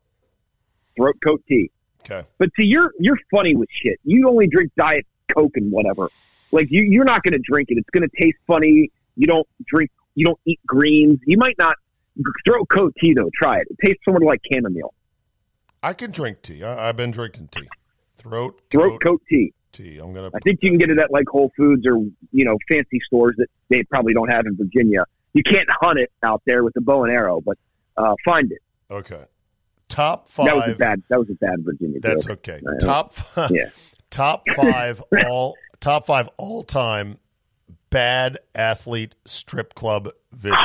Throat 0.96 1.16
coat 1.22 1.42
tea. 1.48 1.70
Okay. 2.00 2.26
But 2.38 2.50
see, 2.58 2.64
you're 2.64 2.92
you're 2.98 3.18
funny 3.30 3.54
with 3.54 3.68
shit. 3.70 3.98
You 4.04 4.28
only 4.28 4.46
drink 4.46 4.72
diet 4.76 5.06
coke 5.32 5.56
and 5.56 5.70
whatever. 5.70 6.08
Like 6.50 6.70
you, 6.70 6.82
you're 6.82 7.04
not 7.04 7.22
going 7.22 7.32
to 7.32 7.38
drink 7.38 7.70
it. 7.70 7.78
It's 7.78 7.90
going 7.90 8.08
to 8.08 8.16
taste 8.16 8.38
funny. 8.46 8.90
You 9.16 9.26
don't 9.26 9.46
drink. 9.66 9.90
You 10.14 10.26
don't 10.26 10.40
eat 10.44 10.60
greens. 10.66 11.20
You 11.26 11.38
might 11.38 11.56
not 11.58 11.76
throat 12.44 12.68
coat 12.68 12.94
tea 13.00 13.14
though. 13.14 13.30
Try 13.34 13.58
it. 13.58 13.68
It 13.70 13.78
tastes 13.84 14.04
sort 14.04 14.16
of 14.16 14.26
like 14.26 14.40
chamomile. 14.50 14.92
I 15.82 15.92
can 15.94 16.10
drink 16.10 16.42
tea. 16.42 16.62
I, 16.62 16.88
I've 16.88 16.96
been 16.96 17.10
drinking 17.10 17.48
tea. 17.48 17.68
Throat 18.18 18.60
Throat 18.70 19.00
coat 19.00 19.02
coat 19.02 19.22
tea. 19.30 19.52
Tea. 19.72 19.98
I'm 19.98 20.12
gonna. 20.12 20.30
I 20.34 20.38
think 20.40 20.62
you 20.62 20.70
can 20.70 20.78
get 20.78 20.90
it 20.90 20.98
at 20.98 21.10
like 21.10 21.28
Whole 21.28 21.50
Foods 21.56 21.86
or 21.86 21.96
you 22.32 22.44
know 22.44 22.56
fancy 22.68 23.00
stores 23.06 23.34
that 23.38 23.48
they 23.68 23.82
probably 23.84 24.14
don't 24.14 24.30
have 24.30 24.46
in 24.46 24.56
Virginia. 24.56 25.04
You 25.32 25.42
can't 25.42 25.68
hunt 25.70 25.98
it 25.98 26.10
out 26.22 26.42
there 26.46 26.62
with 26.62 26.76
a 26.76 26.80
bow 26.80 27.04
and 27.04 27.12
arrow, 27.12 27.40
but 27.40 27.58
uh, 27.96 28.14
find 28.24 28.52
it. 28.52 28.60
Okay. 28.90 29.24
Top 29.88 30.28
five. 30.28 30.46
That 30.46 30.56
was 30.56 30.68
a 30.68 30.74
bad. 30.74 31.02
That 31.08 31.18
was 31.18 31.30
a 31.30 31.34
bad 31.34 31.64
Virginia. 31.64 32.00
That's 32.00 32.26
joke. 32.26 32.48
okay. 32.48 32.60
Know. 32.62 32.78
Top 32.78 33.12
five. 33.12 33.50
Yeah. 33.50 33.70
Top 34.10 34.44
five 34.54 35.02
all. 35.26 35.56
Top 35.80 36.06
five 36.06 36.28
all 36.36 36.62
time 36.62 37.18
bad 37.92 38.38
athlete 38.54 39.14
strip 39.26 39.74
club 39.74 40.08
visits. 40.32 40.58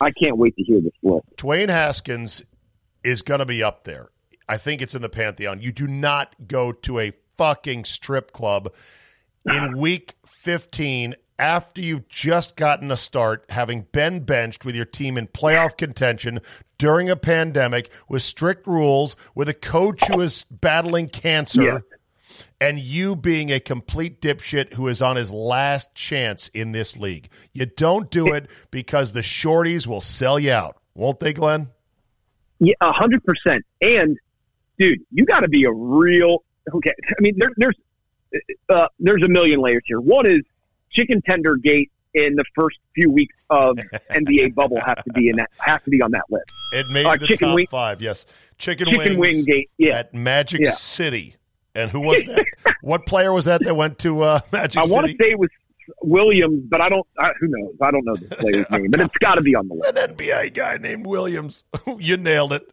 I 0.00 0.10
can't 0.10 0.38
wait 0.38 0.56
to 0.56 0.64
hear 0.64 0.80
this 0.80 0.92
list. 1.02 1.26
Dwayne 1.36 1.68
Haskins 1.68 2.42
is 3.04 3.22
going 3.22 3.40
to 3.40 3.46
be 3.46 3.62
up 3.62 3.84
there. 3.84 4.08
I 4.48 4.56
think 4.56 4.82
it's 4.82 4.94
in 4.94 5.02
the 5.02 5.08
pantheon. 5.08 5.60
You 5.60 5.70
do 5.70 5.86
not 5.86 6.34
go 6.48 6.72
to 6.72 6.98
a 6.98 7.12
fucking 7.40 7.86
strip 7.86 8.32
club 8.32 8.70
in 9.50 9.74
week 9.78 10.14
15 10.26 11.14
after 11.38 11.80
you've 11.80 12.06
just 12.06 12.54
gotten 12.54 12.90
a 12.90 12.98
start, 12.98 13.46
having 13.48 13.86
been 13.92 14.20
benched 14.24 14.66
with 14.66 14.76
your 14.76 14.84
team 14.84 15.16
in 15.16 15.26
playoff 15.26 15.78
contention 15.78 16.40
during 16.76 17.08
a 17.08 17.16
pandemic 17.16 17.90
with 18.10 18.20
strict 18.20 18.66
rules, 18.66 19.16
with 19.34 19.48
a 19.48 19.54
coach 19.54 20.04
who 20.04 20.20
is 20.20 20.44
battling 20.50 21.08
cancer. 21.08 21.62
Yeah. 21.62 21.78
And 22.60 22.78
you 22.78 23.16
being 23.16 23.50
a 23.50 23.58
complete 23.58 24.20
dipshit 24.20 24.74
who 24.74 24.88
is 24.88 25.00
on 25.00 25.16
his 25.16 25.30
last 25.30 25.94
chance 25.94 26.48
in 26.48 26.72
this 26.72 26.98
league. 26.98 27.30
You 27.54 27.64
don't 27.64 28.10
do 28.10 28.34
it 28.34 28.50
because 28.70 29.14
the 29.14 29.20
shorties 29.20 29.86
will 29.86 30.02
sell 30.02 30.38
you 30.38 30.52
out, 30.52 30.76
won't 30.94 31.20
they, 31.20 31.32
Glenn? 31.32 31.70
Yeah, 32.58 32.74
a 32.82 32.92
hundred 32.92 33.24
percent. 33.24 33.64
And 33.80 34.18
dude, 34.78 35.00
you 35.10 35.24
got 35.24 35.40
to 35.40 35.48
be 35.48 35.64
a 35.64 35.72
real 35.72 36.42
okay. 36.74 36.92
I 37.08 37.20
mean, 37.20 37.34
there, 37.38 37.50
there's 37.56 37.76
uh, 38.68 38.86
there's 38.98 39.22
a 39.22 39.28
million 39.28 39.60
layers 39.60 39.82
here. 39.86 40.00
One 40.00 40.26
is 40.26 40.40
chicken 40.90 41.20
tender 41.22 41.56
gate 41.56 41.90
in 42.14 42.34
the 42.34 42.44
first 42.54 42.78
few 42.94 43.10
weeks 43.10 43.36
of 43.50 43.76
NBA 44.10 44.54
bubble 44.54 44.80
have 44.80 45.02
to 45.04 45.12
be 45.12 45.28
in 45.28 45.36
that 45.36 45.50
have 45.58 45.82
to 45.84 45.90
be 45.90 46.02
on 46.02 46.10
that 46.12 46.24
list. 46.30 46.50
It 46.72 46.86
made 46.92 47.06
Uh, 47.06 47.16
the 47.16 47.26
chicken 47.26 47.48
top 47.48 47.54
wing- 47.56 47.66
five. 47.70 48.00
Yes, 48.02 48.26
chicken, 48.58 48.86
Chicken 48.88 49.18
wing 49.18 49.44
gate, 49.44 49.70
yeah. 49.78 49.98
at 50.00 50.14
Magic 50.14 50.60
Yeah. 50.62 50.72
City. 50.72 51.36
And 51.74 51.88
who 51.90 52.00
was 52.00 52.24
that? 52.24 52.44
what 52.82 53.06
player 53.06 53.32
was 53.32 53.44
that 53.44 53.64
that 53.64 53.74
went 53.76 53.98
to 54.00 54.22
uh, 54.22 54.40
Magic 54.52 54.82
I 54.82 54.86
want 54.88 55.06
to 55.06 55.12
say 55.12 55.30
it 55.30 55.38
was 55.38 55.50
Williams, 56.02 56.64
but 56.68 56.80
I 56.80 56.88
don't. 56.88 57.06
I, 57.18 57.30
who 57.38 57.46
knows? 57.48 57.74
I 57.80 57.90
don't 57.92 58.04
know 58.04 58.14
the 58.16 58.34
player's 58.36 58.66
name, 58.70 58.90
but 58.90 59.00
it's 59.00 59.16
got 59.18 59.36
to 59.36 59.40
be 59.40 59.54
on 59.54 59.68
the 59.68 59.74
list. 59.74 59.96
An 59.96 60.16
NBA 60.16 60.54
guy 60.54 60.78
named 60.78 61.06
Williams. 61.06 61.64
you 61.98 62.16
nailed 62.16 62.52
it. 62.52 62.68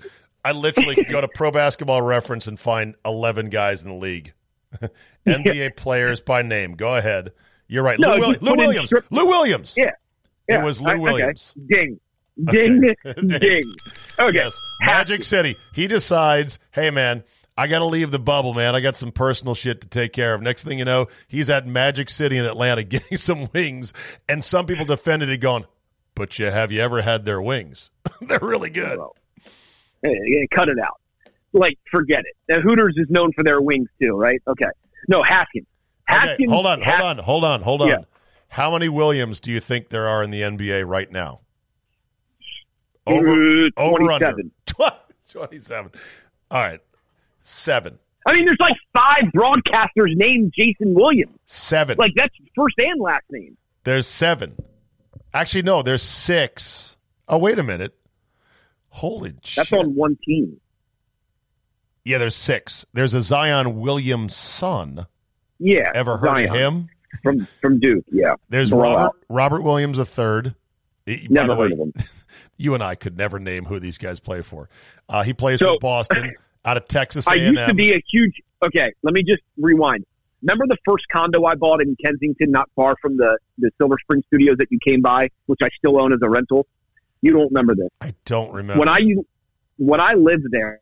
I 0.48 0.52
literally 0.54 0.96
could 0.96 1.10
go 1.10 1.20
to 1.22 1.28
Pro 1.28 1.52
Basketball 1.52 2.02
Reference 2.02 2.48
and 2.48 2.60
find 2.60 2.96
eleven 3.06 3.50
guys 3.50 3.84
in 3.84 3.90
the 3.90 3.96
league. 3.96 4.34
NBA 5.28 5.76
players 5.76 6.22
by 6.22 6.42
name. 6.42 6.74
Go 6.76 6.96
ahead. 6.96 7.32
You're 7.68 7.84
right. 7.84 8.00
No, 8.00 8.16
Lou, 8.16 8.20
Will- 8.20 8.32
just 8.34 8.42
Lou 8.44 8.56
Williams. 8.56 8.90
strip- 8.90 9.06
Lou 9.12 9.26
Williams. 9.26 9.74
Yeah. 9.78 9.92
Yeah, 10.48 10.62
It 10.62 10.66
was 10.66 10.80
Lou 10.82 10.90
I- 10.90 10.94
okay. 10.94 11.02
Williams. 11.02 11.54
Ding, 11.68 12.00
ding, 12.46 12.94
Okay. 13.06 13.22
ding. 13.40 13.64
Okay. 14.20 14.34
Yes. 14.38 14.58
Magic 14.82 15.24
City. 15.24 15.56
He 15.74 15.88
decides, 15.88 16.60
hey 16.72 16.92
man, 16.92 17.24
I 17.58 17.68
got 17.68 17.80
to 17.80 17.86
leave 17.86 18.12
the 18.12 18.20
bubble, 18.20 18.54
man. 18.54 18.76
I 18.76 18.80
got 18.80 18.96
some 18.96 19.12
personal 19.12 19.56
shit 19.56 19.82
to 19.82 19.88
take 19.88 20.14
care 20.14 20.34
of. 20.34 20.42
Next 20.42 20.64
thing 20.64 20.80
you 20.80 20.86
know, 20.86 21.08
he's 21.28 21.50
at 21.50 21.66
Magic 21.68 22.10
City 22.10 22.38
in 22.38 22.46
Atlanta 22.46 22.84
getting 22.84 23.18
some 23.18 23.50
wings, 23.54 23.94
and 24.30 24.44
some 24.44 24.66
people 24.66 24.86
defended 24.86 25.30
it, 25.30 25.40
going, 25.40 25.66
"But 26.16 26.38
you 26.40 26.46
have 26.46 26.72
you 26.72 26.82
ever 26.82 27.02
had 27.02 27.26
their 27.26 27.42
wings? 27.42 27.90
They're 28.22 28.40
really 28.42 28.70
good." 28.70 29.00
Hey, 29.00 29.06
cut 30.52 30.70
it 30.70 30.80
out. 30.80 31.00
Like, 31.54 31.78
forget 31.92 32.20
it. 32.22 32.36
Now, 32.50 32.62
Hooters 32.62 32.96
is 32.98 33.08
known 33.10 33.32
for 33.34 33.44
their 33.44 33.62
wings 33.62 33.90
too, 34.02 34.16
right? 34.16 34.42
Okay. 34.48 34.66
No, 35.08 35.24
Haskins. 35.24 35.66
Haskins. 36.06 36.48
Okay, 36.48 36.54
hold 36.54 36.66
on, 36.66 36.82
hold 36.82 37.02
on, 37.02 37.18
hold 37.18 37.44
on, 37.44 37.62
hold 37.62 37.82
on. 37.82 37.88
Yeah. 37.88 37.98
How 38.50 38.72
many 38.72 38.90
Williams 38.90 39.40
do 39.40 39.52
you 39.52 39.60
think 39.60 39.90
there 39.90 40.08
are 40.08 40.24
in 40.24 40.32
the 40.32 40.42
NBA 40.42 40.88
right 40.88 41.12
now? 41.12 41.42
Uh, 43.06 43.12
over 43.12 44.10
under 44.12 44.20
27. 44.20 44.52
27. 45.32 45.92
All 46.52 46.62
right. 46.62 46.82
Seven. 47.44 48.00
I 48.26 48.34
mean, 48.34 48.46
there's 48.46 48.58
like 48.60 48.76
five 48.94 49.24
broadcasters 49.34 50.16
named 50.16 50.54
Jason 50.56 50.94
Williams. 50.94 51.38
Seven. 51.46 51.98
Like, 51.98 52.14
that's 52.16 52.36
first 52.56 52.76
and 52.78 53.00
last 53.00 53.24
name. 53.32 53.56
There's 53.84 54.08
seven. 54.08 54.58
Actually, 55.34 55.62
no, 55.62 55.82
there's 55.82 56.04
six. 56.04 56.98
Oh, 57.30 57.38
wait 57.38 57.58
a 57.58 57.64
minute. 57.64 57.96
Holy 58.98 59.32
That's 59.32 59.70
shit. 59.70 59.74
on 59.80 59.96
one 59.96 60.18
team. 60.26 60.60
Yeah, 62.06 62.18
there's 62.20 62.36
six. 62.36 62.86
There's 62.94 63.14
a 63.14 63.22
Zion 63.22 63.80
Williamson. 63.80 65.06
Yeah. 65.60 65.92
Ever 65.94 66.18
heard 66.18 66.28
Zion. 66.28 66.50
of 66.50 66.56
him? 66.56 66.90
From 67.24 67.48
from 67.62 67.80
Duke, 67.80 68.06
yeah. 68.12 68.34
There's 68.50 68.70
Blowout. 68.72 68.98
Robert 68.98 69.16
Robert 69.30 69.62
Williams 69.64 69.98
a 69.98 70.06
third. 70.06 70.56
Never 71.30 71.56
heard 71.56 71.72
of 71.74 71.80
him. 71.80 71.94
You 72.60 72.74
and 72.74 72.82
I 72.84 72.96
could 72.96 73.16
never 73.18 73.38
name 73.40 73.66
who 73.66 73.80
these 73.80 74.00
guys 74.00 74.20
play 74.20 74.42
for. 74.42 74.68
Uh, 75.08 75.22
he 75.24 75.32
plays 75.32 75.60
So- 75.60 75.76
for 75.76 75.80
Boston, 75.80 76.34
out 76.66 76.76
of 76.76 76.88
Texas 76.88 77.28
I 77.28 77.36
A&M. 77.36 77.54
used 77.56 77.68
to 77.68 77.74
be 77.76 77.94
a 77.94 78.02
huge. 78.12 78.42
Okay, 78.64 78.92
let 79.04 79.14
me 79.14 79.22
just 79.22 79.44
rewind. 79.58 80.04
Remember 80.42 80.66
the 80.68 80.78
first 80.84 81.06
condo 81.12 81.46
I 81.46 81.54
bought 81.54 81.82
in 81.84 81.96
Kensington, 82.04 82.50
not 82.52 82.68
far 82.76 82.96
from 83.02 83.16
the 83.16 83.38
the 83.60 83.70
Silver 83.78 83.96
Spring 84.02 84.24
Studios 84.28 84.58
that 84.58 84.68
you 84.72 84.80
came 84.86 85.02
by, 85.02 85.30
which 85.46 85.60
I 85.62 85.70
still 85.78 86.02
own 86.02 86.14
as 86.14 86.20
a 86.24 86.30
rental. 86.30 86.66
You 87.22 87.34
don't 87.34 87.50
remember 87.50 87.76
this? 87.76 87.90
I 88.02 88.14
don't 88.26 88.52
remember. 88.54 88.80
When 88.80 88.90
I 88.90 89.02
when 89.78 90.00
I 90.00 90.14
lived 90.14 90.48
there, 90.52 90.82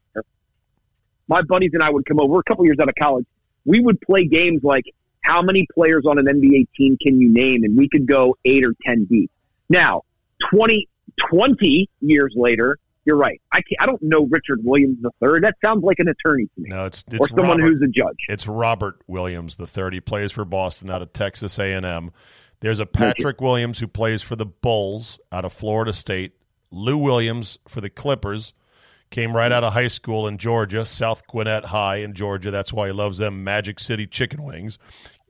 my 1.28 1.42
buddies 1.42 1.72
and 1.74 1.84
I 1.84 1.90
would 1.90 2.06
come 2.06 2.20
over. 2.20 2.40
A 2.40 2.44
couple 2.44 2.66
years 2.66 2.78
out 2.80 2.90
of 2.90 2.96
college. 2.96 3.26
We 3.66 3.80
would 3.80 4.00
play 4.02 4.26
games 4.28 4.62
like 4.64 4.86
how 5.22 5.42
many 5.42 5.66
players 5.74 6.06
on 6.08 6.20
an 6.20 6.26
NBA 6.26 6.68
team 6.78 6.98
can 7.02 7.20
you 7.20 7.30
name, 7.30 7.64
and 7.64 7.78
we 7.78 7.90
could 7.90 8.08
go 8.08 8.38
eight 8.46 8.66
or 8.66 8.76
ten 8.86 9.06
deep. 9.06 9.32
Now, 9.70 10.04
20, 10.52 10.88
20 11.32 11.90
years 12.02 12.34
later, 12.36 12.78
you're 13.06 13.16
right. 13.16 13.42
I 13.52 13.62
can't, 13.62 13.82
I 13.82 13.86
don't 13.86 14.02
know 14.02 14.28
Richard 14.30 14.60
Williams 14.64 14.98
III. 15.04 15.40
That 15.42 15.56
sounds 15.64 15.84
like 15.84 16.00
an 16.00 16.08
attorney 16.08 16.46
to 16.56 16.62
me, 16.62 16.70
no, 16.70 16.86
it's, 16.86 17.04
it's 17.08 17.20
or 17.20 17.28
someone 17.30 17.60
Robert, 17.60 17.64
who's 17.64 17.82
a 17.82 17.88
judge. 17.88 18.26
It's 18.28 18.48
Robert 18.48 19.02
Williams 19.08 19.58
the 19.58 19.68
third. 19.68 19.94
He 19.94 20.02
plays 20.02 20.32
for 20.32 20.46
Boston 20.46 20.90
out 20.90 21.02
of 21.02 21.14
Texas 21.14 21.58
A&M. 21.60 22.12
There's 22.66 22.80
a 22.80 22.88
Patrick 22.88 23.42
Williams 23.42 23.78
who 23.78 23.88
plays 23.88 24.24
for 24.24 24.36
the 24.36 24.48
Bulls 24.48 25.20
out 25.32 25.46
of 25.46 25.54
Florida 25.54 25.94
State. 25.94 26.32
Lou 26.72 26.98
Williams 26.98 27.60
for 27.68 27.80
the 27.80 27.92
Clippers. 27.92 28.54
Came 29.12 29.36
right 29.36 29.52
out 29.52 29.64
of 29.64 29.74
high 29.74 29.88
school 29.88 30.28
in 30.28 30.40
Georgia, 30.40 30.84
South 30.84 31.28
Gwinnett 31.28 31.66
High 31.66 31.98
in 31.98 32.16
Georgia. 32.16 32.50
That's 32.50 32.74
why 32.74 32.88
he 32.88 32.92
loves 32.92 33.20
them 33.20 33.44
Magic 33.44 33.80
City 33.80 34.08
chicken 34.08 34.42
wings. 34.42 34.80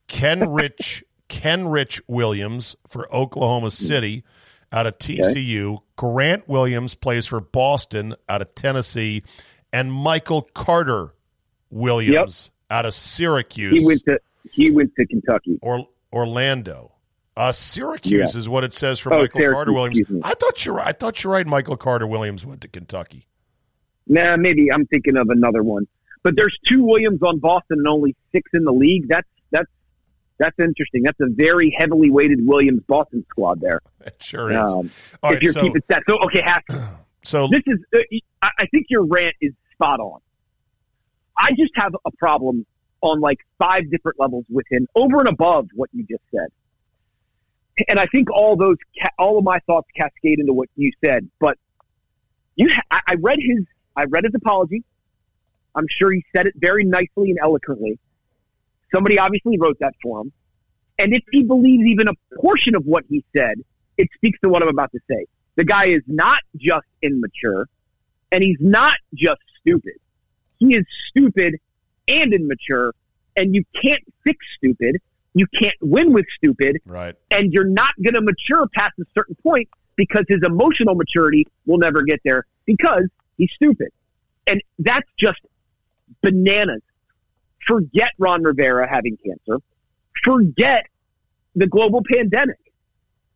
Ken 0.08 0.50
Rich 0.54 1.04
Kenrich 1.28 2.00
Williams 2.08 2.78
for 2.88 3.14
Oklahoma 3.14 3.68
hmm. 3.68 3.70
City 3.72 4.24
out 4.72 4.88
of 4.88 4.98
TCU. 4.98 5.80
Grant 5.98 6.48
Williams 6.48 6.96
plays 6.96 7.26
for 7.26 7.42
Boston 7.42 8.16
out 8.30 8.42
of 8.42 8.56
Tennessee. 8.56 9.24
And 9.74 9.92
Michael 9.92 10.44
Carter 10.54 11.14
Williams 11.70 12.52
out 12.70 12.86
of 12.86 12.94
Syracuse 12.94 13.78
He 13.78 13.86
went 13.86 14.06
to 14.06 14.22
he 14.54 14.72
went 14.72 14.96
to 14.96 15.06
Kentucky. 15.06 15.60
or 15.62 15.86
Orlando. 16.14 16.95
Uh, 17.38 17.52
Syracuse 17.52 18.36
is 18.36 18.48
what 18.48 18.64
it 18.64 18.72
says 18.74 18.98
for 19.00 19.14
Oh, 19.14 19.18
Michael 19.20 19.40
Syracuse, 19.40 19.56
Carter 19.56 19.74
Williams. 19.74 20.02
I 20.24 20.34
thought 20.36 20.66
you're 20.66 20.76
right. 20.76 20.88
I 20.88 20.92
thought 20.94 21.24
you're 21.24 21.34
right. 21.34 21.46
Michael 21.46 21.76
Carter 21.76 22.08
Williams 22.08 22.46
went 22.46 22.62
to 22.62 22.68
Kentucky. 22.70 23.28
Nah, 24.08 24.38
maybe 24.38 24.72
I'm 24.72 24.86
thinking 24.86 25.18
of 25.18 25.30
another 25.30 25.64
one. 25.64 25.88
But 26.24 26.36
there's 26.36 26.58
two 26.66 26.84
Williams 26.84 27.22
on 27.22 27.40
Boston 27.40 27.80
and 27.80 27.88
only 27.88 28.16
six 28.32 28.50
in 28.54 28.64
the 28.64 28.72
league. 28.72 29.08
That's 29.10 29.28
that's 29.52 29.70
that's 30.38 30.58
interesting. 30.60 31.04
That's 31.04 31.20
a 31.20 31.28
very 31.30 31.76
heavily 31.78 32.10
weighted 32.10 32.40
Williams 32.48 32.84
Boston 32.88 33.26
squad 33.30 33.62
there. 33.62 33.82
It 34.06 34.22
sure 34.22 34.52
is. 34.52 34.58
Um, 34.58 34.86
if 34.86 35.24
right, 35.24 35.42
you're 35.42 35.52
so, 35.52 35.64
keeping 35.64 35.82
stats. 35.82 36.02
So 36.08 36.20
okay, 36.26 36.42
half, 36.42 36.62
so 37.24 37.48
this 37.48 37.64
is. 37.66 37.80
Uh, 37.92 38.50
I 38.60 38.68
think 38.68 38.86
your 38.90 39.04
rant 39.04 39.36
is 39.42 39.52
spot 39.74 40.00
on. 40.00 40.20
I 41.36 41.54
just 41.58 41.72
have 41.76 41.96
a 42.06 42.12
problem 42.12 42.68
on 43.02 43.20
like 43.20 43.40
five 43.58 43.90
different 43.90 44.20
levels 44.20 44.46
with 44.48 44.68
him, 44.70 44.88
over 44.94 45.20
and 45.20 45.28
above 45.28 45.70
what 45.74 45.90
you 45.92 46.04
just 46.04 46.22
said. 46.32 46.50
And 47.88 48.00
I 48.00 48.06
think 48.08 48.30
all 48.32 48.56
those, 48.56 48.78
all 49.20 49.38
of 49.38 49.44
my 49.44 49.60
thoughts 49.60 49.88
cascade 49.96 50.40
into 50.40 50.54
what 50.54 50.70
you 50.76 50.92
said. 51.04 51.30
But 51.40 51.58
you, 52.56 52.70
I 52.90 53.02
I 53.08 53.16
read 53.16 53.40
his, 53.42 53.66
I 53.96 54.06
read 54.06 54.24
his 54.24 54.34
apology. 54.34 54.84
I'm 55.76 55.88
sure 55.90 56.12
he 56.12 56.24
said 56.36 56.48
it 56.48 56.54
very 56.56 56.86
nicely 56.86 57.32
and 57.32 57.40
eloquently. 57.42 58.00
Somebody 58.94 59.20
obviously 59.20 59.58
wrote 59.58 59.78
that 59.80 59.94
for 60.02 60.22
him. 60.22 60.32
And 60.98 61.14
if 61.14 61.24
he 61.32 61.44
believes 61.44 61.84
even 61.86 62.08
a 62.08 62.14
portion 62.40 62.76
of 62.76 62.86
what 62.86 63.04
he 63.10 63.26
said, 63.36 63.56
it 63.98 64.08
speaks 64.16 64.40
to 64.42 64.50
what 64.50 64.64
I'm 64.64 64.70
about 64.70 64.92
to 64.94 65.00
say. 65.10 65.26
The 65.56 65.66
guy 65.66 65.88
is 65.88 66.02
not 66.08 66.40
just 66.56 66.86
immature, 67.02 67.68
and 68.32 68.42
he's 68.42 68.58
not 68.60 68.96
just 69.14 69.42
stupid. 69.60 69.96
He 70.60 70.76
is 70.76 70.86
stupid 71.10 71.56
and 72.08 72.34
immature, 72.34 72.94
and 73.36 73.54
you 73.54 73.64
can't 73.74 74.02
fix 74.24 74.46
stupid. 74.58 74.98
You 75.36 75.46
can't 75.48 75.76
win 75.82 76.14
with 76.14 76.26
stupid, 76.38 76.78
right. 76.86 77.14
and 77.30 77.52
you're 77.52 77.68
not 77.68 77.94
going 78.02 78.14
to 78.14 78.22
mature 78.22 78.68
past 78.74 78.94
a 79.00 79.04
certain 79.14 79.36
point 79.36 79.68
because 79.98 80.24
his 80.30 80.40
emotional 80.44 80.96
maturity 80.96 81.46
will 81.66 81.78
never 81.78 82.04
get 82.04 82.22
there 82.24 82.46
because 82.66 83.04
he's 83.38 83.52
stupid. 83.54 83.90
And 84.48 84.62
that's 84.80 85.08
just 85.18 85.40
bananas. 86.22 86.82
Forget 87.68 88.12
Ron 88.18 88.44
Rivera 88.44 88.90
having 88.90 89.18
cancer. 89.18 89.62
Forget 90.24 90.86
the 91.56 91.68
global 91.68 92.02
pandemic. 92.10 92.58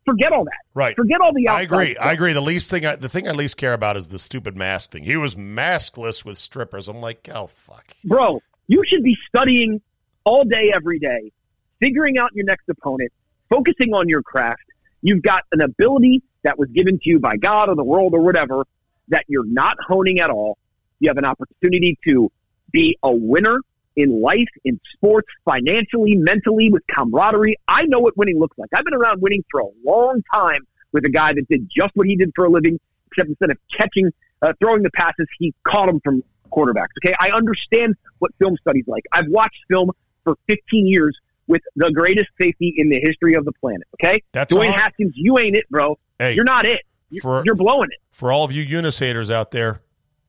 Forget 0.06 0.32
all 0.32 0.44
that. 0.44 0.58
Right. 0.72 0.96
Forget 0.96 1.20
all 1.20 1.32
the 1.34 1.48
I 1.48 1.62
agree. 1.62 1.94
stuff. 1.94 2.06
I 2.06 2.12
agree. 2.12 2.32
The 2.32 2.40
least 2.40 2.70
thing, 2.70 2.86
I, 2.86 2.96
the 2.96 3.08
thing 3.08 3.28
I 3.28 3.32
least 3.32 3.56
care 3.56 3.74
about 3.74 3.96
is 3.96 4.08
the 4.08 4.18
stupid 4.18 4.56
mask 4.56 4.92
thing. 4.92 5.04
He 5.04 5.16
was 5.16 5.34
maskless 5.34 6.24
with 6.24 6.38
strippers. 6.38 6.88
I'm 6.88 7.00
like, 7.00 7.28
oh 7.34 7.48
fuck. 7.48 7.84
bro, 8.04 8.40
you 8.66 8.84
should 8.86 9.02
be 9.02 9.16
studying 9.28 9.80
all 10.24 10.44
day, 10.44 10.72
every 10.74 10.98
day, 10.98 11.32
figuring 11.80 12.18
out 12.18 12.30
your 12.34 12.44
next 12.44 12.68
opponent, 12.68 13.12
focusing 13.48 13.94
on 13.94 14.08
your 14.08 14.22
craft. 14.22 14.62
You've 15.02 15.22
got 15.22 15.44
an 15.52 15.62
ability 15.62 16.22
that 16.42 16.58
was 16.58 16.68
given 16.70 16.98
to 16.98 17.10
you 17.10 17.18
by 17.18 17.36
God 17.36 17.68
or 17.68 17.74
the 17.74 17.84
world 17.84 18.14
or 18.14 18.20
whatever 18.20 18.64
that 19.08 19.24
you're 19.28 19.46
not 19.46 19.76
honing 19.86 20.20
at 20.20 20.30
all. 20.30 20.58
You 21.00 21.08
have 21.08 21.18
an 21.18 21.24
opportunity 21.24 21.98
to 22.06 22.30
be 22.70 22.98
a 23.02 23.10
winner 23.10 23.60
in 23.96 24.20
life, 24.20 24.48
in 24.64 24.80
sports, 24.94 25.28
financially, 25.44 26.16
mentally, 26.16 26.70
with 26.70 26.82
camaraderie. 26.86 27.56
I 27.66 27.84
know 27.86 27.98
what 27.98 28.16
winning 28.16 28.38
looks 28.38 28.56
like. 28.58 28.70
I've 28.72 28.84
been 28.84 28.94
around 28.94 29.20
winning 29.20 29.44
for 29.50 29.60
a 29.60 29.68
long 29.84 30.22
time 30.32 30.66
with 30.92 31.04
a 31.04 31.10
guy 31.10 31.32
that 31.32 31.48
did 31.48 31.68
just 31.68 31.90
what 31.94 32.06
he 32.06 32.16
did 32.16 32.30
for 32.34 32.44
a 32.44 32.50
living, 32.50 32.78
except 33.08 33.28
instead 33.28 33.50
of 33.50 33.58
catching, 33.76 34.10
uh, 34.42 34.52
throwing 34.60 34.82
the 34.82 34.90
passes, 34.90 35.26
he 35.38 35.54
caught 35.64 35.86
them 35.86 36.00
from 36.00 36.22
quarterbacks. 36.52 36.88
Okay, 37.04 37.14
I 37.18 37.30
understand 37.30 37.96
what 38.18 38.32
film 38.38 38.56
studies 38.60 38.84
like. 38.86 39.04
I've 39.12 39.28
watched 39.28 39.58
film 39.68 39.90
for 40.24 40.36
15 40.46 40.86
years 40.86 41.18
with 41.50 41.62
the 41.76 41.90
greatest 41.92 42.28
safety 42.40 42.72
in 42.76 42.88
the 42.88 42.98
history 43.00 43.34
of 43.34 43.44
the 43.44 43.52
planet. 43.52 43.82
Okay, 44.02 44.22
That's 44.32 44.54
Dwayne 44.54 44.68
all- 44.68 44.72
Haskins, 44.72 45.12
you 45.16 45.38
ain't 45.38 45.56
it, 45.56 45.68
bro. 45.68 45.98
Hey, 46.18 46.34
You're 46.34 46.44
not 46.44 46.64
it. 46.64 46.80
You're, 47.10 47.22
For- 47.22 47.42
you're 47.44 47.54
blowing 47.54 47.90
it. 47.90 47.98
for 48.12 48.30
all 48.32 48.44
of 48.44 48.52
you 48.52 48.62
Eunice 48.62 48.98
haters 49.00 49.30
out 49.30 49.50
there, 49.50 49.82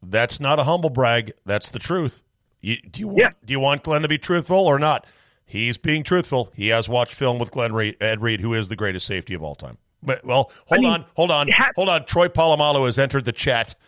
that's 0.03 0.39
not 0.39 0.59
a 0.59 0.63
humble 0.63 0.89
brag. 0.89 1.32
That's 1.45 1.69
the 1.72 1.80
truth. 1.80 2.24
You, 2.59 2.78
do 2.82 2.99
you 2.99 3.07
want 3.07 3.19
Yeah. 3.19 3.30
do 3.45 3.51
you 3.53 3.59
want 3.59 3.84
Glenn 3.84 4.01
to 4.01 4.07
be 4.07 4.17
truthful 4.17 4.57
or 4.67 4.78
not? 4.80 5.05
He's 5.45 5.78
being 5.78 6.03
truthful. 6.03 6.51
He 6.55 6.69
has 6.69 6.88
watched 6.89 7.13
film 7.13 7.38
with 7.39 7.51
Glenn 7.51 7.74
Reed, 7.74 7.97
Ed 8.01 8.22
Reed, 8.22 8.39
who 8.41 8.53
is 8.53 8.67
the 8.67 8.76
greatest 8.76 9.05
safety 9.05 9.34
of 9.34 9.43
all 9.43 9.55
time. 9.55 9.78
But 10.03 10.24
well, 10.26 10.51
hold 10.67 10.72
I 10.72 10.78
mean, 10.78 10.86
on, 10.91 11.05
hold 11.15 11.30
on, 11.32 11.49
ha- 11.49 11.72
hold 11.76 11.89
on. 11.89 12.05
Troy 12.05 12.28
Polamalu 12.30 12.86
has 12.86 12.97
entered 12.97 13.26
the 13.26 13.32
chat. 13.32 13.76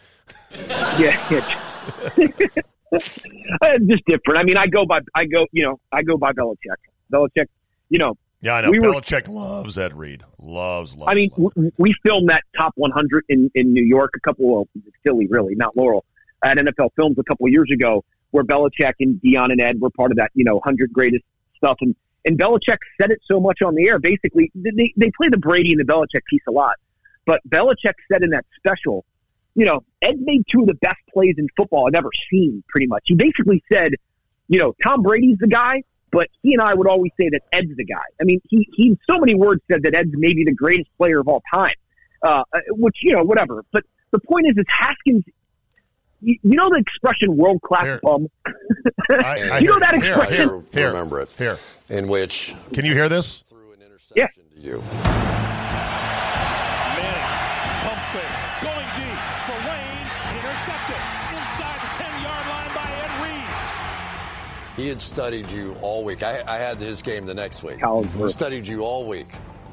Yeah, 1.00 1.18
yeah. 1.32 2.18
Just 3.88 4.06
different. 4.06 4.40
I 4.40 4.44
mean, 4.44 4.56
I 4.58 4.68
go 4.68 4.86
by, 4.86 5.00
I 5.16 5.26
go, 5.26 5.48
you 5.52 5.64
know, 5.64 5.80
I 5.92 6.04
go 6.04 6.16
by 6.18 6.32
Belichick. 6.32 6.76
Belichick, 7.14 7.48
you 7.90 8.00
know, 8.00 8.16
Yeah, 8.42 8.56
I 8.56 8.62
know. 8.62 8.72
We 8.72 8.80
were- 8.80 8.94
Belichick 8.94 9.28
loves 9.28 9.78
Ed 9.78 9.94
Reed. 9.98 10.24
Loves, 10.40 10.96
loves. 10.96 11.10
I 11.10 11.16
mean, 11.16 11.32
loves. 11.38 11.72
we 11.78 11.94
filmed 12.04 12.30
that 12.30 12.44
top 12.58 12.74
100 12.76 13.24
in, 13.30 13.50
in 13.56 13.72
New 13.72 13.86
York 13.86 14.12
a 14.16 14.20
couple 14.20 14.62
of 14.62 14.68
Philly, 15.06 15.28
really, 15.28 15.56
not 15.56 15.78
Laurel, 15.78 16.04
at 16.44 16.58
NFL 16.58 16.90
Films 16.96 17.18
a 17.18 17.24
couple 17.24 17.46
of 17.46 17.52
years 17.52 17.70
ago, 17.72 18.04
where 18.32 18.44
Belichick 18.44 18.94
and 19.00 19.22
Deion 19.22 19.52
and 19.52 19.62
Ed 19.62 19.80
were 19.80 19.90
part 19.92 20.12
of 20.12 20.18
that, 20.18 20.32
you 20.34 20.44
know, 20.44 20.56
100 20.56 20.92
greatest 20.92 21.24
stuff. 21.56 21.78
And, 21.82 21.96
and 22.26 22.38
Belichick 22.38 22.80
said 23.00 23.12
it 23.12 23.22
so 23.26 23.40
much 23.40 23.62
on 23.62 23.76
the 23.76 23.88
air. 23.88 24.00
Basically, 24.00 24.52
they, 24.56 24.94
they 24.98 25.12
play 25.16 25.30
the 25.30 25.38
Brady 25.38 25.72
and 25.72 25.80
the 25.80 25.86
Belichick 25.86 26.26
piece 26.30 26.42
a 26.48 26.52
lot. 26.52 26.76
But 27.26 27.40
Belichick 27.48 27.94
said 28.12 28.24
in 28.24 28.32
that 28.32 28.46
special 28.58 29.06
you 29.56 29.66
know, 29.66 29.84
Ed 30.02 30.20
made 30.22 30.44
two 30.48 30.62
of 30.62 30.68
the 30.68 30.74
best 30.76 31.00
plays 31.14 31.36
in 31.38 31.48
football 31.56 31.88
I've 31.88 31.96
ever 31.96 32.10
seen. 32.30 32.64
Pretty 32.70 32.88
much, 32.88 33.04
he 33.06 33.16
basically 33.16 33.64
said, 33.72 33.94
you 34.48 34.60
know, 34.60 34.74
Tom 34.84 35.04
Brady's 35.04 35.38
the 35.40 35.48
guy, 35.48 35.84
but 36.14 36.30
he 36.44 36.54
and 36.54 36.62
I 36.62 36.74
would 36.74 36.88
always 36.88 37.12
say 37.20 37.28
that 37.30 37.42
Ed's 37.52 37.76
the 37.76 37.84
guy. 37.84 37.98
I 38.22 38.24
mean, 38.24 38.40
he 38.50 38.70
he 38.76 38.88
in 38.88 39.00
so 39.10 39.18
many 39.18 39.36
words 39.36 39.62
said 39.70 39.84
that 39.84 39.94
Ed's 39.96 40.12
maybe 40.14 40.46
the 40.46 40.54
greatest 40.54 40.90
player 40.98 41.20
of 41.20 41.28
all 41.28 41.42
time, 41.54 41.74
uh, 42.22 42.44
which 42.70 42.98
you 43.02 43.14
know, 43.14 43.24
whatever. 43.24 43.66
But 43.74 43.84
the 44.12 44.20
point 44.20 44.46
is, 44.48 44.54
is 44.58 44.66
Haskins. 44.70 45.24
You, 46.22 46.38
you 46.44 46.56
know 46.56 46.70
the 46.70 46.78
expression 46.78 47.36
"world 47.36 47.62
class 47.62 47.84
Here. 47.84 48.00
bum." 48.02 48.28
I, 49.12 49.50
I 49.52 49.58
You 49.60 49.68
know 49.68 49.80
that 49.80 49.96
expression? 49.96 50.36
Here, 50.50 50.62
here, 50.72 50.88
remember 50.88 51.20
it. 51.20 51.30
Here, 51.38 51.58
in 51.90 52.08
which 52.08 52.54
can 52.74 52.86
you 52.86 52.94
hear 52.94 53.10
this? 53.10 53.38
threw 53.50 53.74
an 53.74 53.82
interception 53.82 54.44
Yeah. 54.56 54.62
to 54.62 54.62
you. 54.62 55.33
He 64.76 64.88
had 64.88 65.02
studied 65.02 65.50
you 65.52 65.76
all 65.82 66.04
week. 66.04 66.24
I, 66.24 66.44
I 66.48 66.58
had 66.58 66.78
his 66.78 67.02
game 67.02 67.26
the 67.26 67.34
next 67.34 67.64
week. 67.64 67.78
Collinsworth. 67.80 68.30
Studied 68.32 68.66
you 68.68 68.82
all 68.84 69.06
week. 69.06 69.28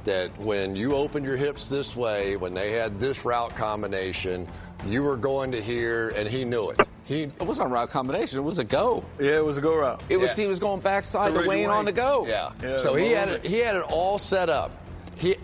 That 0.04 0.36
when 0.38 0.74
you 0.76 0.94
opened 0.94 1.26
your 1.26 1.36
hips 1.36 1.68
this 1.68 1.94
way, 1.94 2.36
when 2.36 2.54
they 2.54 2.72
had 2.72 2.98
this 2.98 3.24
route 3.24 3.54
combination, 3.54 4.46
you 4.86 5.02
were 5.02 5.16
going 5.18 5.52
to 5.52 5.60
hear, 5.60 6.10
and 6.16 6.26
he 6.28 6.44
knew 6.44 6.70
it. 6.70 6.80
He 7.04 7.24
It 7.24 7.42
wasn't 7.42 7.68
a 7.68 7.70
route 7.72 7.90
combination. 7.90 8.38
It 8.38 8.42
was 8.42 8.58
a 8.58 8.64
go. 8.64 9.04
Yeah, 9.18 9.36
it 9.36 9.44
was 9.44 9.58
a 9.58 9.60
go 9.60 9.76
route. 9.76 10.02
It 10.08 10.16
was 10.16 10.36
Yeah. 10.36 10.44
he 10.44 10.48
was 10.48 10.58
going 10.58 10.80
backside 10.80 11.34
To 11.34 11.42
to 11.42 11.48
Wayne 11.48 11.68
on 11.68 11.84
the 11.84 11.92
go. 11.92 12.24
yeah. 12.26 12.50
Yeah, 12.62 12.76
so 12.76 12.94
he 12.94 13.10
had 13.12 13.28
moment. 13.28 13.44
it. 13.44 13.50
He 13.50 13.58
had 13.58 13.76
it 13.76 13.82
all 13.90 14.18
set 14.18 14.48
up. 14.48 14.70
He 15.16 15.36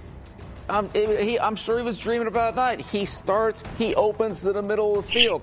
Um, 0.70 0.88
it- 0.94 1.20
he, 1.22 1.38
I'm 1.38 1.54
sure 1.56 1.76
he 1.78 1.84
was 1.84 1.98
dreaming 1.98 2.26
about 2.28 2.46
it 2.46 2.48
at 2.48 2.56
night. 2.56 2.80
He 2.80 3.04
starts, 3.04 3.62
he 3.78 3.94
opens 3.94 4.40
to 4.42 4.52
the 4.52 4.62
middle 4.62 4.98
of 4.98 5.04
the 5.06 5.12
field 5.12 5.42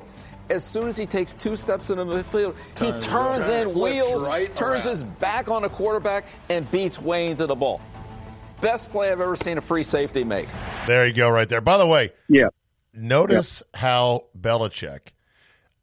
as 0.50 0.64
soon 0.64 0.88
as 0.88 0.98
he 0.98 1.06
takes 1.06 1.36
two 1.36 1.56
steps 1.56 1.90
into 1.90 2.06
the 2.06 2.24
field, 2.24 2.56
turns, 2.76 3.06
he 3.06 3.12
turns 3.12 3.50
in 3.50 3.68
turn, 3.68 3.80
wheels, 3.80 4.28
right 4.28 4.56
turns 4.56 4.86
around. 4.86 4.96
his 4.96 5.04
back 5.04 5.50
on 5.50 5.62
the 5.64 5.70
quarterback, 5.70 6.26
and 6.50 6.70
beats 6.72 7.02
Wayne 7.02 7.36
to 7.38 7.48
the 7.48 7.56
ball. 7.56 7.82
Best 8.62 8.92
play 8.92 9.12
I've 9.12 9.20
ever 9.20 9.36
seen 9.36 9.58
a 9.58 9.62
free 9.62 9.84
safety 9.84 10.24
make. 10.24 10.48
There 10.88 11.06
you 11.06 11.14
go, 11.14 11.30
right 11.30 11.50
there. 11.50 11.62
By 11.62 11.78
the 11.78 11.88
way, 11.88 12.12
yeah. 12.30 12.48
Notice 12.94 13.64
yeah. 13.74 13.80
how 13.80 14.26
Belichick, 14.40 15.14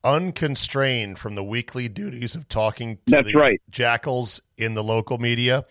unconstrained 0.05 1.19
from 1.19 1.35
the 1.35 1.43
weekly 1.43 1.89
duties 1.89 2.35
of 2.35 2.49
talking 2.49 2.97
to 3.07 3.17
That's 3.17 3.27
the 3.27 3.35
right. 3.35 3.61
jackals 3.71 4.41
in 4.57 4.75
the 4.75 4.85
local 4.85 5.19
media, 5.19 5.65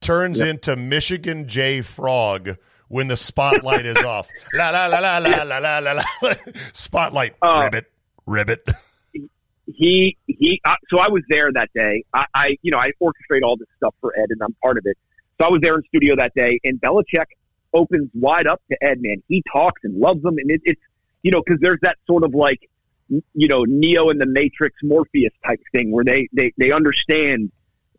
turns 0.00 0.40
yeah. 0.40 0.46
into 0.48 0.76
Michigan 0.76 1.48
J. 1.48 1.80
Frog 1.80 2.58
when 2.88 3.08
the 3.08 3.16
spotlight 3.16 3.86
is 3.86 3.96
off. 4.04 4.28
La 4.52 4.68
la 4.68 4.86
la 4.86 4.98
la 4.98 5.16
la 5.18 5.42
la 5.42 5.78
la 5.78 5.92
la. 5.92 6.02
Spotlight 6.74 7.34
uh, 7.40 7.62
ribbit 7.64 7.90
ribbit. 8.26 8.68
he 9.66 10.16
he. 10.26 10.60
Uh, 10.64 10.74
so 10.90 10.98
I 10.98 11.08
was 11.08 11.22
there 11.28 11.52
that 11.52 11.70
day. 11.74 12.04
I, 12.12 12.26
I 12.34 12.56
you 12.62 12.70
know 12.70 12.78
I 12.78 12.92
orchestrate 13.02 13.42
all 13.42 13.56
this 13.56 13.68
stuff 13.76 13.94
for 14.00 14.12
Ed, 14.18 14.26
and 14.30 14.40
I'm 14.42 14.54
part 14.62 14.78
of 14.78 14.84
it. 14.86 14.96
So 15.38 15.46
I 15.46 15.50
was 15.50 15.60
there 15.60 15.76
in 15.76 15.82
studio 15.84 16.16
that 16.16 16.34
day, 16.34 16.58
and 16.64 16.80
Belichick 16.80 17.26
opens 17.72 18.08
wide 18.14 18.46
up 18.46 18.62
to 18.70 18.82
Ed. 18.82 18.98
Man, 19.00 19.22
he 19.28 19.42
talks 19.52 19.82
and 19.84 19.98
loves 19.98 20.24
him, 20.24 20.38
and 20.38 20.50
it, 20.50 20.60
it's 20.64 20.80
you 21.22 21.30
know 21.30 21.42
because 21.44 21.60
there's 21.60 21.80
that 21.82 21.96
sort 22.06 22.24
of 22.24 22.34
like 22.34 22.60
you 23.08 23.48
know 23.48 23.64
Neo 23.64 24.10
and 24.10 24.20
the 24.20 24.26
Matrix 24.26 24.76
Morpheus 24.82 25.32
type 25.44 25.60
thing 25.72 25.90
where 25.92 26.04
they 26.04 26.28
they 26.32 26.52
they 26.56 26.72
understand 26.72 27.50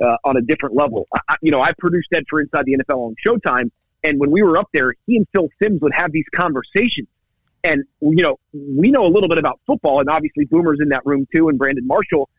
uh, 0.02 0.18
on 0.24 0.38
a 0.38 0.42
different 0.42 0.76
level. 0.76 1.08
I- 1.28 1.36
you 1.42 1.52
know, 1.52 1.62
I 1.62 1.74
produced 1.78 2.08
Ed 2.14 2.24
for 2.30 2.40
Inside 2.42 2.66
the 2.66 2.78
NFL 2.78 2.98
on 3.08 3.16
Showtime, 3.26 3.72
and 4.04 4.20
when 4.20 4.32
we 4.32 4.42
were 4.42 4.58
up 4.58 4.70
there, 4.74 4.94
he 5.06 5.18
and 5.18 5.28
Phil 5.32 5.50
Simms 5.62 5.82
would 5.82 5.94
have 5.94 6.12
these 6.12 6.26
conversations. 6.36 7.08
And 7.64 7.84
you 8.02 8.24
know, 8.24 8.40
we 8.54 8.90
know 8.92 9.06
a 9.06 9.12
little 9.12 9.30
bit 9.30 9.38
about 9.38 9.60
football, 9.66 10.00
and 10.00 10.10
obviously 10.10 10.46
Boomer's 10.46 10.80
in 10.82 10.90
that 10.90 11.06
room 11.06 11.28
too, 11.36 11.50
and 11.50 11.58
Brandon 11.58 11.86
Marshall. 11.86 12.30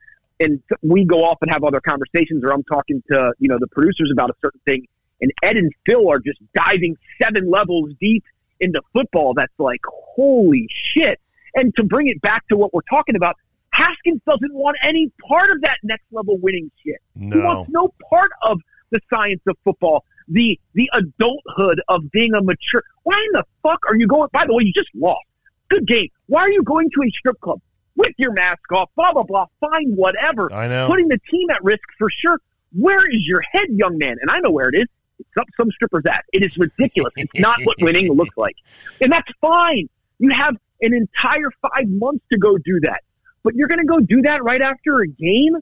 And 0.40 0.62
we 0.82 1.04
go 1.04 1.24
off 1.24 1.38
and 1.42 1.50
have 1.50 1.64
other 1.64 1.80
conversations, 1.80 2.44
or 2.44 2.52
I'm 2.52 2.62
talking 2.64 3.02
to 3.10 3.32
you 3.38 3.48
know 3.48 3.58
the 3.58 3.66
producers 3.68 4.10
about 4.12 4.30
a 4.30 4.34
certain 4.40 4.60
thing, 4.64 4.86
and 5.20 5.32
Ed 5.42 5.56
and 5.56 5.72
Phil 5.84 6.08
are 6.08 6.20
just 6.20 6.38
diving 6.54 6.96
seven 7.20 7.50
levels 7.50 7.90
deep 8.00 8.24
into 8.60 8.80
football. 8.92 9.34
That's 9.34 9.52
like 9.58 9.80
holy 9.86 10.68
shit. 10.70 11.20
And 11.54 11.74
to 11.76 11.82
bring 11.82 12.06
it 12.06 12.20
back 12.20 12.46
to 12.48 12.56
what 12.56 12.72
we're 12.72 12.80
talking 12.88 13.16
about, 13.16 13.36
Haskins 13.72 14.20
doesn't 14.26 14.54
want 14.54 14.76
any 14.82 15.10
part 15.28 15.50
of 15.50 15.60
that 15.62 15.78
next 15.82 16.04
level 16.12 16.38
winning 16.38 16.70
shit. 16.84 17.00
He 17.18 17.38
wants 17.38 17.70
no 17.70 17.92
part 18.08 18.30
of 18.42 18.60
the 18.90 19.00
science 19.12 19.40
of 19.46 19.56
football, 19.64 20.04
the 20.28 20.58
the 20.74 20.90
adulthood 20.92 21.80
of 21.88 22.10
being 22.10 22.34
a 22.34 22.42
mature. 22.42 22.82
Why 23.02 23.16
in 23.16 23.32
the 23.32 23.44
fuck 23.62 23.80
are 23.88 23.96
you 23.96 24.06
going? 24.06 24.28
By 24.32 24.46
the 24.46 24.54
way, 24.54 24.64
you 24.64 24.72
just 24.72 24.90
lost. 24.94 25.24
Good 25.68 25.86
game. 25.86 26.08
Why 26.26 26.42
are 26.42 26.50
you 26.50 26.62
going 26.62 26.90
to 26.90 27.02
a 27.02 27.10
strip 27.10 27.40
club 27.40 27.60
with 27.96 28.12
your 28.18 28.32
mask 28.32 28.70
off? 28.72 28.90
Blah 28.96 29.12
blah 29.12 29.22
blah. 29.24 29.46
Fine, 29.60 29.94
whatever. 29.94 30.52
I 30.52 30.68
know. 30.68 30.86
Putting 30.86 31.08
the 31.08 31.18
team 31.30 31.50
at 31.50 31.62
risk 31.62 31.84
for 31.98 32.10
sure. 32.10 32.40
Where 32.72 33.08
is 33.08 33.26
your 33.26 33.42
head, 33.52 33.66
young 33.70 33.96
man? 33.96 34.16
And 34.20 34.30
I 34.30 34.40
know 34.40 34.50
where 34.50 34.68
it 34.68 34.74
is. 34.74 34.86
It's 35.18 35.36
up 35.40 35.46
some 35.56 35.70
stripper's 35.70 36.04
ass. 36.06 36.22
It 36.32 36.44
is 36.44 36.56
ridiculous. 36.58 37.12
It's 37.16 37.38
not 37.38 37.60
what 37.64 37.76
winning 37.80 38.12
looks 38.12 38.36
like, 38.36 38.56
and 39.00 39.10
that's 39.10 39.30
fine. 39.40 39.88
You 40.18 40.30
have 40.30 40.56
an 40.80 40.94
entire 40.94 41.50
five 41.62 41.88
months 41.88 42.24
to 42.30 42.38
go 42.38 42.56
do 42.58 42.80
that, 42.80 43.02
but 43.42 43.54
you're 43.54 43.68
going 43.68 43.80
to 43.80 43.86
go 43.86 44.00
do 44.00 44.22
that 44.22 44.44
right 44.44 44.62
after 44.62 45.00
a 45.00 45.08
game 45.08 45.56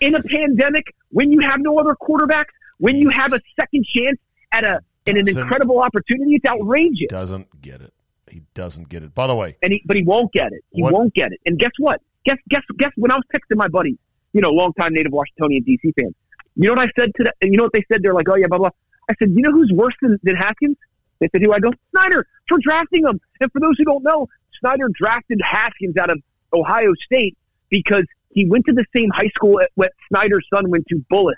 in 0.00 0.14
a 0.14 0.22
pandemic 0.22 0.94
when 1.10 1.32
you 1.32 1.40
have 1.40 1.60
no 1.60 1.78
other 1.78 1.94
quarterbacks, 1.94 2.52
when 2.78 2.96
you 2.96 3.08
have 3.10 3.32
a 3.32 3.40
second 3.58 3.84
chance 3.86 4.18
at 4.52 4.64
a 4.64 4.80
in 5.06 5.16
an 5.16 5.28
incredible 5.28 5.80
opportunity. 5.80 6.34
It's 6.34 6.44
outrageous. 6.44 6.98
He 6.98 7.06
doesn't 7.06 7.62
get 7.62 7.80
it. 7.80 7.92
He 8.30 8.42
doesn't 8.54 8.88
get 8.88 9.02
it. 9.04 9.14
By 9.14 9.26
the 9.28 9.36
way, 9.36 9.56
and 9.62 9.72
he, 9.72 9.82
but 9.86 9.96
he 9.96 10.02
won't 10.02 10.32
get 10.32 10.52
it. 10.52 10.64
He 10.72 10.82
What- 10.82 10.92
won't 10.92 11.14
get 11.14 11.32
it. 11.32 11.40
And 11.46 11.58
guess 11.58 11.70
what? 11.78 12.00
Guess 12.24 12.38
guess 12.48 12.62
guess 12.76 12.90
when 12.96 13.10
I 13.12 13.14
was 13.14 13.24
texting 13.34 13.56
my 13.56 13.68
buddies, 13.68 13.98
you 14.32 14.40
know, 14.40 14.50
longtime 14.50 14.92
native 14.94 15.12
Washingtonian 15.12 15.62
DC 15.62 15.92
fans. 15.98 16.14
You 16.56 16.64
know 16.68 16.72
what 16.80 16.88
I 16.88 16.90
said 17.00 17.12
to 17.16 17.24
them? 17.24 17.32
You 17.42 17.56
know 17.56 17.64
what 17.64 17.72
they 17.72 17.84
said? 17.90 18.02
They're 18.02 18.14
like, 18.14 18.28
oh 18.28 18.34
yeah, 18.34 18.48
blah 18.48 18.58
blah. 18.58 18.70
I 19.08 19.14
said, 19.20 19.30
you 19.30 19.42
know 19.42 19.52
who's 19.52 19.70
worse 19.72 19.94
than, 20.02 20.18
than 20.24 20.34
Haskins? 20.34 20.76
They 21.20 21.28
said, 21.30 21.42
who? 21.42 21.52
I 21.52 21.60
go, 21.60 21.70
Snyder 21.92 22.26
for 22.48 22.58
drafting 22.58 23.04
him. 23.06 23.20
And 23.40 23.50
for 23.52 23.60
those 23.60 23.78
who 23.78 23.84
don't 23.84 24.02
know, 24.02 24.28
Snyder 24.58 24.88
drafted 24.92 25.40
Haskins 25.40 25.96
out 25.96 26.10
of 26.10 26.20
Ohio 26.52 26.92
State 27.04 27.36
because 27.70 28.04
he 28.30 28.46
went 28.46 28.66
to 28.66 28.72
the 28.72 28.84
same 28.94 29.10
high 29.10 29.28
school 29.28 29.60
at 29.60 29.70
what 29.76 29.92
Snyder's 30.08 30.46
son 30.52 30.68
went 30.70 30.86
to, 30.88 30.96
Bullis, 31.10 31.34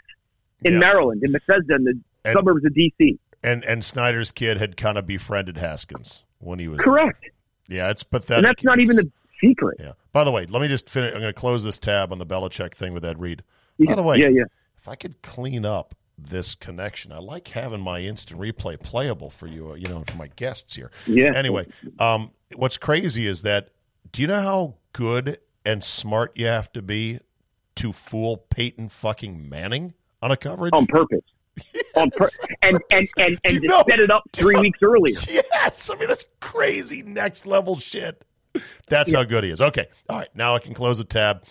in 0.64 0.74
Yeah. 0.74 0.78
Maryland, 0.78 1.22
in 1.24 1.32
Bethesda, 1.32 1.74
in 1.74 1.84
the 1.84 1.98
And- 2.24 2.34
suburbs 2.36 2.64
of 2.64 2.72
DC. 2.74 3.18
and 3.42 3.64
and 3.64 3.84
Snyder's 3.84 4.30
kid 4.32 4.59
had 4.59 4.76
kind 4.76 4.98
of 4.98 5.06
befriended 5.06 5.56
Haskins 5.59 6.24
when 6.38 6.59
he 6.59 6.68
was 6.68 6.78
Correct. 6.78 7.24
Yeah, 7.68 7.90
it's 7.90 8.02
pathetic. 8.02 8.38
And 8.38 8.44
that's 8.46 8.64
not 8.64 8.80
even 8.80 8.96
the 8.96 9.11
secret. 9.40 9.76
Yeah. 9.78 9.92
By 10.12 10.24
the 10.24 10.30
way, 10.32 10.46
let 10.46 10.61
me 10.62 10.68
just 10.68 10.88
finish. 10.90 11.12
I'm 11.14 11.20
going 11.20 11.32
to 11.32 11.38
close 11.38 11.62
this 11.64 11.78
tab 11.78 12.11
on 12.12 12.18
the 12.18 12.26
Belichick 12.26 12.74
thing 12.74 12.92
with 12.94 13.04
Ed 13.04 13.20
Reed. 13.20 13.42
By 13.78 13.94
the 13.94 14.02
way, 14.02 14.18
yeah, 14.18 14.28
yeah. 14.28 14.44
if 14.78 14.88
I 14.88 14.94
could 14.96 15.20
clean 15.22 15.64
up 15.64 15.94
this 16.16 16.54
connection, 16.56 17.12
I 17.12 17.18
like 17.18 17.46
having 17.48 17.80
my 17.80 18.00
instant 18.00 18.40
replay 18.40 18.80
playable 18.80 19.30
for 19.30 19.46
you, 19.46 19.70
uh, 19.70 19.74
you 19.74 19.86
know, 19.86 20.02
for 20.09 20.16
my 20.16 20.28
guests 20.34 20.74
here. 20.74 20.90
Yeah. 21.06 21.32
Anyway, 21.34 21.66
um, 22.00 22.32
what's 22.56 22.78
crazy 22.78 23.26
is 23.28 23.42
that 23.42 23.68
do 24.11 24.22
you 24.22 24.28
know 24.28 24.40
how 24.40 24.74
good 24.92 25.38
and 25.64 25.84
smart 25.84 26.32
you 26.36 26.46
have 26.46 26.72
to 26.72 26.82
be 26.82 27.20
to 27.76 27.92
fool 27.92 28.38
Peyton 28.38 28.88
fucking 28.88 29.48
Manning 29.48 29.94
on 30.22 30.30
a 30.30 30.36
coverage? 30.36 30.72
on 30.72 30.86
purpose. 30.86 31.22
On 31.96 32.08
pur- 32.12 32.28
and 32.62 32.78
and 32.92 33.08
and, 33.16 33.40
and 33.42 33.60
set 33.88 33.98
it 33.98 34.12
up 34.12 34.22
three 34.32 34.56
weeks 34.60 34.78
earlier. 34.80 35.18
Yes, 35.28 35.90
I 35.90 35.96
mean 35.96 36.06
that's 36.06 36.28
crazy 36.38 37.02
next 37.02 37.46
level 37.46 37.76
shit. 37.78 38.22
That's 38.88 39.12
how 39.12 39.24
good 39.24 39.42
he 39.42 39.50
is. 39.50 39.60
Okay, 39.60 39.88
all 40.08 40.18
right. 40.18 40.28
Now 40.36 40.54
I 40.54 40.60
can 40.60 40.72
close 40.72 40.98
the 40.98 41.04
tab, 41.04 41.42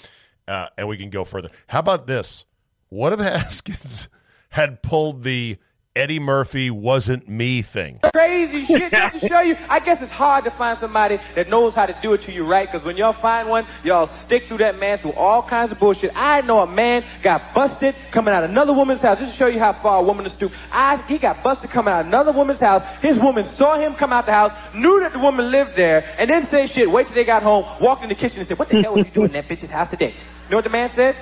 uh, 0.47 0.67
and 0.77 0.87
we 0.87 0.95
can 0.95 1.09
go 1.09 1.25
further. 1.25 1.49
How 1.67 1.79
about 1.79 2.07
this? 2.07 2.45
What 2.87 3.11
if 3.11 3.19
Haskins 3.19 4.07
had 4.49 4.81
pulled 4.81 5.23
the 5.23 5.57
Eddie 5.97 6.19
Murphy 6.19 6.69
wasn't 6.69 7.27
me 7.27 7.63
thing? 7.63 7.99
crazy 8.13 8.65
shit 8.65 8.91
just 8.91 9.19
to 9.19 9.27
show 9.27 9.39
you. 9.41 9.57
I 9.67 9.79
guess 9.79 9.99
it's 9.99 10.11
hard 10.11 10.43
to 10.43 10.51
find 10.51 10.77
somebody 10.77 11.19
that 11.33 11.49
knows 11.49 11.73
how 11.73 11.87
to 11.87 11.97
do 12.03 12.13
it 12.13 12.21
to 12.23 12.31
you 12.31 12.45
right. 12.45 12.71
Because 12.71 12.85
when 12.85 12.97
y'all 12.97 13.13
find 13.13 13.49
one, 13.49 13.65
y'all 13.83 14.05
stick 14.05 14.47
through 14.47 14.59
that 14.59 14.77
man 14.77 14.99
through 14.99 15.13
all 15.13 15.41
kinds 15.41 15.71
of 15.71 15.79
bullshit. 15.79 16.11
I 16.15 16.41
know 16.41 16.59
a 16.59 16.67
man 16.67 17.03
got 17.23 17.55
busted 17.55 17.95
coming 18.11 18.31
out 18.31 18.43
of 18.43 18.51
another 18.51 18.73
woman's 18.73 19.01
house. 19.01 19.17
Just 19.17 19.31
to 19.31 19.37
show 19.37 19.47
you 19.47 19.57
how 19.57 19.73
far 19.73 19.97
a 19.97 20.03
woman 20.03 20.27
is 20.27 20.33
stoop. 20.33 20.51
I, 20.71 20.97
he 21.07 21.17
got 21.17 21.41
busted 21.41 21.71
coming 21.71 21.91
out 21.91 22.01
of 22.01 22.07
another 22.07 22.31
woman's 22.31 22.59
house. 22.59 22.83
His 23.01 23.17
woman 23.17 23.45
saw 23.45 23.79
him 23.79 23.95
come 23.95 24.13
out 24.13 24.27
the 24.27 24.33
house, 24.33 24.51
knew 24.75 24.99
that 24.99 25.13
the 25.13 25.19
woman 25.19 25.49
lived 25.49 25.75
there, 25.75 26.05
and 26.19 26.29
then 26.29 26.45
say 26.45 26.67
shit. 26.67 26.91
Wait 26.91 27.07
till 27.07 27.15
they 27.15 27.23
got 27.23 27.41
home, 27.41 27.65
walked 27.81 28.03
in 28.03 28.09
the 28.09 28.15
kitchen 28.15 28.37
and 28.37 28.47
said, 28.47 28.59
"What 28.59 28.69
the 28.69 28.83
hell 28.83 28.93
was 28.93 29.05
you 29.07 29.11
doing 29.11 29.29
in 29.29 29.33
that 29.33 29.47
bitch's 29.47 29.71
house 29.71 29.89
today?" 29.89 30.13
You 30.47 30.51
know 30.51 30.57
what 30.57 30.63
the 30.63 30.69
man 30.69 30.89
said? 30.91 31.15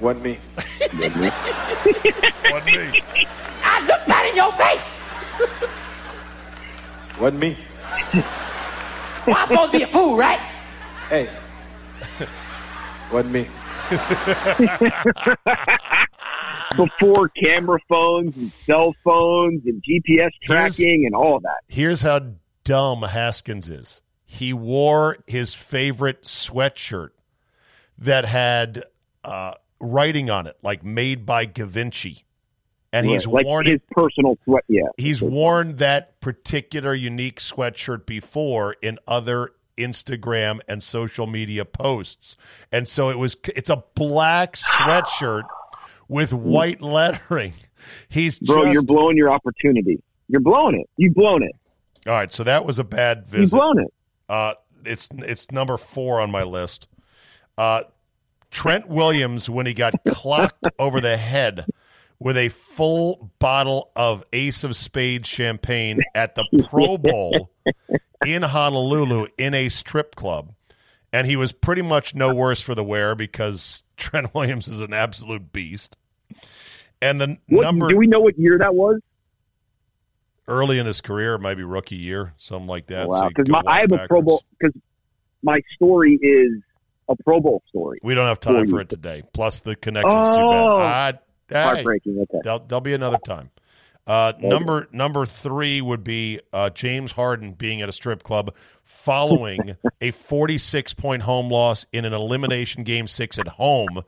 Wasn't 0.00 0.24
me. 0.24 0.38
Wasn't 0.56 0.94
me. 2.66 3.02
I 3.62 3.80
looked 3.86 4.06
that 4.06 4.26
in 4.30 4.36
your 4.36 4.52
face. 4.52 4.80
Wasn't 7.20 7.38
me. 7.40 7.56
well, 9.26 9.36
I'm 9.36 9.48
supposed 9.48 9.72
to 9.72 9.78
be 9.78 9.84
a 9.84 9.88
fool, 9.88 10.16
right? 10.16 10.40
Hey. 11.10 11.28
Wasn't 13.12 13.32
me. 13.32 13.46
Before 16.76 17.28
camera 17.30 17.78
phones 17.88 18.36
and 18.36 18.52
cell 18.52 18.94
phones 19.04 19.62
and 19.66 19.82
GPS 19.82 20.30
tracking 20.44 21.04
and 21.04 21.14
all 21.16 21.36
of 21.36 21.42
that. 21.42 21.58
Here's 21.68 22.00
how 22.02 22.20
dumb 22.64 23.02
Haskins 23.02 23.68
is. 23.68 24.00
he 24.24 24.52
wore 24.52 25.16
his 25.26 25.52
favorite 25.52 26.22
sweatshirt 26.22 27.08
that 27.98 28.24
had 28.24 28.84
uh, 29.24 29.54
writing 29.80 30.30
on 30.30 30.46
it, 30.46 30.56
like 30.62 30.84
made 30.84 31.26
by 31.26 31.44
Da 31.44 31.64
Vinci. 31.64 32.24
And 32.92 33.06
he's 33.06 33.26
like 33.26 33.46
worn 33.46 33.66
his 33.66 33.80
personal 33.92 34.36
sweat. 34.44 34.64
Yeah, 34.68 34.88
He's 34.96 35.22
worn 35.22 35.76
that 35.76 36.20
particular 36.20 36.92
unique 36.92 37.38
sweatshirt 37.38 38.04
before 38.04 38.74
in 38.82 38.98
other 39.06 39.50
Instagram 39.76 40.60
and 40.68 40.82
social 40.82 41.26
media 41.26 41.64
posts. 41.64 42.36
And 42.72 42.88
so 42.88 43.10
it 43.10 43.18
was 43.18 43.36
it's 43.54 43.70
a 43.70 43.84
black 43.94 44.54
sweatshirt 44.54 45.44
with 46.08 46.32
white 46.32 46.82
lettering. 46.82 47.54
He's 48.08 48.38
bro, 48.38 48.64
just, 48.64 48.72
you're 48.72 48.82
blowing 48.82 49.16
your 49.16 49.30
opportunity. 49.30 50.02
You're 50.28 50.40
blowing 50.40 50.80
it. 50.80 50.88
You've 50.96 51.14
blown 51.14 51.42
it. 51.42 51.52
All 52.06 52.12
right, 52.12 52.32
so 52.32 52.44
that 52.44 52.64
was 52.64 52.78
a 52.78 52.84
bad 52.84 53.26
You've 53.32 53.50
blown 53.50 53.78
it. 53.78 53.92
Uh, 54.28 54.54
it's 54.84 55.08
it's 55.12 55.50
number 55.50 55.76
four 55.76 56.20
on 56.20 56.30
my 56.30 56.42
list. 56.42 56.88
Uh, 57.58 57.82
Trent 58.50 58.88
Williams 58.88 59.48
when 59.48 59.66
he 59.66 59.74
got 59.74 59.94
clocked 60.08 60.66
over 60.78 61.00
the 61.00 61.16
head 61.16 61.66
with 62.18 62.36
a 62.36 62.48
full 62.50 63.30
bottle 63.38 63.90
of 63.96 64.22
Ace 64.32 64.64
of 64.64 64.76
Spades 64.76 65.28
champagne 65.28 66.00
at 66.14 66.34
the 66.34 66.44
Pro 66.68 66.98
Bowl 66.98 67.50
in 68.26 68.42
Honolulu 68.42 69.28
in 69.38 69.54
a 69.54 69.68
strip 69.70 70.14
club, 70.16 70.52
and 71.12 71.26
he 71.26 71.36
was 71.36 71.52
pretty 71.52 71.82
much 71.82 72.14
no 72.14 72.34
worse 72.34 72.60
for 72.60 72.74
the 72.74 72.84
wear 72.84 73.14
because 73.14 73.82
Trent 73.96 74.34
Williams 74.34 74.68
is 74.68 74.80
an 74.80 74.92
absolute 74.92 75.52
beast. 75.52 75.96
And 77.02 77.20
the 77.20 77.38
What, 77.48 77.62
number 77.62 77.88
do 77.88 77.96
we 77.96 78.06
know 78.06 78.20
what 78.20 78.38
year 78.38 78.58
that 78.58 78.74
was? 78.74 79.00
early 80.48 80.78
in 80.80 80.86
his 80.86 81.00
career, 81.00 81.38
maybe 81.38 81.62
rookie 81.62 81.94
year, 81.96 82.34
something 82.36 82.66
like 82.66 82.86
that. 82.86 83.06
Oh, 83.06 83.10
wow, 83.10 83.28
because 83.28 83.48
go 83.48 83.60
I 83.66 83.80
have 83.80 83.92
a 83.92 84.06
Pro. 84.08 84.20
Bowl 84.20 84.42
because 84.58 84.74
my 85.42 85.60
story 85.74 86.18
is 86.20 86.60
a 87.10 87.22
Pro 87.24 87.40
Bowl 87.40 87.62
story. 87.68 87.98
We 88.02 88.14
don't 88.14 88.26
have 88.26 88.40
time 88.40 88.64
for 88.66 88.70
for 88.76 88.80
it 88.80 88.88
today. 88.88 89.22
Plus, 89.34 89.60
the 89.60 89.76
connection's 89.76 90.28
Oh. 90.30 90.32
too 90.76 90.78
bad. 90.78 91.18
Ah, 91.18 91.54
hey, 91.54 91.62
Heartbreaking. 91.62 92.18
Okay. 92.20 92.38
there'll, 92.44 92.60
there'll 92.60 92.80
be 92.80 92.94
another 92.94 93.18
time. 93.26 93.50
Uh, 94.06 94.32
number 94.40 94.88
number 94.92 95.26
three 95.26 95.80
would 95.80 96.02
be 96.02 96.40
uh, 96.52 96.70
James 96.70 97.12
Harden 97.12 97.52
being 97.52 97.82
at 97.82 97.88
a 97.88 97.92
strip 97.92 98.22
club 98.22 98.54
following 98.82 99.76
a 100.00 100.10
46 100.10 100.94
point 100.94 101.22
home 101.22 101.48
loss 101.50 101.86
in 101.92 102.04
an 102.04 102.12
elimination 102.12 102.82
game 102.82 103.06
six 103.06 103.38
at 103.38 103.46
home 103.46 104.02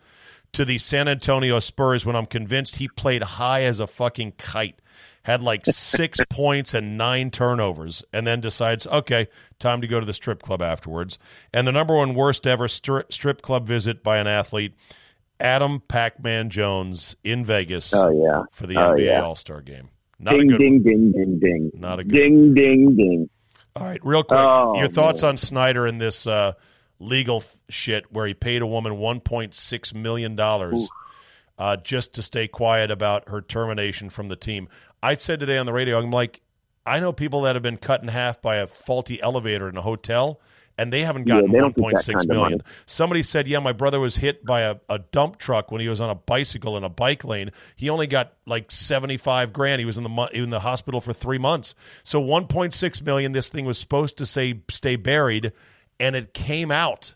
to 0.53 0.65
the 0.65 0.79
San 0.79 1.09
Antonio 1.09 1.59
Spurs 1.61 2.05
when 2.05 2.17
I'm 2.17 2.27
convinced 2.27 2.77
he 2.77 2.89
played 2.89 3.23
high 3.23 3.63
as 3.63 3.81
a 3.81 3.87
fucking 3.87 4.33
kite. 4.39 4.79
Had 5.25 5.43
like 5.43 5.65
six 5.67 6.19
points 6.31 6.75
and 6.75 6.99
nine 6.99 7.31
turnovers, 7.31 8.03
and 8.13 8.27
then 8.27 8.41
decides, 8.41 8.87
okay, 8.89 9.29
time 9.61 9.81
to 9.81 9.87
go 9.87 10.01
to 10.01 10.07
the 10.07 10.13
strip 10.13 10.43
club 10.43 10.61
afterwards. 10.63 11.19
And 11.53 11.67
the 11.67 11.73
number 11.73 11.95
one 11.95 12.15
worst 12.15 12.47
ever 12.47 12.67
stri- 12.67 13.11
strip 13.13 13.41
club 13.41 13.67
visit 13.67 14.03
by 14.03 14.19
an 14.19 14.27
athlete, 14.27 14.75
Adam 15.39 15.81
Pac 15.87 16.23
Man 16.23 16.51
Jones 16.51 17.17
in 17.25 17.45
Vegas 17.45 17.93
Oh 17.95 18.11
yeah. 18.11 18.43
for 18.53 18.67
the 18.67 18.77
Oh, 18.77 18.91
NBA 18.95 19.07
yeah. 19.07 19.23
All 19.23 19.37
Star 19.37 19.61
game. 19.61 19.91
Not 20.19 20.35
a 20.35 20.39
Ding 20.39 20.49
good 20.49 20.59
ding 20.59 20.73
one. 20.75 20.83
ding 20.83 21.13
ding 21.13 21.39
ding. 21.41 21.71
Not 21.75 22.01
a 22.01 22.05
good 22.05 22.13
Ding 22.13 22.55
ding 22.55 22.97
ding. 22.97 23.31
All 23.75 23.85
right, 23.87 24.01
real 24.05 24.23
quick, 24.23 24.39
Oh, 24.41 24.77
your 24.79 24.89
thoughts 24.89 25.23
man. 25.23 25.31
on 25.31 25.37
Snyder 25.37 25.87
and 25.87 26.01
this 26.01 26.27
uh, 26.27 26.53
legal 26.99 27.39
f- 27.39 27.57
shit 27.69 28.13
where 28.13 28.27
he 28.27 28.35
paid 28.35 28.63
a 28.63 28.67
woman 28.67 28.99
one 28.99 29.21
point 29.21 29.55
six 29.55 29.95
million 29.95 30.37
dollars 30.37 30.89
uh, 31.59 31.77
just 31.77 32.15
to 32.15 32.23
stay 32.23 32.49
quiet 32.49 32.91
about 32.91 33.29
her 33.29 33.41
termination 33.41 34.11
from 34.11 34.29
the 34.29 34.37
team. 34.37 34.69
I 35.03 35.17
said 35.17 35.41
today 35.41 35.59
on 35.59 35.67
the 35.67 35.73
radio, 35.73 35.99
I'm 35.99 36.11
like, 36.11 36.41
I 36.87 37.01
know 37.01 37.13
people 37.13 37.43
that 37.43 37.57
have 37.57 37.63
been 37.63 37.77
cut 37.77 38.03
in 38.03 38.09
half 38.09 38.41
by 38.43 38.57
a 38.57 38.67
faulty 38.67 39.21
elevator 39.23 39.69
in 39.69 39.77
a 39.77 39.83
hotel. 39.83 40.41
And 40.79 40.91
they 40.91 41.03
haven't 41.03 41.29
Yeah, 41.29 41.35
gotten 41.35 41.51
they 41.53 41.57
one 41.57 41.63
don't 41.65 41.77
get 41.77 41.83
point 41.83 41.97
that 41.99 42.03
six 42.03 42.15
kind 42.21 42.31
of 42.31 42.35
million. 42.37 42.51
money. 42.59 42.63
Somebody 42.87 43.23
said, 43.23 43.47
"Yeah, 43.47 43.59
my 43.59 43.73
brother 43.73 44.01
was 44.01 44.17
hit 44.17 44.43
by 44.43 44.63
a, 44.63 44.77
a 44.89 45.01
dump 45.01 45.37
truck 45.37 45.71
when 45.71 45.83
he 45.83 45.89
was 45.89 46.01
on 46.01 46.09
a 46.09 46.15
bicycle 46.15 46.79
in 46.79 46.83
a 46.83 46.89
bike 46.89 47.25
lane. 47.25 47.51
He 47.77 47.91
only 47.91 48.07
got 48.07 48.33
like 48.47 48.71
seventy 48.73 49.19
five 49.19 49.53
grand. 49.53 49.81
He 49.81 49.85
was 49.85 49.99
in 49.99 50.05
the 50.05 50.29
in 50.33 50.49
the 50.49 50.61
hospital 50.61 51.03
for 51.03 51.13
three 51.13 51.37
months. 51.37 51.75
So 52.05 52.21
one 52.21 52.47
point 52.47 52.73
six 52.73 53.03
million. 53.03 53.33
This 53.33 53.51
thing 53.51 53.67
was 53.67 53.77
supposed 53.77 54.17
to 54.17 54.27
say 54.27 54.63
stay 54.71 54.97
buried, 54.97 55.53
and 56.01 56.17
it 56.17 56.33
came 56.33 56.71
out. 56.71 57.15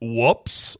Whoops. 0.00 0.78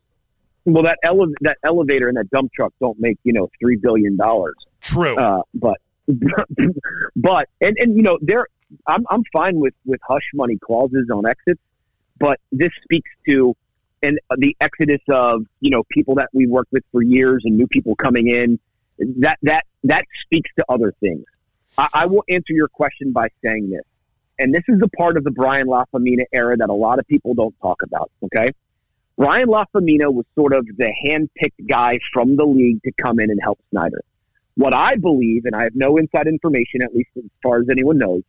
Well, 0.64 0.84
that 0.84 0.98
ele- 1.02 1.34
that 1.42 1.58
elevator 1.62 2.08
and 2.08 2.16
that 2.16 2.30
dump 2.30 2.52
truck 2.54 2.72
don't 2.80 2.98
make 2.98 3.18
you 3.24 3.34
know 3.34 3.50
three 3.60 3.76
billion 3.76 4.16
dollars. 4.16 4.56
True. 4.80 5.14
Uh, 5.16 5.42
but 5.52 5.76
but 7.16 7.48
and 7.60 7.76
and 7.78 7.96
you 7.96 8.02
know 8.02 8.18
there 8.20 8.46
I'm 8.86 9.04
I'm 9.10 9.22
fine 9.32 9.58
with 9.58 9.74
with 9.84 10.00
hush 10.06 10.30
money 10.34 10.58
clauses 10.62 11.08
on 11.12 11.26
exits, 11.26 11.60
but 12.18 12.40
this 12.52 12.70
speaks 12.82 13.10
to 13.28 13.54
and 14.02 14.18
the 14.36 14.56
exodus 14.60 15.00
of 15.08 15.44
you 15.60 15.70
know 15.70 15.82
people 15.90 16.14
that 16.16 16.28
we 16.32 16.46
worked 16.46 16.72
with 16.72 16.84
for 16.92 17.02
years 17.02 17.42
and 17.44 17.56
new 17.56 17.66
people 17.66 17.94
coming 17.96 18.28
in. 18.28 18.58
That 19.20 19.38
that 19.42 19.64
that 19.84 20.04
speaks 20.22 20.50
to 20.58 20.64
other 20.68 20.92
things. 21.00 21.24
I, 21.76 21.88
I 21.92 22.06
will 22.06 22.24
answer 22.28 22.52
your 22.52 22.68
question 22.68 23.12
by 23.12 23.28
saying 23.44 23.70
this, 23.70 23.84
and 24.38 24.54
this 24.54 24.64
is 24.68 24.80
the 24.80 24.88
part 24.88 25.16
of 25.16 25.24
the 25.24 25.30
Brian 25.30 25.66
Lafemina 25.66 26.24
era 26.32 26.56
that 26.56 26.70
a 26.70 26.74
lot 26.74 26.98
of 26.98 27.06
people 27.06 27.34
don't 27.34 27.54
talk 27.60 27.82
about. 27.82 28.10
Okay. 28.24 28.50
Brian 29.16 29.48
Lafemina 29.48 30.12
was 30.12 30.24
sort 30.36 30.52
of 30.52 30.64
the 30.76 30.92
hand-picked 31.04 31.66
guy 31.66 31.98
from 32.12 32.36
the 32.36 32.44
league 32.44 32.80
to 32.84 32.92
come 32.92 33.18
in 33.18 33.30
and 33.30 33.40
help 33.42 33.58
Snyder. 33.70 34.04
What 34.58 34.74
I 34.74 34.96
believe, 34.96 35.44
and 35.44 35.54
I 35.54 35.62
have 35.62 35.76
no 35.76 35.98
inside 35.98 36.26
information, 36.26 36.82
at 36.82 36.92
least 36.92 37.10
as 37.16 37.22
far 37.44 37.60
as 37.60 37.68
anyone 37.70 37.96
knows, 37.96 38.24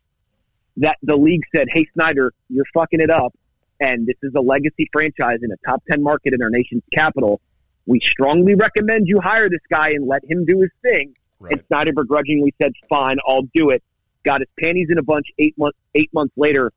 that 0.76 0.96
the 1.02 1.16
league 1.16 1.42
said, 1.52 1.66
"Hey 1.72 1.86
Snyder, 1.92 2.32
you're 2.48 2.64
fucking 2.72 3.00
it 3.00 3.10
up, 3.10 3.34
and 3.80 4.06
this 4.06 4.14
is 4.22 4.32
a 4.36 4.40
legacy 4.40 4.88
franchise 4.92 5.40
in 5.42 5.50
a 5.50 5.56
top 5.68 5.82
ten 5.90 6.00
market 6.00 6.32
in 6.32 6.40
our 6.40 6.48
nation's 6.48 6.84
capital. 6.94 7.40
We 7.86 7.98
strongly 7.98 8.54
recommend 8.54 9.08
you 9.08 9.20
hire 9.20 9.48
this 9.50 9.66
guy 9.68 9.88
and 9.88 10.06
let 10.06 10.24
him 10.24 10.44
do 10.44 10.60
his 10.60 10.70
thing." 10.82 11.16
Right. 11.40 11.54
And 11.54 11.64
Snyder 11.66 11.92
begrudgingly 11.92 12.54
said, 12.62 12.74
"Fine, 12.88 13.18
I'll 13.26 13.48
do 13.52 13.70
it." 13.70 13.82
Got 14.22 14.42
his 14.42 14.50
panties 14.60 14.86
in 14.88 14.98
a 14.98 15.02
bunch 15.02 15.26
eight 15.40 15.58
months 15.58 15.78
eight 15.96 16.14
months 16.14 16.34
later, 16.36 16.70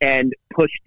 and 0.00 0.32
pushed 0.54 0.82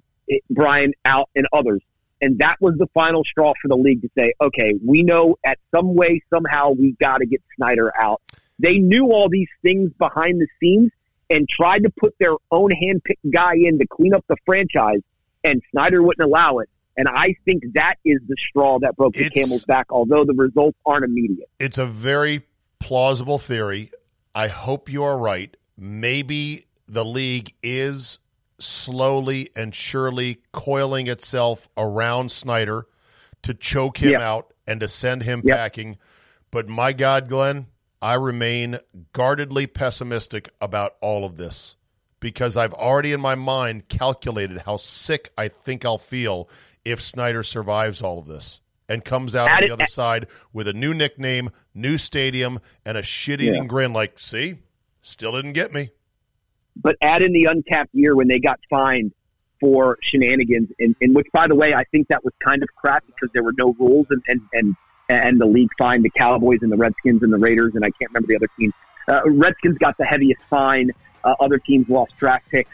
Brian 0.50 0.94
out 1.04 1.30
and 1.36 1.46
others. 1.52 1.82
And 2.24 2.40
that 2.40 2.56
was 2.62 2.76
the 2.78 2.88
final 2.94 3.26
straw 3.26 3.52
for 3.62 3.68
the 3.68 3.76
league 3.76 4.02
to 4.02 4.10
say, 4.18 4.34
okay, 4.40 4.76
we 4.82 5.04
know 5.04 5.36
at 5.44 5.60
some 5.76 5.94
way, 5.94 6.22
somehow, 6.34 6.72
we 6.72 6.94
got 6.94 7.18
to 7.18 7.26
get 7.26 7.42
Snyder 7.58 7.92
out. 8.00 8.22
They 8.60 8.80
knew 8.80 9.12
all 9.12 9.28
these 9.28 9.50
things 9.62 9.92
behind 10.00 10.40
the 10.40 10.48
scenes 10.62 10.90
and 11.30 11.50
tried 11.50 11.84
to 11.84 11.90
put 11.90 12.16
their 12.20 12.36
own 12.50 12.70
handpicked 12.72 13.30
guy 13.30 13.56
in 13.56 13.78
to 13.78 13.86
clean 13.88 14.14
up 14.14 14.24
the 14.30 14.38
franchise, 14.46 15.02
and 15.44 15.62
Snyder 15.72 16.02
wouldn't 16.02 16.26
allow 16.26 16.60
it. 16.60 16.70
And 16.96 17.10
I 17.10 17.36
think 17.44 17.64
that 17.74 17.96
is 18.06 18.20
the 18.26 18.38
straw 18.40 18.80
that 18.80 18.96
broke 18.96 19.16
the 19.16 19.26
It's- 19.26 19.44
camel's 19.44 19.66
back, 19.66 19.88
although 19.90 20.24
the 20.24 20.34
results 20.34 20.78
aren't 20.86 21.04
immediate. 21.04 21.50
It's 21.60 21.78
a 21.78 21.86
very 21.86 22.44
plausible 22.80 23.38
theory. 23.38 23.92
I 24.34 24.48
hope 24.48 24.90
you 24.90 25.04
are 25.04 25.18
right. 25.18 25.58
Maybe 25.78 26.68
the 26.88 27.04
league 27.04 27.52
is 27.62 28.20
slowly 28.64 29.50
and 29.56 29.74
surely 29.76 30.40
coiling 30.52 31.08
itself 31.08 31.68
around 31.78 32.32
Snyder 32.32 32.88
to 33.44 33.54
choke 33.54 33.98
him 33.98 34.12
Yeah. 34.14 34.22
out 34.30 34.54
and 34.66 34.80
to 34.80 34.88
send 34.88 35.24
him 35.24 35.42
Yep. 35.44 35.58
packing. 35.58 35.98
But 36.52 36.68
my 36.70 36.94
God, 36.94 37.28
Glenn, 37.30 37.68
I 38.02 38.14
remain 38.16 38.80
guardedly 39.14 39.68
pessimistic 39.68 40.50
about 40.62 40.96
all 41.02 41.26
of 41.26 41.38
this 41.38 41.76
because 42.20 42.56
I've 42.58 42.74
already 42.74 43.12
in 43.14 43.22
my 43.22 43.36
mind 43.36 43.90
calculated 43.90 44.60
how 44.60 44.78
sick 44.78 45.32
I 45.38 45.48
think 45.48 45.84
I'll 45.86 45.98
feel 45.98 46.50
if 46.86 47.02
Snyder 47.02 47.44
survives 47.44 48.02
all 48.02 48.20
of 48.20 48.28
this 48.28 48.60
and 48.90 49.04
comes 49.06 49.36
out 49.36 49.50
on 49.50 49.62
the 49.62 49.72
other 49.72 49.88
side 49.88 50.28
with 50.52 50.68
a 50.68 50.74
new 50.74 50.94
nickname, 50.94 51.50
new 51.74 51.98
stadium, 51.98 52.60
and 52.86 52.98
a 52.98 53.04
shit 53.04 53.42
eating 53.42 53.64
Yeah. 53.64 53.68
grin 53.68 53.94
like, 53.94 54.20
see, 54.20 54.56
still 55.02 55.32
didn't 55.34 55.54
get 55.54 55.74
me. 55.74 55.90
But 56.76 56.96
add 57.02 57.22
in 57.22 57.34
the 57.34 57.46
uncapped 57.46 57.94
year 57.94 58.16
when 58.16 58.28
they 58.28 58.40
got 58.40 58.60
fined 58.70 59.12
for 59.60 59.98
shenanigans, 60.02 60.70
in, 60.80 60.96
in 61.00 61.14
which, 61.14 61.28
by 61.32 61.48
the 61.48 61.56
way, 61.56 61.74
I 61.74 61.84
think 61.86 62.08
that 62.10 62.24
was 62.24 62.34
kind 62.44 62.62
of 62.64 62.70
crap 62.76 63.06
because 63.08 63.30
there 63.34 63.44
were 63.44 63.54
no 63.58 63.76
rules, 63.80 64.08
and 64.10 64.22
and 64.28 64.42
and, 64.54 64.76
and 65.10 65.42
the 65.42 65.46
league 65.46 65.70
fined 65.78 66.04
the 66.04 66.10
Cowboys 66.10 66.60
and 66.62 66.72
the 66.72 66.78
Redskins 66.78 67.24
and 67.24 67.32
the 67.32 67.38
Raiders, 67.38 67.74
and 67.76 67.86
I 67.86 67.90
can't 67.90 68.12
remember 68.12 68.28
the 68.28 68.36
other 68.36 68.50
teams. 68.60 68.74
Uh, 69.08 69.22
Redskins 69.30 69.78
got 69.78 69.98
the 69.98 70.06
heaviest 70.06 70.42
fine. 70.50 70.92
Uh, 71.24 71.36
other 71.40 71.58
teams 71.60 71.88
lost 71.88 72.14
draft 72.18 72.46
picks, 72.50 72.70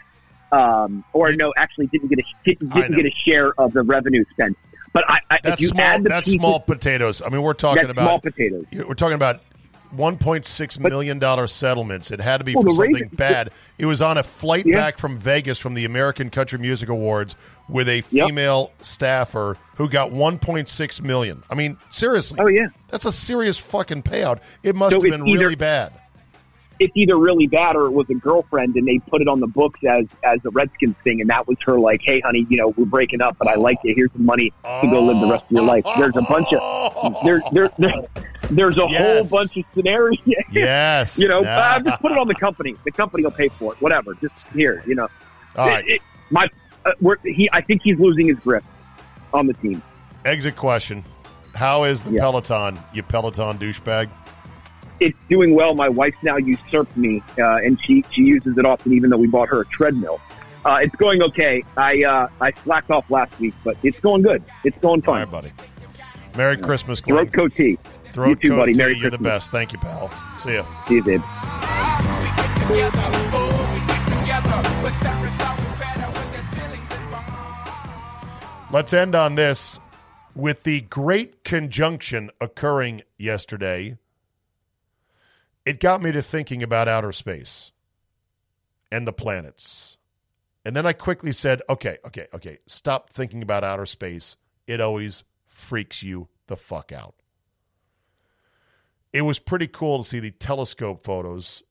um, 0.50 1.04
or 1.12 1.32
no, 1.32 1.52
actually 1.56 1.86
didn't 1.88 2.08
get 2.08 2.18
a 2.18 2.24
didn't, 2.44 2.72
didn't 2.72 2.96
get 2.96 3.06
a 3.06 3.10
share 3.10 3.52
of 3.60 3.72
the 3.72 3.82
revenue 3.82 4.24
spent. 4.32 4.56
But 4.92 5.08
I, 5.08 5.20
I, 5.30 5.36
if 5.36 5.42
That's 5.42 5.62
you 5.62 5.68
small. 5.68 5.80
add 5.82 6.02
the 6.02 6.08
That's 6.08 6.26
pieces, 6.26 6.40
small 6.40 6.58
potatoes. 6.58 7.22
I 7.24 7.28
mean, 7.28 7.42
we're 7.42 7.54
talking 7.54 7.84
that's 7.84 7.92
about 7.92 8.06
small 8.06 8.20
potatoes. 8.20 8.66
We're 8.72 8.94
talking 8.94 9.14
about 9.14 9.42
one 9.92 10.16
point 10.18 10.44
six 10.44 10.78
million 10.78 11.18
dollar 11.18 11.46
settlements. 11.46 12.10
It 12.10 12.20
had 12.20 12.38
to 12.38 12.44
be 12.44 12.54
Well, 12.54 12.64
for 12.64 12.70
something 12.72 13.08
bad. 13.12 13.50
It 13.78 13.86
was 13.86 14.00
on 14.02 14.18
a 14.18 14.22
flight 14.22 14.66
Yeah. 14.66 14.76
back 14.76 14.98
from 14.98 15.18
Vegas 15.18 15.58
from 15.58 15.74
the 15.74 15.84
American 15.84 16.30
Country 16.30 16.58
Music 16.58 16.88
Awards 16.88 17.36
with 17.68 17.88
a 17.88 18.00
female 18.02 18.72
staffer 18.80 19.56
who 19.76 19.88
got 19.88 20.12
one 20.12 20.38
point 20.38 20.68
six 20.68 21.00
million. 21.00 21.42
I 21.50 21.54
mean, 21.54 21.76
seriously. 21.88 22.38
Oh 22.40 22.46
yeah. 22.48 22.66
That's 22.88 23.04
a 23.06 23.12
serious 23.12 23.58
fucking 23.58 24.02
payout. 24.02 24.40
It 24.62 24.74
must 24.76 24.94
So 24.94 25.00
have 25.00 25.10
been 25.10 25.26
either- 25.26 25.42
really 25.44 25.54
bad. 25.56 25.92
It's 26.80 26.92
either 26.96 27.16
really 27.16 27.46
bad 27.46 27.76
or 27.76 27.86
it 27.86 27.90
was 27.92 28.08
a 28.10 28.14
girlfriend 28.14 28.74
and 28.74 28.88
they 28.88 28.98
put 28.98 29.20
it 29.22 29.28
on 29.28 29.38
the 29.38 29.46
books 29.46 29.78
as 29.88 30.06
as 30.24 30.38
a 30.44 30.50
Redskins 30.50 30.96
thing 31.04 31.20
and 31.20 31.28
that 31.30 31.46
was 31.46 31.56
her 31.64 31.78
like, 31.78 32.00
hey 32.02 32.20
honey, 32.20 32.46
you 32.50 32.56
know 32.56 32.68
we're 32.70 32.86
breaking 32.86 33.20
up, 33.20 33.36
but 33.38 33.46
I 33.48 33.54
like 33.54 33.76
you. 33.84 33.94
Here's 33.94 34.10
some 34.12 34.24
money 34.24 34.50
to 34.64 34.88
go 34.90 35.00
live 35.02 35.20
the 35.20 35.30
rest 35.30 35.44
of 35.44 35.50
your 35.52 35.62
life. 35.62 35.84
There's 35.96 36.16
a 36.16 36.22
bunch 36.22 36.52
of 36.52 37.16
there 37.24 37.40
there, 37.52 37.68
there 37.78 37.92
there's 38.50 38.76
a 38.78 38.86
Yes. 38.88 39.30
whole 39.30 39.38
bunch 39.40 39.56
of 39.58 39.64
scenarios. 39.74 40.18
Yes. 40.50 41.18
you 41.18 41.28
know, 41.28 41.40
Nah. 41.42 41.50
uh, 41.50 41.80
just 41.80 42.00
put 42.02 42.10
it 42.12 42.18
on 42.18 42.26
the 42.26 42.34
company. 42.34 42.74
The 42.84 42.90
company 42.90 43.22
will 43.22 43.30
pay 43.30 43.48
for 43.48 43.74
it. 43.74 43.80
Whatever. 43.80 44.14
Just 44.14 44.44
here, 44.54 44.82
you 44.86 44.94
know. 44.96 45.06
All 45.56 45.68
right. 45.68 45.84
It- 45.86 45.92
it- 45.96 46.02
my 46.30 46.48
uh, 46.86 46.92
we're, 47.00 47.16
he, 47.24 47.48
I 47.52 47.60
think 47.60 47.82
he's 47.84 47.98
losing 47.98 48.26
his 48.28 48.38
grip 48.38 48.64
on 49.34 49.46
the 49.46 49.52
team. 49.54 49.82
Exit 50.24 50.56
question. 50.56 51.04
How 51.54 51.84
is 51.84 52.02
the 52.02 52.12
Yeah. 52.12 52.20
Peloton, 52.22 52.78
you 52.94 53.02
Peloton 53.02 53.58
douchebag? 53.58 54.08
It's 55.00 55.18
doing 55.28 55.54
well. 55.54 55.74
My 55.74 55.88
wife 55.88 56.14
now 56.22 56.36
usurped 56.36 56.96
me, 56.96 57.22
uh, 57.38 57.56
and 57.56 57.80
she 57.82 58.04
she 58.10 58.22
uses 58.22 58.56
it 58.58 58.66
often, 58.66 58.92
even 58.92 59.10
though 59.10 59.16
we 59.16 59.26
bought 59.26 59.48
her 59.48 59.62
a 59.62 59.66
treadmill. 59.66 60.20
Uh, 60.64 60.78
it's 60.82 60.94
going 60.96 61.22
okay. 61.22 61.64
I 61.76 62.04
uh, 62.04 62.28
I 62.40 62.52
slacked 62.62 62.90
off 62.90 63.10
last 63.10 63.38
week, 63.40 63.54
but 63.64 63.76
it's 63.82 63.98
going 64.00 64.22
good. 64.22 64.44
It's 64.64 64.76
going 64.78 65.02
fine. 65.02 65.20
right, 65.20 65.30
buddy. 65.30 65.52
Merry 66.36 66.56
Christmas, 66.56 67.00
Glenn. 67.00 67.16
Throat 67.16 67.32
coat 67.32 67.52
tea. 67.56 67.78
Throat 68.12 68.28
you 68.28 68.50
too, 68.50 68.56
buddy. 68.56 68.72
tea, 68.72 68.78
Merry 68.78 68.98
You're 68.98 69.10
the 69.10 69.18
best. 69.18 69.50
Thank 69.50 69.72
you, 69.72 69.78
pal. 69.78 70.10
See 70.38 70.54
ya. 70.54 70.66
See 70.86 70.96
you, 70.96 71.02
babe. 71.02 71.22
Let's 78.72 78.92
end 78.92 79.16
on 79.16 79.34
this 79.34 79.80
with 80.34 80.62
the 80.62 80.82
great 80.82 81.42
conjunction 81.42 82.30
occurring 82.40 83.02
yesterday. 83.18 83.96
It 85.64 85.80
got 85.80 86.02
me 86.02 86.12
to 86.12 86.22
thinking 86.22 86.62
about 86.62 86.88
outer 86.88 87.12
space 87.12 87.72
and 88.90 89.06
the 89.06 89.12
planets. 89.12 89.98
And 90.64 90.76
then 90.76 90.86
I 90.86 90.92
quickly 90.92 91.32
said, 91.32 91.62
okay, 91.68 91.98
okay, 92.06 92.26
okay, 92.34 92.58
stop 92.66 93.10
thinking 93.10 93.42
about 93.42 93.64
outer 93.64 93.86
space. 93.86 94.36
It 94.66 94.80
always 94.80 95.24
freaks 95.46 96.02
you 96.02 96.28
the 96.46 96.56
fuck 96.56 96.92
out. 96.92 97.14
It 99.12 99.22
was 99.22 99.38
pretty 99.38 99.66
cool 99.66 99.98
to 99.98 100.08
see 100.08 100.20
the 100.20 100.30
telescope 100.30 101.02
photos 101.02 101.62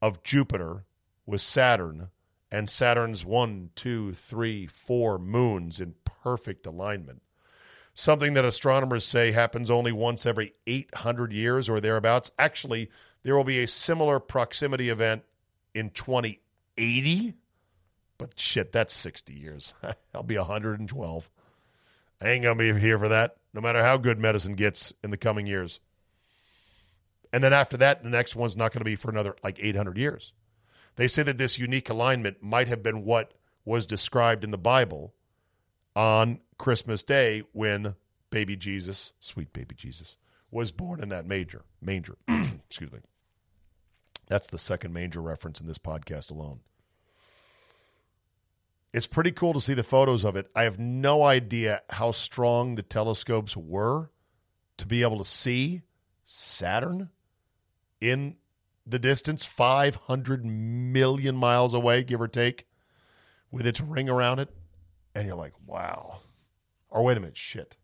of 0.00 0.22
Jupiter 0.22 0.84
with 1.26 1.40
Saturn 1.40 2.08
and 2.50 2.70
Saturn's 2.70 3.24
one, 3.24 3.70
two, 3.74 4.12
three, 4.12 4.66
four 4.66 5.18
moons 5.18 5.80
in 5.80 5.94
perfect 6.04 6.66
alignment. 6.66 7.22
Something 7.92 8.34
that 8.34 8.44
astronomers 8.44 9.04
say 9.04 9.32
happens 9.32 9.70
only 9.70 9.92
once 9.92 10.26
every 10.26 10.52
800 10.66 11.32
years 11.32 11.68
or 11.68 11.80
thereabouts. 11.80 12.30
Actually, 12.38 12.90
there 13.26 13.36
will 13.36 13.42
be 13.42 13.64
a 13.64 13.66
similar 13.66 14.20
proximity 14.20 14.88
event 14.88 15.24
in 15.74 15.90
2080. 15.90 17.34
But 18.18 18.38
shit, 18.38 18.70
that's 18.70 18.94
60 18.94 19.34
years. 19.34 19.74
I'll 20.14 20.22
be 20.22 20.38
112. 20.38 21.30
I 22.22 22.28
ain't 22.28 22.44
going 22.44 22.56
to 22.56 22.72
be 22.72 22.80
here 22.80 23.00
for 23.00 23.08
that, 23.08 23.38
no 23.52 23.60
matter 23.60 23.82
how 23.82 23.96
good 23.96 24.20
medicine 24.20 24.54
gets 24.54 24.92
in 25.02 25.10
the 25.10 25.16
coming 25.16 25.48
years. 25.48 25.80
And 27.32 27.42
then 27.42 27.52
after 27.52 27.76
that, 27.78 28.04
the 28.04 28.10
next 28.10 28.36
one's 28.36 28.56
not 28.56 28.70
going 28.70 28.82
to 28.82 28.84
be 28.84 28.94
for 28.94 29.10
another 29.10 29.34
like 29.42 29.58
800 29.60 29.98
years. 29.98 30.32
They 30.94 31.08
say 31.08 31.24
that 31.24 31.36
this 31.36 31.58
unique 31.58 31.90
alignment 31.90 32.44
might 32.44 32.68
have 32.68 32.84
been 32.84 33.04
what 33.04 33.34
was 33.64 33.86
described 33.86 34.44
in 34.44 34.52
the 34.52 34.56
Bible 34.56 35.14
on 35.96 36.38
Christmas 36.58 37.02
Day 37.02 37.42
when 37.50 37.96
baby 38.30 38.54
Jesus, 38.54 39.14
sweet 39.18 39.52
baby 39.52 39.74
Jesus, 39.74 40.16
was 40.52 40.70
born 40.70 41.00
in 41.02 41.08
that 41.08 41.26
major 41.26 41.64
manger. 41.80 42.16
Excuse 42.28 42.92
me. 42.92 43.00
That's 44.28 44.48
the 44.48 44.58
second 44.58 44.92
major 44.92 45.20
reference 45.20 45.60
in 45.60 45.66
this 45.66 45.78
podcast 45.78 46.30
alone. 46.30 46.60
It's 48.92 49.06
pretty 49.06 49.32
cool 49.32 49.52
to 49.52 49.60
see 49.60 49.74
the 49.74 49.84
photos 49.84 50.24
of 50.24 50.36
it. 50.36 50.50
I 50.54 50.62
have 50.64 50.78
no 50.78 51.22
idea 51.22 51.82
how 51.90 52.12
strong 52.12 52.74
the 52.74 52.82
telescopes 52.82 53.56
were 53.56 54.10
to 54.78 54.86
be 54.86 55.02
able 55.02 55.18
to 55.18 55.24
see 55.24 55.82
Saturn 56.24 57.10
in 58.00 58.36
the 58.86 58.98
distance, 58.98 59.44
500 59.44 60.44
million 60.46 61.36
miles 61.36 61.74
away, 61.74 62.04
give 62.04 62.20
or 62.20 62.28
take, 62.28 62.66
with 63.50 63.66
its 63.66 63.80
ring 63.80 64.08
around 64.08 64.38
it. 64.38 64.48
And 65.14 65.26
you're 65.26 65.36
like, 65.36 65.54
wow. 65.66 66.20
Or 66.88 67.02
wait 67.02 67.16
a 67.16 67.20
minute, 67.20 67.36
shit. 67.36 67.76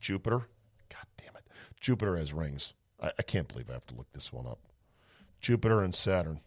Jupiter? 0.00 0.48
God 0.88 1.06
damn 1.18 1.36
it. 1.36 1.46
Jupiter 1.80 2.16
has 2.16 2.32
rings. 2.32 2.74
I, 3.02 3.12
I 3.18 3.22
can't 3.22 3.48
believe 3.48 3.68
I 3.70 3.74
have 3.74 3.86
to 3.86 3.94
look 3.94 4.12
this 4.12 4.32
one 4.32 4.46
up. 4.46 4.60
Jupiter 5.44 5.82
and 5.82 5.94
Saturn. 5.94 6.40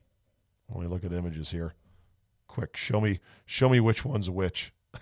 Let 0.68 0.82
me 0.82 0.88
look 0.88 1.06
at 1.06 1.14
images 1.14 1.52
here. 1.52 1.76
Quick, 2.48 2.76
show 2.76 3.00
me 3.00 3.20
show 3.46 3.70
me 3.70 3.80
which 3.80 4.04
one's 4.04 4.28
which. 4.28 4.74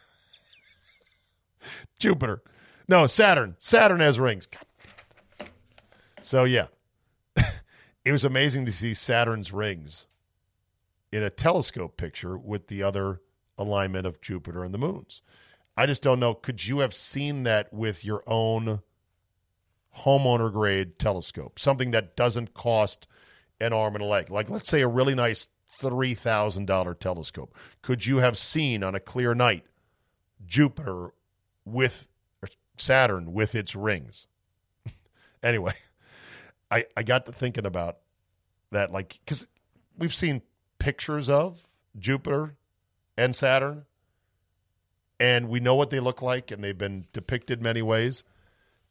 Jupiter. 2.00 2.44
No, 2.90 3.08
Saturn. 3.08 3.56
Saturn 3.58 4.02
has 4.02 4.20
rings. 4.20 4.48
God. 4.48 5.48
So 6.22 6.44
yeah. 6.44 6.68
it 8.04 8.12
was 8.12 8.26
amazing 8.26 8.66
to 8.66 8.74
see 8.74 8.94
Saturn's 8.94 9.54
rings 9.54 10.08
in 11.14 11.24
a 11.24 11.30
telescope 11.30 11.96
picture 11.96 12.38
with 12.38 12.68
the 12.68 12.84
other 12.84 13.22
alignment 13.58 14.06
of 14.06 14.20
Jupiter 14.20 14.66
and 14.66 14.74
the 14.74 14.78
moons. 14.78 15.22
I 15.78 15.86
just 15.86 16.04
don't 16.04 16.20
know. 16.20 16.34
Could 16.34 16.68
you 16.68 16.80
have 16.80 16.94
seen 16.94 17.44
that 17.44 17.72
with 17.72 18.04
your 18.04 18.24
own 18.28 18.82
homeowner 20.00 20.52
grade 20.52 21.00
telescope? 21.00 21.60
Something 21.60 21.92
that 21.92 22.18
doesn't 22.18 22.54
cost 22.54 23.08
an 23.66 23.74
arm 23.74 23.96
and 23.96 24.04
a 24.04 24.08
leg. 24.08 24.30
Like, 24.30 24.50
let's 24.50 24.70
say 24.70 24.82
a 24.82 24.88
really 24.88 25.16
nice 25.16 25.48
$3,000 25.82 27.00
telescope. 27.00 27.56
Could 27.82 28.06
you 28.06 28.18
have 28.18 28.38
seen 28.38 28.84
on 28.84 28.96
a 28.96 29.00
clear 29.00 29.34
night 29.34 29.66
Jupiter 30.46 31.14
with 31.66 32.08
Saturn 32.78 33.34
with 33.34 33.56
its 33.56 33.76
rings? 33.76 34.28
anyway, 35.44 35.74
I, 36.72 36.86
I 36.96 37.04
got 37.04 37.26
to 37.26 37.32
thinking 37.32 37.66
about 37.66 37.98
that, 38.72 38.92
like, 38.92 39.20
because 39.26 39.48
we've 39.98 40.14
seen 40.14 40.42
pictures 40.80 41.30
of 41.30 41.66
Jupiter 41.98 42.56
and 43.18 43.36
Saturn, 43.36 43.86
and 45.20 45.50
we 45.50 45.60
know 45.60 45.76
what 45.76 45.90
they 45.90 46.00
look 46.00 46.22
like, 46.22 46.52
and 46.52 46.64
they've 46.64 46.78
been 46.78 47.06
depicted 47.14 47.62
many 47.62 47.82
ways. 47.82 48.24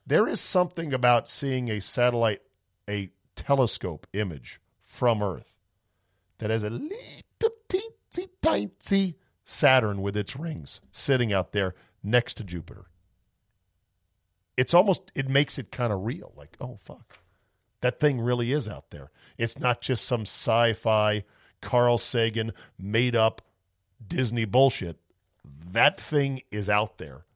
There 0.06 0.26
is 0.26 0.40
something 0.40 0.92
about 0.92 1.28
seeing 1.28 1.70
a 1.70 1.80
satellite, 1.80 2.42
a 2.88 3.10
telescope 3.36 4.06
image 4.12 4.60
from 4.94 5.22
Earth 5.22 5.52
that 6.38 6.50
has 6.50 6.62
a 6.62 6.70
little 6.70 7.56
teensy 7.68 8.28
tiny 8.40 9.16
Saturn 9.44 10.00
with 10.00 10.16
its 10.16 10.36
rings 10.36 10.80
sitting 10.92 11.32
out 11.32 11.52
there 11.52 11.74
next 12.02 12.34
to 12.34 12.44
Jupiter. 12.44 12.86
It's 14.56 14.72
almost, 14.72 15.10
it 15.16 15.28
makes 15.28 15.58
it 15.58 15.72
kind 15.72 15.92
of 15.92 16.04
real. 16.04 16.32
Like, 16.36 16.56
oh, 16.60 16.78
fuck. 16.80 17.18
That 17.80 17.98
thing 17.98 18.20
really 18.20 18.52
is 18.52 18.68
out 18.68 18.90
there. 18.90 19.10
It's 19.36 19.58
not 19.58 19.80
just 19.80 20.06
some 20.06 20.22
sci 20.22 20.72
fi, 20.74 21.24
Carl 21.60 21.98
Sagan 21.98 22.52
made 22.78 23.16
up 23.16 23.42
Disney 24.06 24.44
bullshit. 24.44 24.96
That 25.44 26.00
thing 26.00 26.42
is 26.52 26.70
out 26.70 26.98
there. 26.98 27.26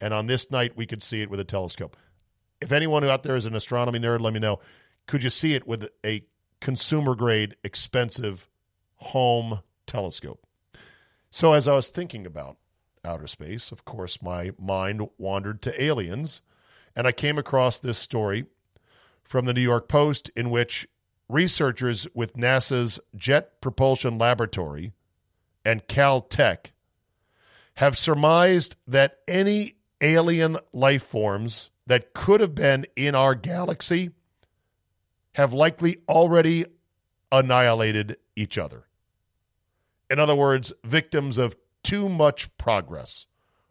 And 0.00 0.14
on 0.14 0.26
this 0.26 0.50
night, 0.50 0.76
we 0.76 0.86
could 0.86 1.02
see 1.02 1.20
it 1.20 1.30
with 1.30 1.38
a 1.38 1.44
telescope. 1.44 1.96
If 2.60 2.72
anyone 2.72 3.04
out 3.04 3.22
there 3.22 3.36
is 3.36 3.46
an 3.46 3.54
astronomy 3.54 3.98
nerd, 3.98 4.20
let 4.20 4.32
me 4.32 4.40
know. 4.40 4.58
Could 5.06 5.22
you 5.22 5.30
see 5.30 5.54
it 5.54 5.66
with 5.66 5.88
a 6.04 6.24
consumer 6.64 7.14
grade, 7.14 7.54
expensive 7.62 8.48
home 8.96 9.60
telescope? 9.86 10.46
So, 11.30 11.52
as 11.52 11.68
I 11.68 11.74
was 11.74 11.90
thinking 11.90 12.26
about 12.26 12.56
outer 13.04 13.26
space, 13.26 13.70
of 13.70 13.84
course, 13.84 14.22
my 14.22 14.52
mind 14.58 15.08
wandered 15.18 15.60
to 15.62 15.82
aliens, 15.82 16.40
and 16.96 17.06
I 17.06 17.12
came 17.12 17.36
across 17.38 17.78
this 17.78 17.98
story 17.98 18.46
from 19.22 19.44
the 19.44 19.52
New 19.52 19.60
York 19.60 19.88
Post 19.88 20.30
in 20.34 20.48
which 20.48 20.88
researchers 21.28 22.06
with 22.14 22.34
NASA's 22.34 22.98
Jet 23.14 23.60
Propulsion 23.60 24.16
Laboratory 24.16 24.92
and 25.64 25.86
Caltech 25.86 26.72
have 27.76 27.98
surmised 27.98 28.76
that 28.86 29.18
any 29.28 29.74
alien 30.00 30.56
life 30.72 31.02
forms 31.02 31.70
that 31.86 32.14
could 32.14 32.40
have 32.40 32.54
been 32.54 32.86
in 32.96 33.14
our 33.14 33.34
galaxy 33.34 34.10
have 35.34 35.52
likely 35.52 35.98
already 36.08 36.64
annihilated 37.30 38.16
each 38.36 38.58
other. 38.58 38.84
In 40.10 40.18
other 40.18 40.34
words, 40.34 40.72
victims 40.84 41.38
of 41.38 41.56
too 41.82 42.08
much 42.08 42.56
progress, 42.56 43.26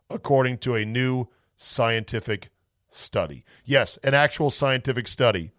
according 0.10 0.58
to 0.60 0.76
a 0.76 0.86
new 0.86 1.28
scientific 1.56 2.50
study. 2.90 3.44
Yes, 3.66 3.98
an 4.04 4.14
actual 4.14 4.50
scientific 4.50 5.08
study 5.08 5.52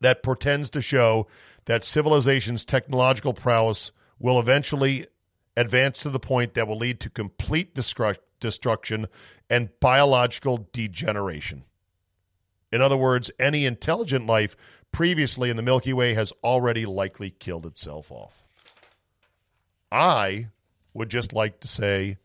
that 0.00 0.22
pretends 0.22 0.70
to 0.70 0.80
show 0.80 1.26
that 1.66 1.84
civilization's 1.84 2.64
technological 2.64 3.34
prowess 3.34 3.92
will 4.18 4.38
eventually 4.38 5.06
advance 5.56 5.98
to 5.98 6.10
the 6.10 6.20
point 6.20 6.54
that 6.54 6.68
will 6.68 6.76
lead 6.76 7.00
to 7.00 7.10
complete 7.10 7.74
destru- 7.74 8.16
destruction 8.38 9.06
and 9.48 9.70
biological 9.80 10.68
degeneration. 10.72 11.64
In 12.72 12.82
other 12.82 12.96
words, 12.96 13.30
any 13.38 13.66
intelligent 13.66 14.26
life 14.26 14.56
previously 14.92 15.50
in 15.50 15.56
the 15.56 15.62
Milky 15.62 15.92
Way 15.92 16.14
has 16.14 16.32
already 16.44 16.86
likely 16.86 17.30
killed 17.30 17.66
itself 17.66 18.10
off. 18.10 18.44
I 19.90 20.48
would 20.94 21.08
just 21.08 21.32
like 21.32 21.60
to 21.60 21.68
say 21.68 22.18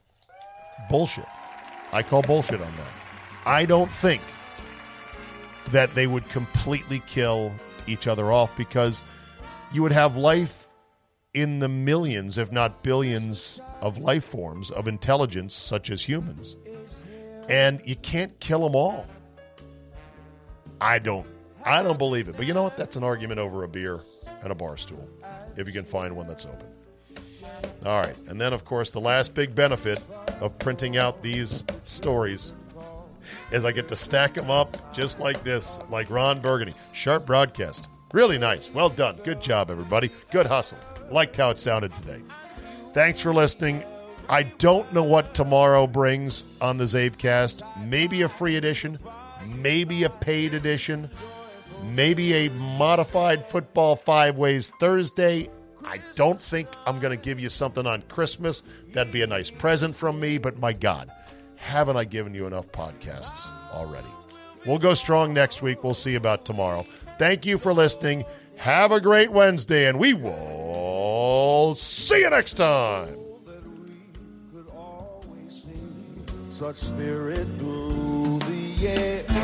bullshit. 0.90 1.26
I 1.92 2.04
call 2.04 2.22
bullshit 2.22 2.62
on 2.62 2.76
that. 2.78 2.92
I 3.46 3.66
don't 3.66 3.92
think 3.92 4.22
that 5.72 5.94
they 5.96 6.08
would 6.08 6.28
completely 6.30 7.02
kill 7.08 7.52
each 7.88 8.08
other 8.08 8.32
off 8.32 8.56
because 8.58 9.02
you 9.72 9.82
would 9.82 9.92
have 9.92 10.18
life 10.18 10.70
in 11.34 11.60
the 11.60 11.68
millions, 11.68 12.38
if 12.38 12.52
not 12.52 12.82
billions, 12.82 13.60
of 13.82 13.98
life 13.98 14.24
forms 14.24 14.72
of 14.72 14.88
intelligence, 14.88 15.54
such 15.54 15.92
as 15.92 16.02
humans. 16.02 16.56
And 17.50 17.82
you 17.86 17.96
can't 17.98 18.40
kill 18.40 18.64
them 18.64 18.76
all. 18.76 19.06
I 20.82 21.00
don't. 21.00 21.28
I 21.66 21.82
don't 21.82 21.98
believe 21.98 22.28
it. 22.28 22.38
But 22.38 22.46
you 22.46 22.54
know 22.54 22.64
what? 22.64 22.78
That's 22.78 22.96
an 22.96 23.04
argument 23.04 23.40
over 23.40 23.64
a 23.64 23.68
beer 23.68 24.00
and 24.42 24.52
a 24.52 24.56
bar 24.56 24.78
stool, 24.78 25.08
if 25.58 25.68
you 25.68 25.74
can 25.74 25.86
find 25.86 26.16
one 26.16 26.28
that's 26.28 26.46
open. 26.46 26.68
All 27.86 28.02
right. 28.02 28.18
And 28.28 28.40
then, 28.40 28.54
of 28.54 28.66
course, 28.66 28.92
the 28.92 29.00
last 29.00 29.34
big 29.34 29.56
benefit 29.56 30.00
of 30.40 30.58
printing 30.60 30.98
out 30.98 31.22
these 31.22 31.64
stories 31.84 32.54
is 33.52 33.66
I 33.66 33.72
get 33.72 33.88
to 33.88 33.96
stack 33.96 34.34
them 34.34 34.50
up 34.50 34.94
just 34.94 35.20
like 35.20 35.44
this, 35.44 35.80
like 35.90 36.10
Ron 36.10 36.42
Burgundy. 36.42 36.74
Sharp 36.94 37.26
broadcast. 37.26 37.88
Really 38.14 38.38
nice. 38.38 38.72
Well 38.74 38.90
done. 38.90 39.16
Good 39.24 39.42
job, 39.42 39.70
everybody. 39.70 40.10
Good 40.32 40.46
hustle. 40.46 40.78
Liked 41.12 41.38
how 41.38 41.50
it 41.50 41.60
sounded 41.60 41.94
today. 41.94 42.22
Thanks 42.94 43.20
for 43.20 43.34
listening. 43.34 43.84
I 44.30 44.44
don't 44.44 44.92
know 44.94 45.04
what 45.04 45.36
tomorrow 45.36 45.86
brings 45.86 46.44
on 46.62 46.78
the 46.78 46.86
Czabecast. 46.86 47.62
Maybe 47.86 48.24
a 48.24 48.30
free 48.30 48.56
edition, 48.56 48.98
maybe 49.58 50.04
a 50.04 50.10
paid 50.10 50.54
edition, 50.54 51.10
maybe 51.84 52.34
a 52.34 52.50
modified 52.52 53.46
football 53.46 53.96
five 53.96 54.38
ways 54.38 54.72
Thursday. 54.80 55.50
I 55.84 56.00
don't 56.16 56.42
think 56.42 56.68
I'm 56.88 57.00
going 57.00 57.16
to 57.16 57.24
give 57.24 57.40
you 57.40 57.50
something 57.50 57.86
on 57.86 58.02
Christmas. 58.04 58.64
That'd 58.94 59.14
be 59.14 59.22
a 59.22 59.28
nice 59.28 59.52
present 59.52 59.96
from 59.96 60.20
me, 60.20 60.38
but 60.38 60.58
my 60.58 60.74
God, 60.74 61.12
haven't 61.56 61.98
I 61.98 62.06
given 62.06 62.34
you 62.34 62.48
enough 62.48 62.72
podcasts 62.72 63.50
already? 63.72 64.08
We'll 64.66 64.80
go 64.80 64.96
strong 64.96 65.34
next 65.34 65.62
week. 65.62 65.84
We'll 65.84 65.94
see 65.94 66.16
about 66.16 66.44
tomorrow. 66.44 66.88
Thank 67.20 67.46
you 67.46 67.58
for 67.60 67.72
listening. 67.74 68.26
Have 68.56 68.92
a 68.92 69.00
great 69.00 69.32
Wednesday, 69.32 69.88
and 69.88 70.00
we 70.00 70.14
will 70.14 71.76
see 71.76 72.22
you 72.22 72.30
next 72.30 72.54
time. 72.54 73.16
Such 76.50 76.78
spirit 76.78 77.46
through 77.58 78.40
the 78.40 78.88
air. 78.88 79.35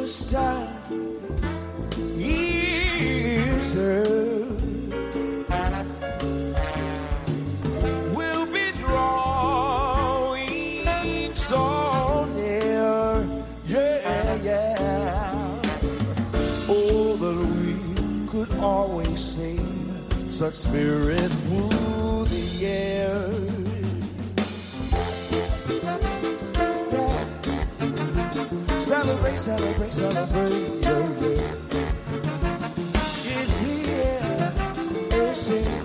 Christmas 0.00 0.32
time 0.32 0.72
is. 2.16 3.74
We'll 8.16 8.46
be 8.46 8.70
drawing 8.76 9.74
so 11.34 12.24
near, 12.34 13.26
yeah, 13.66 14.34
yeah. 14.42 15.60
Oh, 16.66 17.16
that 17.20 17.36
we 17.60 17.74
could 18.26 18.50
always 18.58 19.20
sing 19.20 19.60
such 20.30 20.54
spirit 20.54 21.30
through 21.30 22.24
the 22.24 22.66
air. 22.66 23.39
Celebrate, 29.20 29.38
celebrate, 29.38 29.92
celebrate. 29.92 30.80
Yeah. 30.80 31.80
It's 33.36 33.56
here, 33.58 34.52
it's 35.12 35.46
here. 35.46 35.82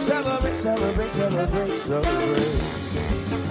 Celebrate, 0.00 0.56
celebrate, 0.56 1.10
celebrate, 1.10 1.78
celebrate. 1.78 3.43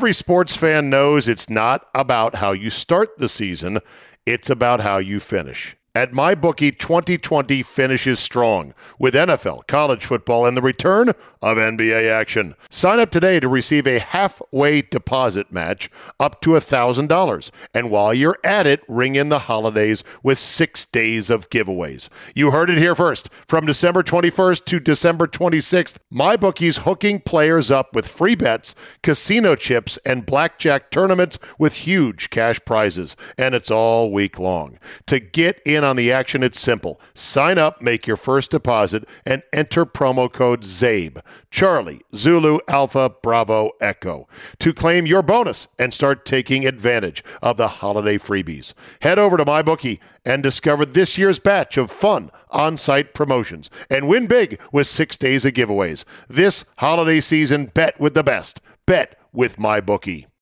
Every 0.00 0.14
sports 0.14 0.56
fan 0.56 0.88
knows 0.88 1.28
it's 1.28 1.50
not 1.50 1.86
about 1.94 2.36
how 2.36 2.52
you 2.52 2.70
start 2.70 3.18
the 3.18 3.28
season, 3.28 3.80
it's 4.24 4.48
about 4.48 4.80
how 4.80 4.96
you 4.96 5.20
finish. 5.20 5.76
At 5.92 6.12
MyBookie, 6.12 6.78
2020 6.78 7.64
finishes 7.64 8.20
strong 8.20 8.74
with 9.00 9.12
NFL, 9.12 9.66
college 9.66 10.06
football, 10.06 10.46
and 10.46 10.56
the 10.56 10.62
return 10.62 11.08
of 11.42 11.56
NBA 11.56 12.08
action. 12.08 12.54
Sign 12.70 13.00
up 13.00 13.10
today 13.10 13.40
to 13.40 13.48
receive 13.48 13.88
a 13.88 13.98
halfway 13.98 14.82
deposit 14.82 15.50
match 15.50 15.90
up 16.20 16.40
to 16.42 16.50
$1,000. 16.50 17.50
And 17.74 17.90
while 17.90 18.14
you're 18.14 18.38
at 18.44 18.68
it, 18.68 18.84
ring 18.86 19.16
in 19.16 19.30
the 19.30 19.40
holidays 19.40 20.04
with 20.22 20.38
six 20.38 20.84
days 20.84 21.28
of 21.28 21.50
giveaways. 21.50 22.08
You 22.36 22.52
heard 22.52 22.70
it 22.70 22.78
here 22.78 22.94
first. 22.94 23.28
From 23.48 23.66
December 23.66 24.04
21st 24.04 24.64
to 24.66 24.78
December 24.78 25.26
26th, 25.26 25.98
MyBookie's 26.14 26.78
hooking 26.78 27.18
players 27.18 27.68
up 27.68 27.96
with 27.96 28.06
free 28.06 28.36
bets, 28.36 28.76
casino 29.02 29.56
chips, 29.56 29.96
and 30.06 30.24
blackjack 30.24 30.92
tournaments 30.92 31.40
with 31.58 31.78
huge 31.78 32.30
cash 32.30 32.60
prizes. 32.64 33.16
And 33.36 33.56
it's 33.56 33.72
all 33.72 34.12
week 34.12 34.38
long. 34.38 34.78
To 35.06 35.18
get 35.18 35.60
in 35.80 35.84
on 35.84 35.96
the 35.96 36.12
action, 36.12 36.42
it's 36.42 36.60
simple. 36.60 37.00
Sign 37.14 37.56
up, 37.56 37.80
make 37.80 38.06
your 38.06 38.18
first 38.18 38.50
deposit, 38.50 39.08
and 39.24 39.42
enter 39.50 39.86
promo 39.86 40.30
code 40.30 40.60
CZABE, 40.60 41.22
Charlie, 41.50 42.02
Zulu, 42.14 42.58
Alpha, 42.68 43.10
Bravo, 43.22 43.70
Echo, 43.80 44.28
to 44.58 44.74
claim 44.74 45.06
your 45.06 45.22
bonus 45.22 45.68
and 45.78 45.94
start 45.94 46.26
taking 46.26 46.66
advantage 46.66 47.24
of 47.42 47.56
the 47.56 47.68
holiday 47.68 48.18
freebies. 48.18 48.74
Head 49.00 49.18
over 49.18 49.38
to 49.38 49.44
MyBookie 49.46 50.00
and 50.26 50.42
discover 50.42 50.84
this 50.84 51.16
year's 51.16 51.38
batch 51.38 51.78
of 51.78 51.90
fun 51.90 52.30
on 52.50 52.76
site 52.76 53.14
promotions 53.14 53.70
and 53.88 54.06
win 54.06 54.26
big 54.26 54.60
with 54.72 54.86
six 54.86 55.16
days 55.16 55.46
of 55.46 55.54
giveaways. 55.54 56.04
This 56.28 56.66
holiday 56.76 57.20
season, 57.20 57.66
bet 57.66 57.98
with 57.98 58.12
the 58.12 58.22
best. 58.22 58.60
Bet 58.86 59.18
with 59.32 59.56
MyBookie. 59.56 60.29